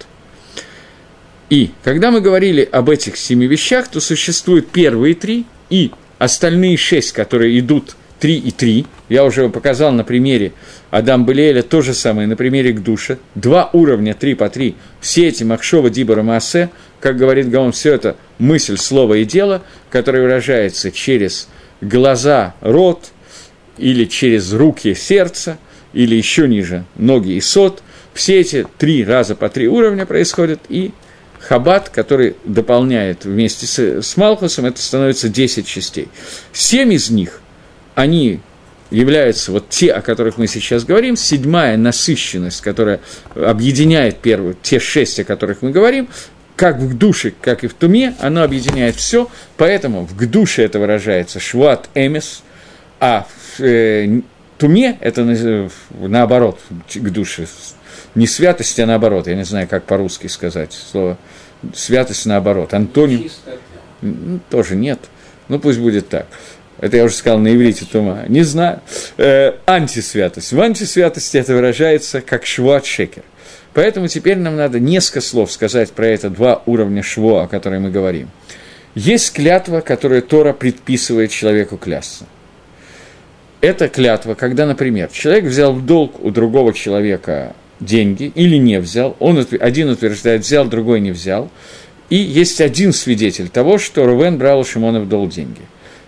И 1.51 1.71
когда 1.85 2.11
мы 2.11 2.21
говорили 2.21 2.67
об 2.71 2.89
этих 2.89 3.17
семи 3.17 3.47
вещах, 3.47 3.89
то 3.89 4.01
существуют 4.01 4.69
первые 4.69 5.15
три 5.15 5.45
и 5.69 5.91
остальные 6.19 6.77
шесть, 6.77 7.13
которые 7.13 7.59
идут 7.59 7.97
три 8.19 8.39
и 8.39 8.51
три. 8.51 8.87
Я 9.09 9.25
уже 9.25 9.49
показал 9.49 9.93
на 9.93 10.05
примере 10.05 10.53
Адам 10.91 11.27
Белеля 11.27 11.63
то 11.63 11.83
же 11.83 11.93
самое, 11.93 12.29
на 12.29 12.37
примере 12.37 12.73
к 12.73 12.83
душе. 12.83 13.19
Два 13.35 13.69
уровня, 13.73 14.15
три 14.15 14.35
по 14.35 14.49
три. 14.49 14.77
Все 15.01 15.29
эти 15.29 15.43
Махшова, 15.45 15.91
Дибора, 15.91 16.23
Маасе– 16.23 16.71
как 17.01 17.17
говорит 17.17 17.51
Гаон, 17.51 17.73
все 17.73 17.95
это 17.95 18.17
мысль, 18.39 18.77
слово 18.77 19.15
и 19.15 19.25
дело, 19.25 19.63
которое 19.89 20.23
выражается 20.23 20.93
через 20.93 21.49
глаза, 21.81 22.55
рот, 22.61 23.11
или 23.79 24.05
через 24.05 24.53
руки, 24.53 24.95
сердце, 24.95 25.59
или 25.95 26.15
еще 26.15 26.47
ниже, 26.47 26.85
ноги 26.97 27.33
и 27.33 27.41
сот. 27.41 27.83
Все 28.13 28.41
эти 28.41 28.67
три 28.79 29.05
раза 29.05 29.35
по 29.35 29.49
три 29.49 29.67
уровня 29.67 30.05
происходят, 30.05 30.61
и 30.69 30.93
хабат, 31.41 31.89
который 31.89 32.37
дополняет 32.45 33.25
вместе 33.25 33.67
с, 33.67 34.03
с 34.03 34.17
Малхусом, 34.17 34.67
это 34.67 34.81
становится 34.81 35.29
10 35.29 35.67
частей. 35.67 36.09
Семь 36.53 36.93
из 36.93 37.11
них, 37.11 37.41
они 37.95 38.41
являются 38.91 39.53
вот 39.53 39.69
те, 39.69 39.93
о 39.93 40.03
которых 40.03 40.37
мы 40.37 40.47
сейчас 40.47 40.85
говорим, 40.85 41.17
седьмая 41.17 41.77
насыщенность, 41.77 42.61
которая 42.61 43.01
объединяет 43.35 44.19
первую, 44.19 44.57
те 44.61 44.81
шесть, 44.81 45.21
о 45.21 45.25
которых 45.25 45.63
мы 45.63 45.71
говорим, 45.71 46.09
как 46.57 46.79
в 46.79 46.99
душе, 46.99 47.33
как 47.41 47.65
и 47.65 47.69
в 47.69 47.75
туме, 47.75 48.15
оно 48.21 48.43
объединяет 48.43 48.97
все, 48.97 49.31
поэтому 49.57 50.05
в 50.05 50.29
душе 50.29 50.65
это 50.65 50.79
выражается 50.79 51.41
шват 51.41 51.89
эмис, 51.95 52.43
а 52.99 53.27
в 53.57 53.63
э, 53.63 54.21
туме 54.59 54.99
это 55.01 55.69
наоборот, 55.91 56.61
к 56.93 57.11
душе, 57.11 57.47
не 58.15 58.27
святость, 58.27 58.79
а 58.81 58.87
наоборот, 58.87 59.27
я 59.27 59.35
не 59.35 59.45
знаю, 59.45 59.69
как 59.69 59.85
по-русски 59.85 60.27
сказать 60.27 60.73
слово, 60.73 61.19
святость 61.75 62.27
наоборот, 62.27 62.75
антоним, 62.75 63.31
ну, 64.03 64.41
тоже 64.51 64.77
нет, 64.77 64.99
ну 65.49 65.59
пусть 65.59 65.79
будет 65.79 66.09
так. 66.09 66.27
Это 66.81 66.97
я 66.97 67.05
уже 67.05 67.15
сказал 67.15 67.39
на 67.39 67.55
иврите 67.55 67.85
тума. 67.85 68.25
Не 68.29 68.43
знаю. 68.43 68.81
Э, 69.19 69.53
антисвятость. 69.67 70.53
В 70.53 70.61
антисвятости 70.61 71.37
это 71.37 71.55
выражается 71.55 72.23
как 72.23 72.47
шват 72.47 72.87
шекер. 72.87 73.23
Поэтому 73.75 74.09
теперь 74.09 74.39
нам 74.39 74.57
надо 74.57 74.81
несколько 74.81 75.21
слов 75.21 75.53
сказать 75.53 75.93
про 75.93 76.07
это 76.07 76.31
два 76.31 76.63
уровня 76.67 77.03
шво, 77.03 77.43
о 77.43 77.49
которых 77.49 77.81
мы 77.81 77.91
говорим. 77.91 78.31
Есть 78.95 79.35
клятва, 79.35 79.81
которую 79.81 80.23
Тора 80.23 80.53
предписывает 80.53 81.31
человеку 81.31 81.77
клясться. 81.77 82.25
Это 83.61 83.89
клятва, 83.89 84.35
когда, 84.35 84.67
например, 84.67 85.11
человек 85.13 85.45
взял 85.45 85.75
в 85.75 85.85
долг 85.85 86.25
у 86.25 86.31
другого 86.31 86.73
человека 86.73 87.55
деньги 87.81 88.31
или 88.35 88.57
не 88.57 88.79
взял, 88.79 89.17
он 89.19 89.45
один 89.61 89.91
утверждает, 89.91 90.43
взял, 90.43 90.67
другой 90.67 91.01
не 91.01 91.11
взял, 91.11 91.51
и 92.09 92.17
есть 92.17 92.61
один 92.61 92.93
свидетель 92.93 93.49
того, 93.49 93.79
что 93.79 94.05
Рувен 94.05 94.39
брал 94.39 94.61
у 94.61 94.65
Шимона 94.65 95.01
в 95.01 95.09
долг 95.09 95.31
деньги. 95.31 95.63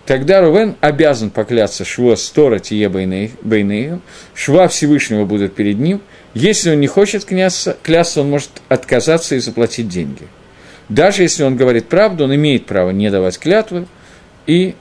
Тогда 0.05 0.41
Рувен 0.41 0.75
обязан 0.81 1.29
покляться 1.29 1.85
Шво 1.85 2.15
Стора 2.15 2.59
Тие 2.59 2.89
Бейнею, 2.89 4.01
Шва 4.33 4.67
Всевышнего 4.67 5.25
будет 5.25 5.55
перед 5.55 5.79
ним– 5.79 6.01
если 6.33 6.71
он 6.71 6.79
не 6.79 6.87
хочет 6.87 7.25
клясться, 7.25 7.77
клясться, 7.83 8.21
он 8.21 8.29
может 8.29 8.49
отказаться 8.67 9.35
и 9.35 9.39
заплатить 9.39 9.87
деньги. 9.87 10.27
Даже 10.89 11.21
если 11.21 11.43
он 11.43 11.55
говорит 11.55 11.87
правду, 11.87 12.23
он 12.25 12.35
имеет 12.35 12.65
право 12.65 12.89
не 12.89 13.09
давать 13.11 13.37
клятвы, 13.37 13.85
и 14.47 14.75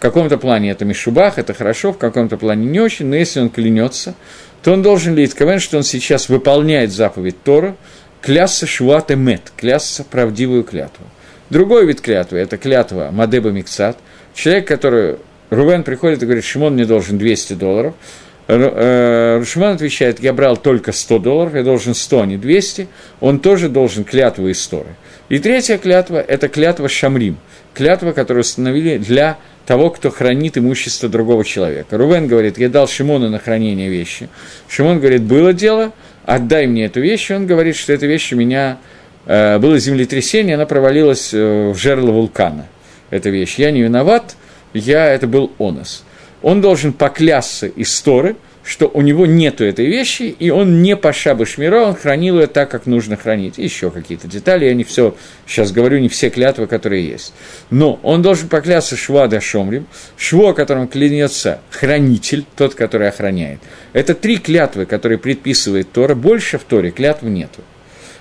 каком-то 0.00 0.38
плане 0.38 0.70
это 0.70 0.84
Мишубах, 0.84 1.38
это 1.38 1.54
хорошо, 1.54 1.92
в 1.92 1.98
каком-то 1.98 2.36
плане 2.36 2.66
не 2.66 2.80
очень, 2.80 3.06
но 3.06 3.16
если 3.16 3.40
он 3.40 3.50
клянется, 3.50 4.14
то 4.62 4.72
он 4.72 4.82
должен 4.82 5.14
лить 5.14 5.34
ковен, 5.34 5.60
что 5.60 5.76
он 5.76 5.82
сейчас 5.82 6.28
выполняет 6.28 6.92
заповедь 6.92 7.42
Тора, 7.42 7.76
клясться 8.20 8.66
шват 8.66 9.10
мет, 9.10 9.52
клясться 9.56 10.04
правдивую 10.04 10.64
клятву. 10.64 11.04
Другой 11.50 11.86
вид 11.86 12.00
клятвы– 12.00 12.38
это 12.40 12.56
клятва 12.56 13.10
Мадеба 13.12 13.50
Миксат. 13.50 13.98
Человек, 14.34 14.66
который 14.66 15.16
Рувен 15.50 15.82
приходит 15.82 16.22
и 16.22 16.26
говорит, 16.26 16.44
Шимон 16.44 16.74
мне 16.74 16.84
должен 16.84 17.18
200 17.18 17.54
долларов– 17.54 17.94
Э, 18.52 19.36
Рушман 19.38 19.74
отвечает, 19.74 20.18
я 20.20 20.32
брал 20.32 20.56
только 20.56 20.92
100 20.92 21.18
долларов, 21.20 21.54
я 21.54 21.62
должен 21.62 21.94
100, 21.94 22.22
а 22.22 22.26
не 22.26 22.36
200, 22.36 22.88
он 23.20 23.38
тоже 23.38 23.68
должен 23.68 24.04
клятву 24.04 24.48
из 24.48 24.66
Торы. 24.66 24.96
И 25.28 25.38
третья 25.38 25.78
клятва– 25.78 26.16
это 26.28 26.48
клятва 26.48 26.88
Шамрим, 26.88 27.36
клятва, 27.74 28.10
которую 28.10 28.40
установили 28.40 28.98
для 28.98 29.38
того, 29.70 29.90
кто 29.90 30.10
хранит 30.10 30.58
имущество 30.58 31.08
другого 31.08 31.44
человека. 31.44 31.96
Рувен 31.96 32.26
говорит, 32.26 32.58
я 32.58 32.68
дал 32.68 32.88
Шимону 32.88 33.30
на 33.30 33.38
хранение 33.38 33.88
вещи. 33.88 34.28
Шимон 34.66 34.98
говорит, 34.98 35.22
было 35.22 35.52
дело, 35.52 35.92
отдай 36.26 36.66
мне 36.66 36.86
эту 36.86 37.00
вещь. 37.00 37.30
Он 37.30 37.46
говорит, 37.46 37.76
что 37.76 37.92
эта 37.92 38.04
вещь 38.06 38.32
у 38.32 38.36
меня 38.36 38.78
э, 39.26 39.60
было 39.60 39.78
землетрясение, 39.78 40.56
она 40.56 40.66
провалилась 40.66 41.32
э, 41.32 41.70
в 41.70 41.76
жерло 41.78 42.10
вулкана. 42.10 42.66
Эта 43.10 43.30
вещь. 43.30 43.60
Я 43.60 43.70
не 43.70 43.82
виноват, 43.82 44.34
я, 44.74 45.06
это 45.06 45.28
был 45.28 45.52
онос 45.60 46.02
он 46.42 46.60
должен 46.60 46.92
поклясться 46.92 47.66
из 47.66 48.00
Торы, 48.00 48.36
что 48.64 48.90
у 48.92 49.00
него 49.00 49.26
нету 49.26 49.64
этой 49.64 49.86
вещи, 49.86 50.22
и 50.22 50.50
он 50.50 50.82
не 50.82 50.96
по 50.96 51.12
шабы 51.12 51.46
шмира, 51.46 51.82
он 51.82 51.94
хранил 51.94 52.40
ее 52.40 52.46
так, 52.46 52.70
как 52.70 52.86
нужно 52.86 53.16
хранить. 53.16 53.58
Еще 53.58 53.90
какие-то 53.90 54.28
детали, 54.28 54.66
я 54.66 54.74
не 54.74 54.84
все 54.84 55.14
сейчас 55.46 55.72
говорю, 55.72 55.98
не 55.98 56.08
все 56.08 56.30
клятвы, 56.30 56.66
которые 56.66 57.06
есть. 57.06 57.32
Но 57.70 57.98
он 58.02 58.22
должен 58.22 58.48
поклясться 58.48 58.96
шва 58.96 59.28
да 59.28 59.40
шомрим, 59.40 59.86
шво, 60.16 60.52
которым 60.52 60.88
клянется 60.88 61.60
хранитель, 61.70 62.44
тот, 62.56 62.74
который 62.74 63.08
охраняет. 63.08 63.60
Это 63.92 64.14
три 64.14 64.36
клятвы, 64.36 64.86
которые 64.86 65.18
предписывает 65.18 65.90
Тора, 65.92 66.14
больше 66.14 66.58
в 66.58 66.64
Торе 66.64 66.90
клятв 66.90 67.22
нету. 67.22 67.62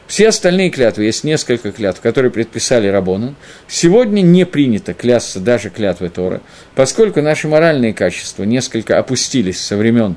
Все 0.09 0.29
остальные 0.29 0.71
клятвы, 0.71 1.03
есть 1.03 1.23
несколько 1.23 1.71
клятв, 1.71 2.01
которые 2.01 2.31
предписали 2.31 2.87
Рабонан. 2.87 3.35
Сегодня 3.67 4.21
не 4.21 4.43
принято 4.43 4.95
клясться 4.95 5.39
даже 5.39 5.69
клятвы 5.69 6.09
Тора, 6.09 6.41
поскольку 6.73 7.21
наши 7.21 7.47
моральные 7.47 7.93
качества 7.93 8.43
несколько 8.43 8.97
опустились 8.97 9.61
со 9.61 9.77
времен 9.77 10.15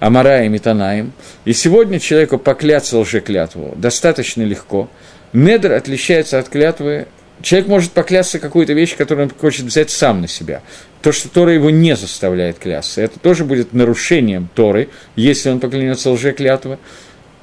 Амара 0.00 0.46
и 0.46 0.48
Метанаем, 0.48 1.12
и 1.44 1.52
сегодня 1.52 2.00
человеку 2.00 2.38
покляться 2.38 2.96
лжеклятву 2.98 3.74
достаточно 3.76 4.40
легко. 4.44 4.88
Недр 5.34 5.72
отличается 5.72 6.38
от 6.38 6.48
клятвы 6.48 7.06
Человек 7.40 7.68
может 7.68 7.92
поклясться 7.92 8.40
какую-то 8.40 8.72
вещь, 8.72 8.96
которую 8.96 9.28
он 9.28 9.34
хочет 9.38 9.66
взять 9.66 9.90
сам 9.90 10.22
на 10.22 10.28
себя. 10.28 10.62
То, 11.02 11.12
что 11.12 11.28
Тора 11.28 11.52
его 11.52 11.70
не 11.70 11.94
заставляет 11.94 12.58
клясться, 12.58 13.00
это 13.00 13.20
тоже 13.20 13.44
будет 13.44 13.72
нарушением 13.72 14.48
Торы, 14.54 14.88
если 15.14 15.50
он 15.50 15.60
поклянется 15.60 16.10
лжеклятвы. 16.10 16.78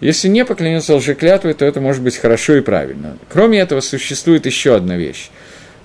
Если 0.02 0.28
не 0.28 0.44
поклянется 0.44 0.96
лжеклятвой, 0.96 1.54
то 1.54 1.66
это 1.66 1.80
может 1.80 2.02
быть 2.02 2.18
хорошо 2.18 2.56
и 2.56 2.62
правильно. 2.62 3.18
Кроме 3.30 3.60
этого, 3.60 3.80
существует 3.82 4.46
еще 4.46 4.76
одна 4.76 4.98
вещь. 4.98 5.30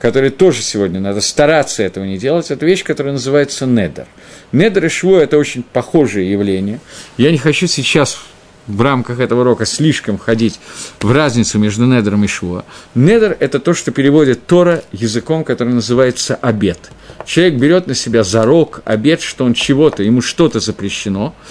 которые 0.01 0.31
тоже 0.31 0.63
сегодня 0.63 0.99
надо 0.99 1.21
стараться 1.21 1.83
этого 1.83 2.05
не 2.05 2.17
делать, 2.17 2.51
это 2.51 2.65
вещь, 2.65 2.83
которая 2.85 3.13
называется 3.13 3.67
недер. 3.67 4.07
Недер 4.51 4.87
и 4.87 4.89
шво– 4.89 5.19
это 5.21 5.37
очень 5.37 5.63
похожие 5.63 6.33
явления. 6.33 6.81
Я 7.19 7.31
не 7.31 7.37
хочу 7.37 7.67
сейчас 7.67 8.19
в 8.67 8.81
рамках 8.81 9.21
этого 9.21 9.43
урока 9.43 9.67
слишком 9.67 10.17
ходить 10.17 10.59
в 11.01 11.13
разницу 11.13 11.59
между 11.59 11.85
недером 11.85 12.25
и 12.25 12.29
шво. 12.29 12.65
Недер– 12.95 13.37
это 13.41 13.61
то, 13.61 13.75
что 13.75 13.91
переводит 13.91 14.47
Тора 14.47 14.83
языком, 14.91 15.45
который 15.45 15.75
называется 15.75 16.35
обед. 16.35 16.91
Человек 17.27 17.61
берет 17.61 17.87
на 17.87 17.95
себя 17.95 18.25
зарок, 18.25 18.81
обед, 18.87 19.21
что 19.21 19.45
он 19.45 19.53
чего-то, 19.53 20.03
ему 20.03 20.23
что-то 20.23 20.61
запрещено– 20.61 21.35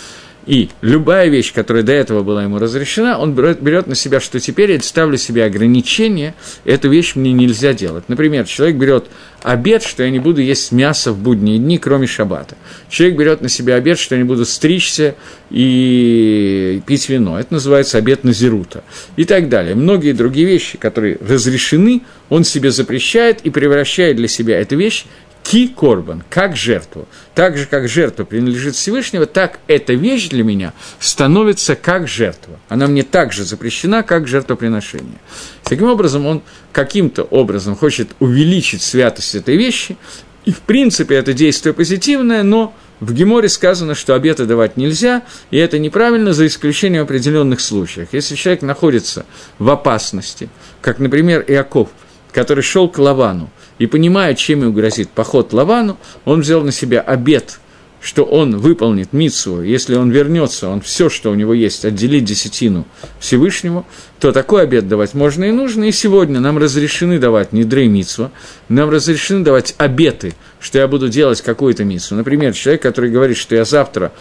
и 0.50 0.70
любая 0.82 1.30
вещь, 1.30 1.54
которая 1.54 1.84
до 1.84 1.92
этого 1.92 2.24
была 2.24 2.42
ему 2.42 2.58
разрешена, 2.58 3.20
он 3.20 3.36
берет, 3.36 3.86
на 3.86 3.94
себя, 3.94 4.20
что 4.20 4.40
теперь 4.40 4.72
я 4.72 4.82
ставлю 4.82 5.16
себе 5.16 5.46
ограничение, 5.46 6.34
эту 6.66 6.90
вещь 6.90 7.14
мне 7.14 7.32
нельзя 7.34 7.74
делать. 7.74 8.06
Например, 8.08 8.48
человек 8.48 8.78
берет 8.78 9.06
обед, 9.44 9.84
что 9.84 10.02
я 10.02 10.10
не 10.10 10.18
буду 10.18 10.42
есть 10.42 10.72
мясо 10.72 11.12
в 11.12 11.20
будние 11.20 11.60
дни, 11.60 11.78
кроме 11.78 12.08
шаббата. 12.08 12.58
Человек 12.90 13.20
берет 13.20 13.42
на 13.42 13.50
себя 13.50 13.76
обед, 13.76 14.00
что 14.00 14.16
я 14.16 14.22
не 14.24 14.28
буду 14.28 14.44
стричься 14.44 15.14
и 15.52 16.82
пить 16.88 17.10
вино. 17.10 17.40
Это 17.40 17.54
называется 17.54 18.00
обед 18.00 18.24
Назирута. 18.24 18.84
И 19.18 19.26
так 19.26 19.50
далее. 19.50 19.76
Многие 19.76 20.14
другие 20.14 20.48
вещи, 20.48 20.80
которые 20.80 21.20
разрешены, 21.22 22.02
он 22.30 22.44
себе 22.44 22.72
запрещает 22.72 23.42
и 23.44 23.52
превращает 23.52 24.16
для 24.16 24.28
себя 24.28 24.60
эту 24.60 24.78
вещь 24.78 25.06
ки 25.50 25.68
корбан, 25.68 26.24
как 26.30 26.56
жертву. 26.56 27.08
Так 27.34 27.58
же, 27.58 27.66
как 27.66 27.90
жертва 27.90 28.24
принадлежит 28.24 28.76
Всевышнего, 28.76 29.26
так 29.26 29.60
эта 29.66 29.94
вещь 29.94 30.30
для 30.30 30.44
меня 30.44 30.74
становится 31.00 31.76
как 31.76 32.08
жертва. 32.08 32.60
Она 32.70 32.86
мне 32.86 33.02
так 33.02 33.34
же 33.34 33.44
запрещена, 33.44 34.04
как 34.04 34.28
жертвоприношение. 34.28 35.18
Таким 35.64 35.88
образом, 35.88 36.28
он 36.28 36.44
каким-то 36.72 37.24
образом 37.24 37.76
хочет 37.76 38.10
увеличить 38.20 38.84
святость 38.84 39.34
этой 39.34 39.58
вещи, 39.58 39.98
и, 40.46 40.52
в 40.52 40.60
принципе, 40.60 41.16
это 41.16 41.34
действие 41.34 41.74
позитивное, 41.74 42.44
но 42.44 42.76
в 43.00 43.12
Геморе 43.12 43.50
сказано, 43.50 43.96
что 43.96 44.14
обеты 44.14 44.46
давать 44.46 44.78
нельзя, 44.78 45.24
и 45.50 45.58
это 45.58 45.80
неправильно 45.80 46.32
за 46.32 46.46
исключением 46.46 47.04
определенных 47.04 47.60
случаев. 47.60 48.10
Если 48.12 48.36
человек 48.36 48.62
находится 48.62 49.26
в 49.58 49.68
опасности, 49.72 50.48
как, 50.82 51.00
например, 51.00 51.44
Иаков, 51.48 51.90
который 52.32 52.62
шел 52.62 52.88
к 52.88 53.00
Лавану, 53.00 53.50
и 53.80 53.88
понимая, 53.88 54.36
чем 54.36 54.62
ему 54.62 54.74
грозит 54.74 55.10
поход 55.10 55.54
Лавану, 55.54 55.98
он 56.26 56.42
взял 56.42 56.62
на 56.62 56.72
себя 56.72 57.02
обед, 57.02 57.60
что 58.02 58.24
он 58.24 58.58
выполнит 58.58 59.12
Мицу, 59.14 59.64
если 59.64 59.96
он 59.96 60.12
вернется, 60.12 60.70
он 60.70 60.82
все, 60.82 61.10
что 61.10 61.32
у 61.32 61.36
него 61.36 61.54
есть, 61.54 61.84
отделит 61.84 62.24
десятину 62.26 62.86
Всевышнему, 63.20 63.86
то 64.20 64.32
такой 64.32 64.64
обед 64.64 64.88
давать 64.88 65.14
можно 65.14 65.46
и 65.46 65.52
нужно. 65.52 65.86
И 65.86 65.92
сегодня 65.92 66.40
нам 66.40 66.58
разрешены 66.58 67.20
давать 67.20 67.54
не 67.54 67.64
дрей 67.64 67.88
Мицу, 67.88 68.32
нам 68.68 68.90
разрешены 68.90 69.44
давать 69.44 69.76
обеты, 69.78 70.34
что 70.60 70.78
я 70.78 70.88
буду 70.88 71.08
делать 71.10 71.42
какую-то 71.42 71.86
Мицу. 71.86 72.16
Например, 72.16 72.54
человек, 72.54 72.82
который 72.82 73.10
говорит, 73.10 73.38
что 73.38 73.56
я 73.56 73.64
завтра 73.64 74.12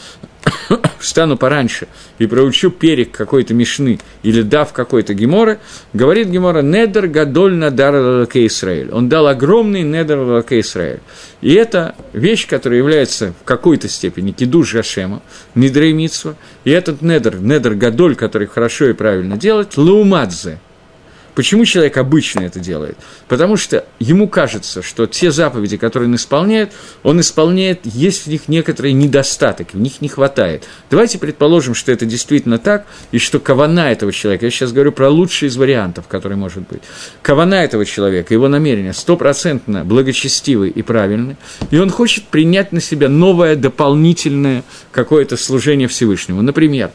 встану 0.99 1.37
пораньше 1.37 1.89
и 2.19 2.27
проучу 2.27 2.71
перек 2.71 3.11
какой-то 3.11 3.55
мишны 3.55 3.99
или 4.23 4.43
дав 4.43 4.73
какой-то 4.73 5.15
геморы, 5.15 5.59
говорит 5.93 6.29
гемора 6.29 6.63
«Недер 6.63 7.09
гадоль 7.09 7.55
надар 7.55 7.95
лаке 7.95 8.47
Исраэль». 8.47 8.91
Он 8.93 9.09
дал 9.09 9.27
огромный 9.27 9.83
недер 9.83 10.19
лаке 10.19 10.61
Исраэль. 10.61 11.01
И 11.41 11.53
это 11.55 11.95
вещь, 12.13 12.47
которая 12.49 12.79
является 12.79 13.33
в 13.41 13.45
какой-то 13.45 13.89
степени 13.89 14.33
кидуш 14.33 14.75
Гашема, 14.75 15.23
недреймитсва, 15.55 16.37
и 16.69 16.71
этот 16.71 17.01
недер, 17.01 17.41
недер 17.41 17.75
гадоль, 17.75 18.15
который 18.15 18.47
хорошо 18.47 18.91
и 18.91 18.93
правильно 18.93 19.39
делать, 19.39 19.79
лаумадзе– 19.79 20.59
Почему 21.39 21.65
человек 21.65 21.97
обычно 21.99 22.41
это 22.41 22.59
делает? 22.59 22.99
Потому 23.29 23.57
что 23.57 23.85
ему 24.01 24.27
кажется, 24.27 24.83
что 24.83 25.07
те 25.07 25.31
заповеди, 25.31 25.77
которые 25.77 26.09
он 26.09 26.17
исполняет, 26.17 26.73
он 27.05 27.21
исполняет, 27.21 27.87
есть 27.87 28.25
в 28.25 28.27
них 28.27 28.49
некоторые 28.49 28.93
недостаток, 28.93 29.73
в 29.73 29.79
них 29.79 30.01
не 30.01 30.09
хватает. 30.09 30.65
Давайте 30.91 31.17
предположим, 31.17 31.77
что 31.77 31.93
это 31.93 32.07
действительно 32.07 32.59
так, 32.59 32.87
и 33.13 33.19
что 33.19 33.39
кавана 33.39 33.93
этого 33.93 34.11
человека, 34.11 34.47
я 34.47 34.51
сейчас 34.51 34.73
говорю 34.73 34.91
про 34.91 35.11
лучший 35.11 35.47
из 35.47 35.57
вариантов, 35.57 36.09
который 36.09 36.37
может 36.37 36.67
быть, 36.67 36.83
кавана 37.23 37.55
этого 37.55 37.87
человека, 37.87 38.35
его 38.35 38.49
намерение 38.49 38.93
стопроцентно 38.93 39.85
благочестивый 39.85 40.71
и 40.71 40.83
правильный, 40.83 41.37
и 41.71 41.79
он 41.79 41.91
хочет 41.91 42.25
принять 42.25 42.73
на 42.73 42.81
себя 42.81 43.09
новое 43.09 43.55
дополнительное 43.55 44.65
какое-то 44.91 45.37
служение 45.37 45.87
Всевышнему. 45.87 46.43
Например, 46.43 46.91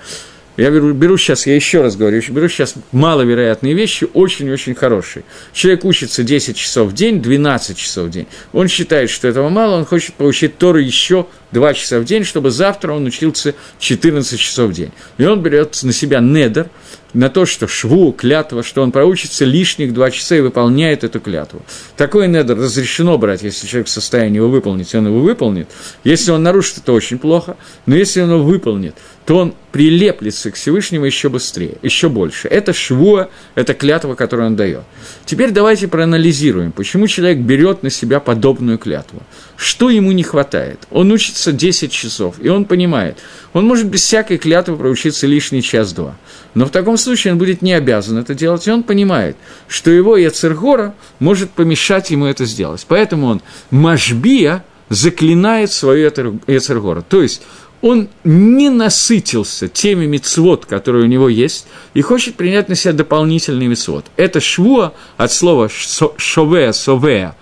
я 0.58 0.70
беру, 0.70 0.94
беру 0.94 1.18
сейчас, 1.18 1.48
я 1.48 1.56
еще 1.56 1.82
раз 1.82 1.96
говорю, 1.96 2.22
беру 2.30 2.48
сейчас 2.48 2.76
маловероятные 2.92 3.74
вещи, 3.74 4.08
очень-очень 4.14 4.76
хорошие. 4.76 5.24
Человек 5.52 5.84
учится 5.86 6.24
10 6.24 6.56
часов 6.56 6.90
в 6.90 6.94
день, 6.94 7.22
12 7.22 7.78
часов 7.78 8.08
в 8.08 8.10
день. 8.12 8.28
Он 8.52 8.68
считает, 8.68 9.10
что 9.10 9.28
этого 9.28 9.50
мало, 9.50 9.78
он 9.78 9.86
хочет 9.86 10.14
получить 10.14 10.58
Тору 10.58 10.80
еще 10.80 11.26
2 11.54 11.74
часа 11.74 12.00
в 12.00 12.06
день, 12.06 12.24
чтобы 12.24 12.52
завтра 12.52 12.94
он 12.94 13.06
учился 13.06 13.56
14 13.80 14.40
часов 14.40 14.72
в 14.72 14.74
день. 14.74 14.92
И 15.18 15.26
он 15.26 15.42
берет 15.42 15.82
на 15.84 15.94
себя 15.94 16.20
недер, 16.20 16.68
на 17.14 17.30
то, 17.30 17.46
что 17.46 17.68
шву, 17.68 18.12
клятва, 18.12 18.64
что 18.64 18.82
он 18.82 18.92
проучится 18.92 19.46
лишних 19.46 19.94
два 19.94 20.12
часа 20.12 20.36
и 20.36 20.42
выполняет 20.42 21.04
эту 21.04 21.20
клятву. 21.20 21.62
Такой 21.96 22.28
недер 22.28 22.58
разрешено 22.58 23.18
брать, 23.18 23.44
если 23.44 23.68
человек 23.68 23.88
в 23.88 23.92
состоянии 23.92 24.38
его 24.38 24.50
выполнить, 24.50 24.94
он 24.96 25.08
его 25.08 25.20
выполнит. 25.20 25.68
Если 26.04 26.32
он 26.32 26.44
нарушит, 26.44 26.80
это 26.80 26.92
очень 26.92 27.20
плохо, 27.20 27.56
но 27.86 27.96
если 27.96 28.22
он 28.22 28.32
его 28.32 28.44
выполнит, 28.44 28.96
то 29.26 29.38
он 29.38 29.54
прилеплется 29.72 30.52
к 30.52 30.56
Всевышнему 30.56 31.06
еще 31.06 31.30
быстрее, 31.30 31.78
еще 31.82 32.10
больше. 32.10 32.48
Это 32.48 32.74
швуа, 32.74 33.30
это 33.56 33.74
клятва, 33.74 34.16
которую 34.16 34.48
он 34.48 34.56
дает. 34.56 34.84
Теперь 35.26 35.52
давайте 35.52 35.88
проанализируем, 35.88 36.72
почему 36.72 37.08
человек 37.08 37.40
берет 37.40 37.84
на 37.84 37.90
себя 37.90 38.20
подобную 38.20 38.78
клятву. 38.78 39.22
Что 39.56 39.90
ему 39.90 40.12
не 40.12 40.24
хватает? 40.24 40.88
Он 40.90 41.12
учится 41.12 41.52
10 41.52 41.92
часов, 41.92 42.36
и 42.42 42.50
он 42.50 42.66
понимает, 42.66 43.20
он 43.54 43.66
может 43.66 43.88
без 43.88 44.02
всякой 44.02 44.38
клятвы 44.38 44.76
проучиться 44.78 45.28
лишний 45.28 45.62
час-два. 45.62 46.16
Но 46.56 46.66
в 46.66 46.70
таком 46.70 46.98
случае 46.98 47.34
он 47.34 47.40
будет 47.40 47.62
не 47.62 47.74
обязан 47.74 48.18
это 48.18 48.34
делать, 48.34 48.68
и 48.68 48.72
он 48.72 48.84
понимает, 48.84 49.38
что 49.68 49.92
его 49.92 50.18
Яцергора 50.18 50.96
может 51.20 51.52
помешать 51.52 52.10
ему 52.12 52.26
это 52.26 52.46
сделать. 52.46 52.86
Поэтому 52.88 53.28
он 53.28 53.42
Машбия 53.70 54.64
заклинает 54.90 55.72
свою 55.72 56.12
Яцергора. 56.48 57.02
То 57.02 57.22
есть 57.22 57.44
он 57.84 58.08
не 58.24 58.70
насытился 58.70 59.68
теми 59.68 60.06
мицвод, 60.06 60.66
которые 60.66 61.04
у 61.04 61.08
него 61.08 61.28
есть, 61.28 61.68
и 61.94 62.02
хочет 62.02 62.36
принять 62.36 62.70
на 62.70 62.76
себя 62.76 62.94
дополнительный 62.94 63.68
мицвод. 63.68 64.06
Это 64.16 64.40
швуа 64.40 64.94
от 65.18 65.34
слова 65.34 65.70
шовея, 65.70 66.72
совея, 66.72 67.36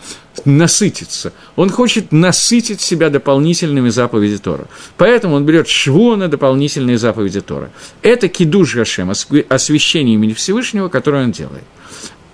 насытиться. 0.46 1.34
Он 1.56 1.70
хочет 1.70 2.12
насытить 2.12 2.82
себя 2.82 3.10
дополнительными 3.10 3.90
заповеди 3.90 4.38
Тора. 4.38 4.66
Поэтому 4.98 5.36
он 5.36 5.46
берет 5.46 5.68
шву 5.68 6.16
на 6.16 6.28
дополнительные 6.28 6.98
заповеди 6.98 7.42
Тора. 7.42 7.72
Это 8.02 8.28
кидуш 8.28 8.76
Гашем, 8.76 9.12
освящение 9.12 10.16
имени 10.16 10.34
Всевышнего, 10.34 10.90
которое 10.90 11.26
он 11.26 11.32
делает. 11.32 11.64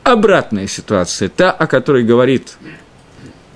Обратная 0.03 0.67
ситуация, 0.67 1.29
та, 1.29 1.51
о 1.51 1.67
которой 1.67 2.03
говорит 2.03 2.57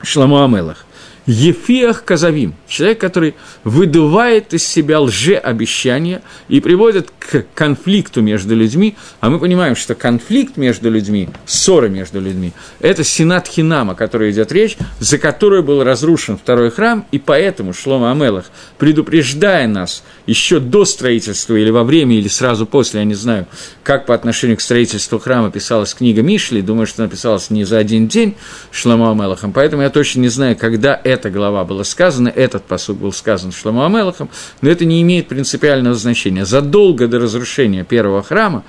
Шламу 0.01 0.43
Амелах. 0.43 0.85
Ефиах 1.25 2.03
Казавим, 2.03 2.55
человек, 2.67 2.99
который 2.99 3.35
выдувает 3.63 4.53
из 4.53 4.65
себя 4.65 4.99
лжеобещания 4.99 6.21
и 6.47 6.59
приводит 6.59 7.11
к 7.19 7.45
конфликту 7.53 8.21
между 8.21 8.55
людьми, 8.55 8.95
а 9.19 9.29
мы 9.29 9.39
понимаем, 9.39 9.75
что 9.75 9.93
конфликт 9.93 10.57
между 10.57 10.89
людьми, 10.89 11.29
ссора 11.45 11.89
между 11.89 12.19
людьми, 12.19 12.53
это 12.79 13.03
Сенат 13.03 13.47
Хинама, 13.47 13.93
о 13.93 13.95
которой 13.95 14.31
идет 14.31 14.51
речь, 14.51 14.77
за 14.99 15.17
которую 15.17 15.63
был 15.63 15.83
разрушен 15.83 16.37
второй 16.37 16.71
храм, 16.71 17.05
и 17.11 17.19
поэтому 17.19 17.73
Шлома 17.73 18.11
Амелах, 18.11 18.45
предупреждая 18.77 19.67
нас 19.67 20.03
еще 20.27 20.59
до 20.59 20.85
строительства 20.85 21.55
или 21.55 21.69
во 21.69 21.83
время, 21.83 22.17
или 22.17 22.27
сразу 22.27 22.65
после, 22.65 22.99
я 22.99 23.05
не 23.05 23.13
знаю, 23.13 23.47
как 23.83 24.05
по 24.05 24.13
отношению 24.13 24.57
к 24.57 24.61
строительству 24.61 25.19
храма 25.19 25.51
писалась 25.51 25.93
книга 25.93 26.21
Мишли, 26.21 26.61
думаю, 26.61 26.87
что 26.87 27.03
она 27.03 27.09
писалась 27.09 27.49
не 27.49 27.63
за 27.63 27.77
один 27.77 28.07
день 28.07 28.35
Шлома 28.71 29.11
Амелахом, 29.11 29.51
поэтому 29.51 29.81
я 29.81 29.89
точно 29.89 30.21
не 30.21 30.29
знаю, 30.29 30.55
когда 30.55 30.99
эта 31.03 31.29
глава 31.29 31.63
была 31.63 31.83
сказана, 31.83 32.29
этот 32.29 32.63
посуд 32.63 32.97
был 32.97 33.11
сказан 33.13 33.51
Шломо 33.51 33.85
Амелахом, 33.85 34.29
но 34.61 34.69
это 34.69 34.85
не 34.85 35.01
имеет 35.01 35.27
принципиального 35.27 35.95
значения. 35.95 36.45
Задолго 36.45 37.07
до 37.07 37.19
разрушения 37.19 37.83
первого 37.83 38.23
храма, 38.23 38.63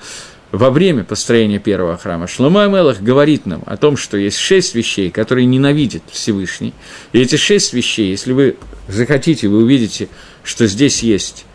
во 0.51 0.69
время 0.69 1.03
построения 1.03 1.57
первого 1.57 1.97
храма, 1.97 2.27
Шломо 2.27 2.65
Амелах 2.65 3.01
говорит 3.01 3.47
нам 3.47 3.63
о 3.65 3.75
том, 3.75 3.97
что 3.97 4.17
есть 4.17 4.37
шесть 4.37 4.75
вещей, 4.75 5.09
которые 5.09 5.45
ненавидит 5.45 6.03
Всевышний. 6.11 6.75
И 7.11 7.19
эти 7.19 7.37
шесть 7.37 7.73
вещей, 7.73 8.11
если 8.11 8.33
вы 8.33 8.57
захотите, 8.87 9.47
вы 9.47 9.63
увидите, 9.63 10.09
что 10.43 10.67
здесь 10.67 11.03
есть 11.03 11.45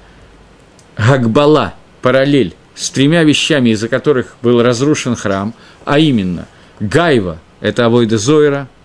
Гагбала, 0.96 1.74
параллель 2.02 2.54
с 2.74 2.90
тремя 2.90 3.24
вещами, 3.24 3.70
из-за 3.70 3.88
которых 3.88 4.36
был 4.42 4.62
разрушен 4.62 5.16
храм, 5.16 5.54
а 5.84 5.98
именно 5.98 6.46
Гайва– 6.80 7.40
это 7.60 7.86
Авойда 7.86 8.18
Зойра– 8.18 8.68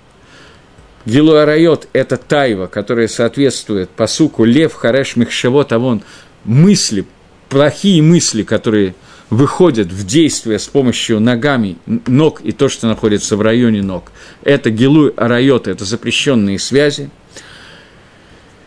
Гилуарайот– 1.06 1.90
это 1.94 2.16
тайва, 2.18 2.68
которая 2.68 3.08
соответствует 3.08 3.90
посуку 3.90 4.46
лев, 4.46 4.74
хареш, 4.74 5.16
мехшевот, 5.18 5.74
авон, 5.74 6.02
мысли, 6.46 7.06
плохие 7.50 8.02
мысли, 8.02 8.44
которые 8.44 8.96
выходят 9.30 9.88
в 9.88 10.06
действие 10.06 10.60
с 10.60 10.68
помощью 10.68 11.20
ногами, 11.20 11.78
ног 11.86 12.42
и 12.42 12.52
то, 12.52 12.70
что 12.70 12.88
находится 12.88 13.36
в 13.36 13.42
районе 13.42 13.82
ног. 13.82 14.12
Это 14.44 14.70
гилуй 14.70 15.10
арайот, 15.18 15.68
это 15.68 15.84
запрещенные 15.84 16.58
связи. 16.58 17.10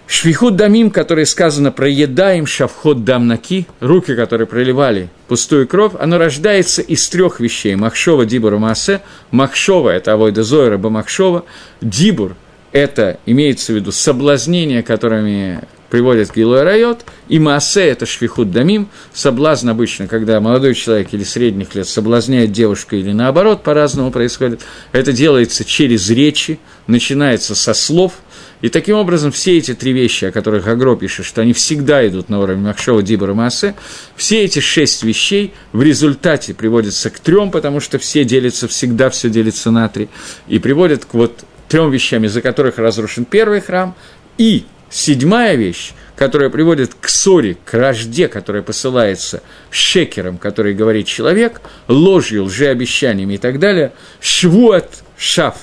Швихут 0.06 0.54
дамим, 0.54 0.92
который 0.92 1.26
сказано 1.26 1.72
про 1.72 1.88
едаем 1.88 2.46
шавхот 2.46 3.04
дамнаки, 3.04 3.66
руки, 3.80 4.14
которые 4.14 4.46
проливали 4.46 5.08
пустую 5.26 5.66
кровь, 5.66 5.94
оно 5.98 6.16
рождается 6.16 6.80
из 6.80 7.08
трех 7.08 7.40
вещей. 7.40 7.74
Махшова, 7.74 8.24
дибур, 8.24 8.56
маасе. 8.56 9.00
Махшова– 9.32 9.90
это 9.90 10.12
авойда 10.12 10.44
зойра, 10.44 10.78
бамахшова. 10.78 11.44
Дибур– 11.80 12.36
это 12.72 13.18
имеется 13.26 13.72
в 13.72 13.76
виду 13.76 13.90
соблазнение, 13.90 14.84
которыми 14.84 15.62
приводит 15.90 16.30
к 16.30 16.36
Гилуэ 16.36 16.62
Райот, 16.62 17.04
и 17.28 17.38
Маасе– 17.40 17.82
это 17.88 18.06
швихут 18.06 18.50
дамим, 18.52 18.88
соблазн 19.12 19.70
обычно, 19.70 20.06
когда 20.06 20.40
молодой 20.40 20.74
человек 20.74 21.08
или 21.12 21.24
средних 21.24 21.74
лет 21.74 21.88
соблазняет 21.88 22.52
девушку 22.52 22.96
или 22.96 23.12
наоборот, 23.12 23.62
по-разному 23.62 24.10
происходит, 24.10 24.60
это 24.92 25.12
делается 25.12 25.64
через 25.64 26.10
речи, 26.10 26.58
начинается 26.86 27.54
со 27.54 27.74
слов, 27.74 28.14
и 28.62 28.68
таким 28.68 28.96
образом 28.96 29.32
все 29.32 29.58
эти 29.58 29.74
три 29.74 29.92
вещи, 29.92 30.26
о 30.26 30.32
которых 30.32 30.66
Агро 30.66 30.96
пишет, 30.96 31.26
что 31.26 31.42
они 31.42 31.52
всегда 31.52 32.06
идут 32.06 32.28
на 32.28 32.40
уровень 32.40 32.62
Махшова, 32.62 33.02
Дибора, 33.02 33.34
Маасе, 33.34 33.74
все 34.16 34.44
эти 34.44 34.60
шесть 34.60 35.02
вещей 35.02 35.52
в 35.72 35.82
результате 35.82 36.54
приводятся 36.54 37.10
к 37.10 37.18
трем, 37.18 37.50
потому 37.50 37.80
что 37.80 37.98
все 37.98 38.24
делятся, 38.24 38.68
всегда 38.68 39.10
все 39.10 39.28
делится 39.28 39.70
на 39.70 39.88
три, 39.88 40.08
и 40.48 40.58
приводят 40.58 41.04
к 41.04 41.14
вот 41.14 41.44
трем 41.68 41.90
вещам, 41.90 42.24
из-за 42.24 42.40
которых 42.40 42.78
разрушен 42.78 43.24
первый 43.24 43.60
храм, 43.60 43.94
и 44.38 44.64
Седьмая 44.88 45.56
вещь, 45.56 45.92
которая 46.14 46.48
приводит 46.48 46.94
к 46.94 47.08
ссоре, 47.08 47.56
к 47.64 47.74
рожде, 47.74 48.28
которая 48.28 48.62
посылается 48.62 49.42
шекером, 49.70 50.38
который 50.38 50.74
говорит 50.74 51.06
человек, 51.06 51.60
ложью, 51.88 52.44
лжеобещаниями 52.44 53.34
и 53.34 53.38
так 53.38 53.58
далее, 53.58 53.92
швуат 54.20 55.02
шаф, 55.18 55.56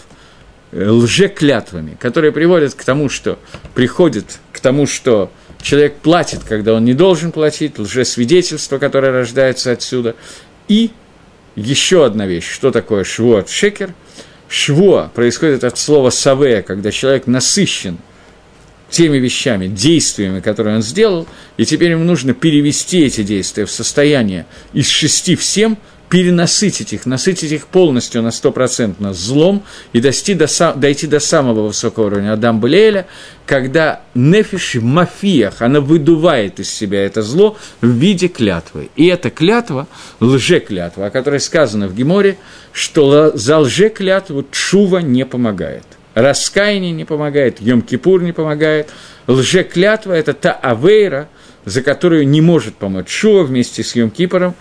лжеклятвами, 0.76 1.98
которые 2.00 2.32
приводят 2.32 2.74
к 2.74 2.84
тому, 2.84 3.10
что 3.10 3.40
приходит 3.74 4.40
к 4.52 4.60
тому, 4.60 4.88
что 4.88 5.32
человек 5.62 5.96
платит, 5.98 6.44
когда 6.44 6.74
он 6.74 6.86
не 6.86 6.94
должен 6.94 7.32
платить, 7.32 7.80
лжесвидетельство, 7.80 8.78
которое 8.78 9.12
рождается 9.12 9.72
отсюда. 9.72 10.16
И 10.68 10.92
еще 11.56 12.06
одна 12.06 12.26
вещь, 12.26 12.50
что 12.50 12.72
такое 12.72 13.04
швуат 13.04 13.50
шекер. 13.50 13.94
Шво 14.50 15.12
происходит 15.16 15.64
от 15.64 15.78
слова 15.78 16.10
савея, 16.10 16.62
когда 16.62 16.92
человек 16.92 17.28
насыщен– 17.28 17.98
теми 18.94 19.18
вещами, 19.18 19.68
действиями, 19.68 20.40
которые 20.40 20.76
он 20.76 20.84
сделал, 20.84 21.28
и 21.58 21.66
теперь 21.66 21.92
ему 21.92 22.04
нужно 22.04 22.34
перевести 22.34 23.02
эти 23.04 23.24
действия 23.24 23.66
в 23.66 23.72
состояние 23.72 24.46
из 24.72 24.88
шести 24.88 25.36
в 25.36 25.44
семь, 25.44 25.76
перенасытить 26.14 26.94
их, 26.94 27.08
насытить 27.08 27.52
их 27.52 27.66
полностью 27.66 28.22
на 28.22 28.30
стопроцентно 28.30 29.16
злом 29.16 29.64
и 29.94 30.00
дойти 30.00 30.36
до, 30.36 30.46
дойти 30.76 31.08
до 31.08 31.20
самого 31.20 31.66
высокого 31.66 32.06
уровня 32.06 32.34
Адам 32.34 32.62
Белеля, 32.62 33.08
когда 33.48 34.02
нефиш 34.14 34.76
в 34.76 34.84
мафиях, 34.84 35.64
она 35.64 35.80
выдувает 35.82 36.60
из 36.60 36.70
себя 36.70 37.04
это 37.04 37.24
зло 37.24 37.58
в 37.82 37.88
виде 37.88 38.28
клятвы. 38.28 38.92
И 38.96 39.08
эта 39.08 39.32
клятва, 39.32 39.88
лжеклятва, 40.20 41.08
о 41.08 41.10
которой 41.10 41.40
сказано 41.40 41.88
в 41.88 41.96
Геморе, 41.96 42.38
что 42.74 43.36
за 43.36 43.58
лжеклятву 43.58 44.46
чува 44.52 45.00
не 45.00 45.26
помогает– 45.26 45.86
Раскаяние 46.14 46.92
не 46.92 47.06
помогает, 47.06 47.60
Йом-Кипур 47.60 48.22
не 48.22 48.34
помогает. 48.34 48.92
Лжеклятва– 49.26 50.14
это 50.14 50.36
та 50.36 50.52
авейра, 50.52 51.28
за 51.66 51.82
которую 51.82 52.28
не 52.28 52.40
может 52.40 52.76
помочь 52.76 53.10
Шуа 53.10 53.44
вместе 53.44 53.84
с 53.84 53.96
Йом-Кипором, 53.96 54.54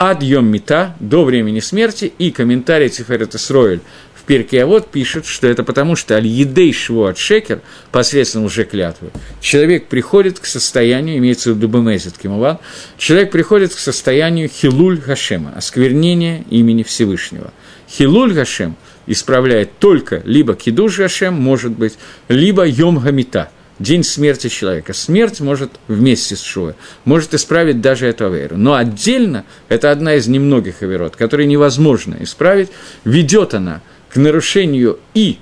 ад 0.00 0.22
Йом-Мита, 0.22 0.92
до 0.98 1.24
времени 1.24 1.60
смерти, 1.60 2.10
и 2.18 2.30
комментарий 2.30 2.88
Тиферет 2.88 3.34
Исроэль 3.34 3.80
в 4.14 4.22
Перке 4.24 4.64
вот 4.64 4.90
пишет, 4.90 5.26
что 5.26 5.46
это 5.46 5.62
потому, 5.62 5.94
что 5.94 6.16
аль-едей 6.16 6.74
от 6.88 7.18
шекер, 7.18 7.60
посредством 7.92 8.46
лжеклятвы, 8.46 9.10
человек 9.40 9.88
приходит 9.88 10.40
к 10.40 10.46
состоянию, 10.46 11.18
имеется 11.18 11.52
в 11.52 11.56
виду 11.56 11.68
Бемезит 11.68 12.16
Кимуван, 12.16 12.58
человек 12.96 13.30
приходит 13.30 13.74
к 13.74 13.78
состоянию 13.78 14.48
хилуль 14.48 15.00
Хашема, 15.00 15.52
осквернения 15.54 16.44
имени 16.48 16.82
Всевышнего. 16.82 17.52
Хилуль 17.86 18.34
Хашем– 18.34 18.76
исправляет 19.10 19.78
только 19.78 20.22
либо 20.24 20.54
кидуш 20.54 20.98
Гашем, 20.98 21.34
может 21.34 21.72
быть, 21.72 21.98
либо 22.28 22.64
Йом 22.66 22.98
Гамита, 22.98 23.50
день 23.80 24.04
смерти 24.04 24.48
человека. 24.48 24.92
Смерть 24.92 25.40
может 25.40 25.72
вместе 25.88 26.36
с 26.36 26.42
Шуэ, 26.42 26.74
может 27.04 27.34
исправить 27.34 27.80
даже 27.80 28.06
эту 28.06 28.26
аверу. 28.26 28.56
Но 28.56 28.74
отдельно, 28.74 29.44
это 29.68 29.90
одна 29.90 30.14
из 30.14 30.28
немногих 30.28 30.82
аверот, 30.82 31.16
которые 31.16 31.48
невозможно 31.48 32.16
исправить, 32.20 32.68
ведет 33.04 33.54
она 33.54 33.80
к 34.10 34.16
нарушению 34.16 35.00
и 35.14 35.38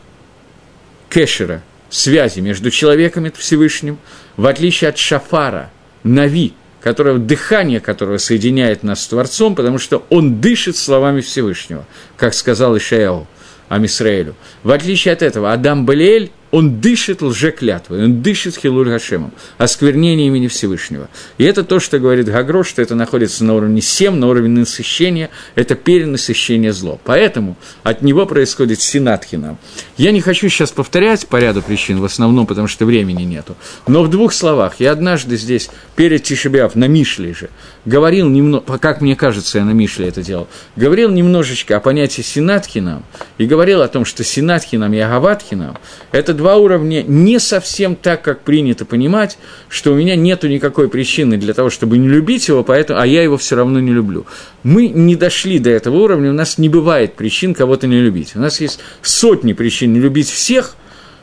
кэшера, 1.11 1.63
связи 1.91 2.41
между 2.41 2.71
человеком 2.71 3.27
и 3.27 3.33
Всевышним, 3.33 3.99
в 4.37 4.47
отличие 4.47 4.89
от 4.91 4.99
шафара, 4.99 5.71
нави, 6.05 6.55
которого, 6.81 7.19
дыхание 7.19 7.81
которого 7.81 8.19
соединяет 8.19 8.83
нас 8.83 9.03
с 9.03 9.09
Творцом, 9.09 9.55
потому 9.55 9.79
что 9.79 10.07
он 10.11 10.41
дышит 10.41 10.77
словами 10.77 11.21
Всевышнего, 11.21 11.87
как 12.17 12.35
сказал 12.35 12.77
Ишаяу. 12.77 13.27
Амисраэлю. 13.69 14.35
В 14.63 14.71
отличие 14.71 15.13
от 15.13 15.21
этого, 15.21 15.53
Адам 15.53 15.85
Балиэль 15.85 16.31
он 16.51 16.81
дышит 16.81 17.21
лжеклятвой, 17.21 18.05
он 18.05 18.23
дышит 18.23 18.57
Хилуль 18.57 18.89
Гашемом, 18.89 19.33
осквернение 19.59 20.29
имени 20.29 20.49
Всевышнего. 20.49 21.09
И 21.37 21.45
это 21.45 21.63
то, 21.63 21.79
что 21.79 21.99
говорит 21.99 22.27
Гагро, 22.27 22.65
что 22.65 22.81
это 22.81 22.95
находится 22.95 23.45
на 23.45 23.55
уровне 23.55 23.81
7, 23.81 24.15
на 24.15 24.29
уровне 24.29 24.61
насыщения, 24.61 25.31
это 25.55 25.75
перенасыщение 25.75 26.73
зло. 26.73 26.99
Поэтому 27.05 27.57
от 27.83 28.03
него 28.03 28.25
происходит 28.27 28.81
синатхина. 28.81 29.59
Я 29.97 30.13
не 30.13 30.21
хочу 30.21 30.49
сейчас 30.49 30.71
повторять 30.71 31.27
по 31.27 31.37
ряду 31.37 31.61
причин, 31.61 32.01
в 32.01 32.05
основном 32.05 32.47
потому, 32.47 32.67
что 32.67 32.87
времени 32.87 33.25
нету. 33.25 33.57
Но 33.87 34.03
в 34.03 34.09
двух 34.09 34.33
словах, 34.33 34.77
я 34.79 34.93
однажды 34.93 35.37
здесь, 35.37 35.69
перед 35.97 36.23
Тишебиав, 36.23 36.75
на 36.75 36.87
Мишле 36.89 37.35
же, 37.35 37.51
говорил 37.85 38.29
немного, 38.29 38.79
как 38.79 39.01
мне 39.01 39.17
кажется, 39.17 39.59
я 39.59 39.65
на 39.65 39.73
Мишле 39.73 40.09
это 40.09 40.23
делал, 40.23 40.49
говорил 40.77 41.11
немножечко 41.11 41.77
о 41.77 41.81
понятии 41.81 42.23
синатхина 42.23 43.03
и 43.37 43.45
говорил 43.45 43.83
о 43.83 43.89
том, 43.89 44.05
что 44.05 44.25
синатхинам 44.25 44.93
и 44.95 44.99
агаватхинам– 44.99 45.77
это 46.13 46.38
два 46.39 46.57
уровня 46.57 47.03
не 47.03 47.39
совсем 47.39 47.95
так, 47.97 48.23
как 48.23 48.41
принято 48.41 48.87
понимать, 48.87 49.37
что 49.69 49.93
у 49.93 49.97
меня 49.97 50.17
нет 50.17 50.45
никакой 50.45 50.89
причины 50.89 51.37
для 51.37 51.53
того, 51.53 51.69
чтобы 51.69 51.99
не 51.99 52.09
любить 52.09 52.49
его, 52.49 52.65
поэтому, 52.65 53.01
а 53.01 53.07
я 53.07 53.23
его 53.23 53.37
все 53.37 53.57
равно 53.57 53.81
не 53.81 53.93
люблю. 53.93 54.25
Мы 54.63 54.89
не 54.89 55.17
дошли 55.17 55.59
до 55.59 55.69
этого 55.69 55.97
уровня, 55.97 56.31
у 56.31 56.35
нас 56.35 56.57
не 56.57 56.71
бывает 56.71 57.15
причин 57.15 57.53
кого-то 57.53 57.87
не 57.87 58.01
любить. 58.01 58.37
У 58.37 58.39
нас 58.39 58.61
есть 58.63 58.81
сотни 59.03 59.53
причин 59.53 59.93
не 59.93 60.01
любить 60.01 60.31
всех, 60.31 60.77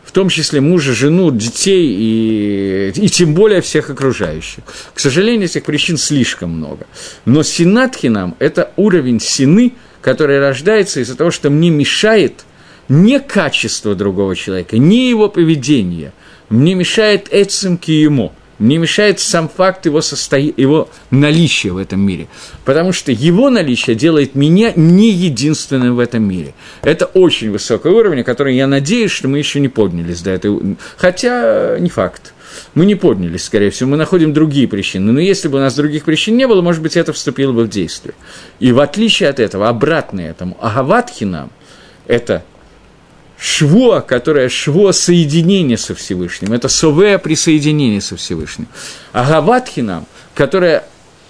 в 0.03 0.11
том 0.11 0.29
числе 0.29 0.61
мужа, 0.61 0.93
жену, 0.93 1.31
детей 1.31 1.95
и, 1.97 2.93
и 2.93 3.09
тем 3.09 3.33
более 3.33 3.61
всех 3.61 3.89
окружающих. 3.89 4.63
К 4.93 4.99
сожалению, 4.99 5.45
этих 5.45 5.63
причин 5.63 5.97
слишком 5.97 6.51
много. 6.51 6.85
Но 7.25 7.41
синатхинам– 7.41 8.35
это 8.39 8.71
уровень 8.75 9.19
сины, 9.19 9.73
который 10.01 10.39
рождается 10.39 10.99
из-за 10.99 11.15
того, 11.15 11.31
что 11.31 11.49
мне 11.49 11.69
мешает– 11.69 12.45
не 12.89 13.19
качество 13.19 13.95
другого 13.95 14.35
человека, 14.35 14.77
не 14.77 15.09
его 15.09 15.29
поведение. 15.29 16.13
Мне 16.49 16.75
мешает 16.75 17.27
Эцем 17.31 17.79
ему, 17.85 18.31
мне 18.57 18.77
мешает 18.77 19.19
сам 19.19 19.49
факт 19.49 19.85
его, 19.85 20.01
состо... 20.01 20.37
его 20.37 20.89
наличия 21.11 21.71
в 21.71 21.77
этом 21.77 21.99
мире. 21.99 22.27
Потому 22.63 22.93
что 22.93 23.11
его 23.11 23.49
наличие 23.49 23.95
делает 23.95 24.35
меня 24.35 24.71
не 24.75 25.11
единственным 25.11 25.95
в 25.95 25.99
этом 25.99 26.23
мире. 26.23 26.53
Это 26.81 27.05
очень 27.05 27.51
высокий 27.51 27.89
уровень, 27.89 28.23
который 28.23 28.55
я 28.55 28.67
надеюсь, 28.67 29.11
что 29.11 29.27
мы 29.27 29.39
еще 29.39 29.59
не 29.59 29.67
поднялись 29.67 30.21
до 30.21 30.31
этого. 30.31 30.61
Хотя 30.95 31.77
не 31.79 31.89
факт. 31.89 32.33
Мы 32.73 32.85
не 32.85 32.95
поднялись, 32.95 33.43
скорее 33.43 33.69
всего, 33.69 33.89
мы 33.89 33.97
находим 33.97 34.31
другие 34.31 34.69
причины. 34.69 35.11
Но 35.11 35.19
если 35.19 35.49
бы 35.49 35.57
у 35.57 35.61
нас 35.61 35.75
других 35.75 36.05
причин 36.05 36.37
не 36.37 36.47
было, 36.47 36.61
может 36.61 36.81
быть, 36.81 36.95
это 36.95 37.11
вступило 37.11 37.51
бы 37.51 37.65
в 37.65 37.69
действие. 37.69 38.15
И 38.61 38.71
в 38.71 38.79
отличие 38.79 39.27
от 39.27 39.41
этого, 39.41 39.67
обратное 39.67 40.29
этому, 40.29 40.57
Агаватхинам– 40.61 41.51
это 42.07 42.45
шво, 43.37 43.99
которое 43.99 44.49
шво 44.49 44.91
соединения 44.91 45.77
со 45.77 45.95
Всевышним, 45.95 46.53
это 46.53 46.67
сове 46.67 47.19
присоединение 47.19 48.01
со 48.01 48.15
Всевышним. 48.15 48.67
Агаватхинам, 49.11 50.05
которая 50.33 50.83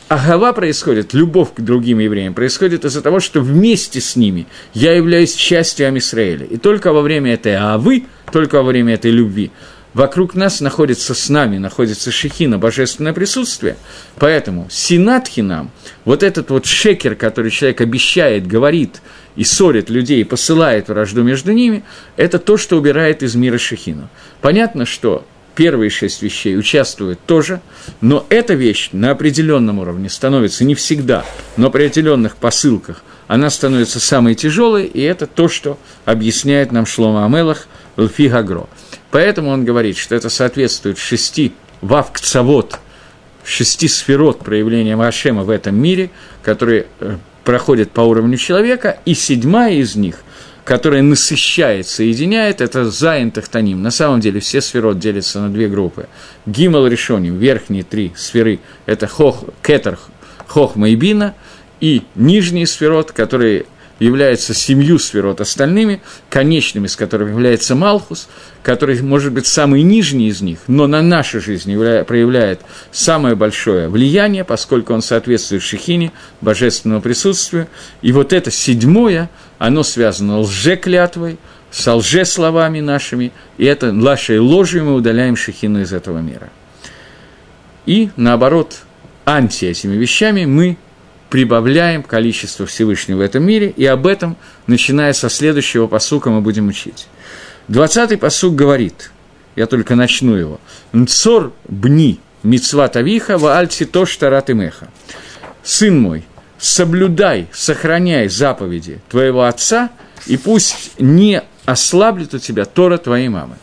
Агава 0.08 0.54
происходит, 0.54 1.14
любовь 1.16 1.56
к 1.56 1.62
другим 1.62 1.98
евреям, 1.98 2.36
происходит 2.36 2.86
из-за 2.86 3.02
того, 3.02 3.20
что 3.20 3.42
вместе 3.42 4.00
с 4.00 4.16
ними 4.16 4.46
я 4.76 4.94
являюсь 4.94 5.34
частью 5.34 5.88
Амисраэля. 5.88 6.46
И 6.46 6.58
только 6.58 6.94
во 6.94 7.02
время 7.02 7.34
этой 7.34 7.56
Агавы, 7.58 8.06
только 8.32 8.62
во 8.62 8.64
время 8.64 8.94
этой 8.94 9.10
любви, 9.10 9.52
вокруг 9.96 10.36
нас 10.36 10.62
находится 10.62 11.16
с 11.16 11.28
нами, 11.30 11.58
находится 11.58 12.12
Шехина, 12.12 12.60
божественное 12.60 13.14
присутствие. 13.14 13.78
Поэтому 14.20 14.68
Синатхинам, 14.70 15.72
вот 16.04 16.22
этот 16.22 16.52
вот 16.52 16.68
шекер, 16.68 17.16
который 17.16 17.50
человек 17.50 17.82
обещает, 17.82 18.46
говорит– 18.46 19.02
и 19.36 19.44
ссорит 19.44 19.90
людей, 19.90 20.22
и 20.22 20.24
посылает 20.24 20.88
вражду 20.88 21.24
между 21.24 21.52
ними, 21.52 21.84
это 22.18 22.40
то, 22.40 22.58
что 22.58 22.78
убирает 22.78 23.24
из 23.24 23.36
мира 23.36 23.58
Шехину. 23.58 24.10
Понятно, 24.42 24.86
что 24.86 25.26
первые 25.56 25.90
шесть 25.90 26.22
вещей 26.22 26.58
участвуют 26.58 27.20
тоже, 27.26 27.62
но 28.02 28.26
эта 28.30 28.54
вещь 28.54 28.90
на 28.92 29.12
определенном 29.12 29.80
уровне 29.80 30.10
становится 30.10 30.66
не 30.66 30.76
всегда, 30.76 31.26
но 31.58 31.70
при 31.70 31.86
определенных 31.86 32.36
посылках 32.38 33.04
она 33.28 33.50
становится 33.50 34.00
самой 34.00 34.36
тяжелой, 34.36 34.86
и 34.86 35.02
это 35.02 35.28
то, 35.28 35.48
что 35.48 35.78
объясняет 36.06 36.72
нам 36.72 36.86
Шлома 36.86 37.26
Амелах 37.26 37.68
Лфи 37.98 38.28
Гагро. 38.28 38.68
Поэтому 39.12 39.50
он 39.50 39.66
говорит, 39.66 39.98
что 39.98 40.16
это 40.16 40.30
соответствует 40.30 40.98
шести 40.98 41.54
вавкцавод, 41.82 42.80
шести 43.44 43.88
сферот 43.88 44.40
проявления 44.40 44.96
Машема 44.96 45.44
в 45.44 45.50
этом 45.50 45.76
мире, 45.76 46.10
которые 46.42 46.88
э, 47.00 47.18
проходят 47.44 47.92
по 47.92 48.02
уровню 48.02 48.38
человека, 48.38 49.00
и 49.06 49.14
седьмая 49.14 49.76
из 49.76 49.96
них– 49.96 50.18
которая 50.66 51.04
насыщает, 51.04 51.88
соединяет, 51.88 52.60
это 52.60 52.90
Зайн 52.90 53.30
Тахтаним. 53.30 53.84
На 53.84 53.92
самом 53.92 54.20
деле 54.20 54.40
все 54.40 54.62
сферот 54.62 54.98
делятся 54.98 55.40
на 55.40 55.50
две 55.50 55.70
группы. 55.70 56.08
Гимал 56.48 56.88
Решоним, 56.88 57.38
верхние 57.38 57.84
три 57.84 58.12
сферы, 58.16 58.60
это 58.88 59.08
хох, 59.08 59.46
Кетер, 59.62 60.00
Хохма 60.48 60.90
и 60.90 60.96
Бина, 60.96 61.36
и 61.80 62.02
нижние 62.16 62.66
сферот, 62.66 63.12
которые 63.12 63.68
являются 64.00 64.54
семью 64.54 65.00
сферот 65.00 65.42
остальными, 65.42 66.02
конечными 66.30 66.88
из 66.88 66.96
которых 66.96 67.30
является 67.30 67.76
Малхус, 67.76 68.28
который 68.64 69.02
может 69.02 69.34
быть 69.34 69.48
самый 69.48 69.84
нижний 69.84 70.28
из 70.28 70.42
них, 70.42 70.60
но 70.68 70.88
на 70.88 71.02
нашу 71.02 71.40
жизнь 71.40 71.72
явля... 71.72 72.04
проявляет 72.04 72.62
самое 72.92 73.36
большое 73.36 73.88
влияние, 73.88 74.44
поскольку 74.44 74.94
он 74.94 75.02
соответствует 75.02 75.62
Шехине, 75.62 76.12
божественному 76.42 77.02
присутствию. 77.02 77.68
И 78.02 78.12
вот 78.12 78.34
это 78.34 78.52
седьмое, 78.52 79.30
оно 79.60 79.84
связано 79.84 80.40
лжеклятвой, 80.40 81.38
со 81.72 81.96
лжесловами 81.96 82.80
нашими, 82.80 83.34
и 83.58 83.66
это 83.66 83.92
нашей 83.92 84.40
ложью 84.40 84.86
мы 84.86 84.94
удаляем 84.96 85.36
Шехину 85.36 85.82
из 85.82 85.92
этого 85.92 86.20
мира. 86.20 86.50
И, 87.86 88.12
наоборот, 88.16 88.78
анти 89.26 89.66
этими 89.66 89.96
вещами 89.96 90.46
мы 90.46 90.78
прибавляем 91.30 92.04
количество 92.04 92.66
Всевышнего 92.66 93.18
в 93.18 93.22
этом 93.22 93.44
мире, 93.44 93.74
и 93.76 93.86
об 93.86 94.08
этом, 94.08 94.38
начиная 94.68 95.14
со 95.14 95.30
следующего 95.30 95.88
посука, 95.88 96.30
мы 96.30 96.42
будем 96.42 96.68
учить. 96.68 97.08
Двадцатый 97.68 98.18
посук 98.18 98.56
говорит, 98.56 99.12
я 99.56 99.66
только 99.66 99.96
начну 99.96 100.36
его, 100.36 100.60
«Нцор 100.94 101.54
бни 101.68 102.20
мицва 102.44 102.88
тавиха 102.88 103.38
ва 103.38 103.58
альти 103.58 103.86
то 103.86 104.06
штарат 104.06 104.50
меха». 104.50 104.90
«Сын 105.64 106.00
мой, 106.00 106.24
соблюдай, 106.60 107.48
сохраняй 107.52 108.28
заповеди 108.28 109.02
твоего 109.10 109.46
отца, 109.46 109.90
и 110.28 110.38
пусть 110.38 110.92
не 111.00 111.42
ослаблет 111.66 112.34
у 112.36 112.40
тебя 112.40 112.66
Тора 112.66 112.98
твоей 112.98 113.30
мамы». 113.30 113.56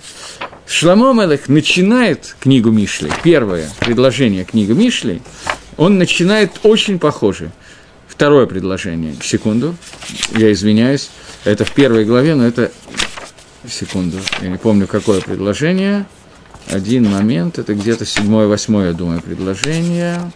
Шламо 0.66 1.12
Мелех 1.12 1.48
начинает 1.48 2.34
книгу 2.40 2.70
Мишли, 2.70 3.10
первое 3.22 3.68
предложение 3.80 4.44
книги 4.44 4.72
Мишли, 4.72 5.20
он 5.76 5.98
начинает 5.98 6.60
очень 6.62 6.98
похоже– 6.98 7.50
Второе 8.12 8.44
предложение. 8.44 9.14
Секунду. 9.22 9.74
Я 10.36 10.52
извиняюсь. 10.52 11.10
Это 11.44 11.64
в 11.64 11.72
первой 11.72 12.04
главе, 12.04 12.34
но 12.34 12.46
это... 12.46 12.70
Секунду. 13.66 14.18
Я 14.42 14.48
не 14.48 14.58
помню, 14.58 14.86
какое 14.86 15.22
предложение. 15.22 16.04
Один 16.68 17.10
момент. 17.10 17.58
Это 17.58 17.74
где-то 17.74 18.04
седьмое, 18.04 18.48
восьмое, 18.48 18.88
я 18.88 18.92
думаю, 18.92 19.22
предложение. 19.22 20.30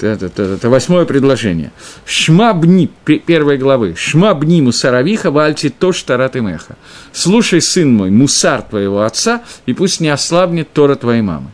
Это, 0.00 0.26
это, 0.26 0.42
это 0.42 0.70
восьмое 0.70 1.04
предложение. 1.04 1.72
Шмабни, 2.06 2.88
первой 3.04 3.58
главы. 3.58 3.96
Шмабни 3.96 4.60
мусаравиха 4.60 5.32
вальти 5.32 5.70
то 5.70 5.92
штарат 5.92 6.36
меха. 6.36 6.76
Слушай, 7.12 7.62
сын 7.62 7.92
мой, 7.92 8.10
мусар 8.10 8.62
твоего 8.62 9.02
отца, 9.02 9.42
и 9.66 9.74
пусть 9.74 10.00
не 10.00 10.08
ослабнет 10.08 10.72
Тора 10.72 10.94
твоей 10.94 11.22
мамы. 11.22 11.50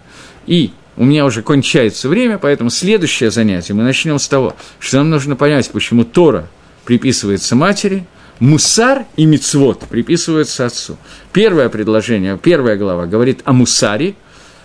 И 0.47 0.73
у 0.99 1.05
меня 1.05 1.25
уже 1.25 1.43
кончается 1.43 2.09
время, 2.09 2.39
поэтому 2.39 2.71
следующее 2.71 3.31
занятие 3.31 3.73
мы 3.73 3.85
начнем 3.85 4.19
с 4.19 4.27
того, 4.27 4.57
что 4.81 4.99
нам 4.99 5.11
нужно 5.11 5.37
понять, 5.37 5.71
почему 5.71 6.05
Тора 6.05 6.49
приписывается 6.85 7.55
матери, 7.55 8.05
Мусар 8.41 9.05
и 9.17 9.25
Мицвод 9.25 9.85
приписываются 9.89 10.67
отцу. 10.67 10.99
Первое 11.33 11.69
предложение, 11.69 12.37
первая 12.37 12.77
глава 12.77 13.07
говорит 13.07 13.43
о 13.45 13.53
Мусаре, 13.53 14.17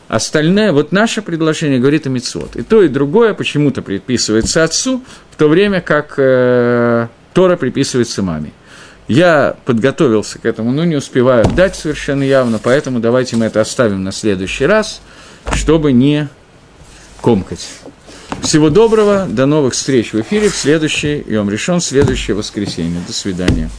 остальное, 0.08 0.72
вот 0.72 0.92
наше 0.92 1.22
предложение 1.22 1.80
говорит 1.80 2.08
о 2.08 2.10
Мицвод. 2.10 2.56
И 2.56 2.64
то, 2.64 2.82
и 2.82 2.88
другое 2.88 3.36
почему-то 3.36 3.84
приписывается 3.84 4.64
отцу, 4.64 5.04
в 5.30 5.36
то 5.36 5.48
время 5.48 5.82
как 5.82 6.16
э, 6.18 7.08
Тора 7.34 7.58
приписывается 7.58 8.24
маме. 8.24 8.54
Я 9.08 9.56
подготовился 9.66 10.40
к 10.40 10.46
этому, 10.46 10.72
но 10.72 10.84
не 10.84 10.96
успеваю 10.96 11.46
дать 11.56 11.76
совершенно 11.76 12.24
явно, 12.24 12.58
поэтому 12.58 13.00
давайте 13.00 13.36
мы 13.36 13.46
это 13.46 13.62
оставим 13.62 14.04
на 14.04 14.12
следующий 14.12 14.66
раз– 14.66 15.00
чтобы 15.52 15.92
не 15.92 16.30
комкать. 17.22 17.68
Всего 18.42 18.70
доброго, 18.70 19.26
до 19.30 19.46
новых 19.46 19.74
встреч 19.74 20.14
в 20.14 20.22
эфире 20.22 20.50
в 20.50 20.56
следующий, 20.56 21.20
и 21.20 21.38
вам 21.38 21.50
решен 21.50 21.80
следующее 21.80 22.36
воскресенье. 22.36 23.02
До 23.08 23.14
свидания. 23.14 23.70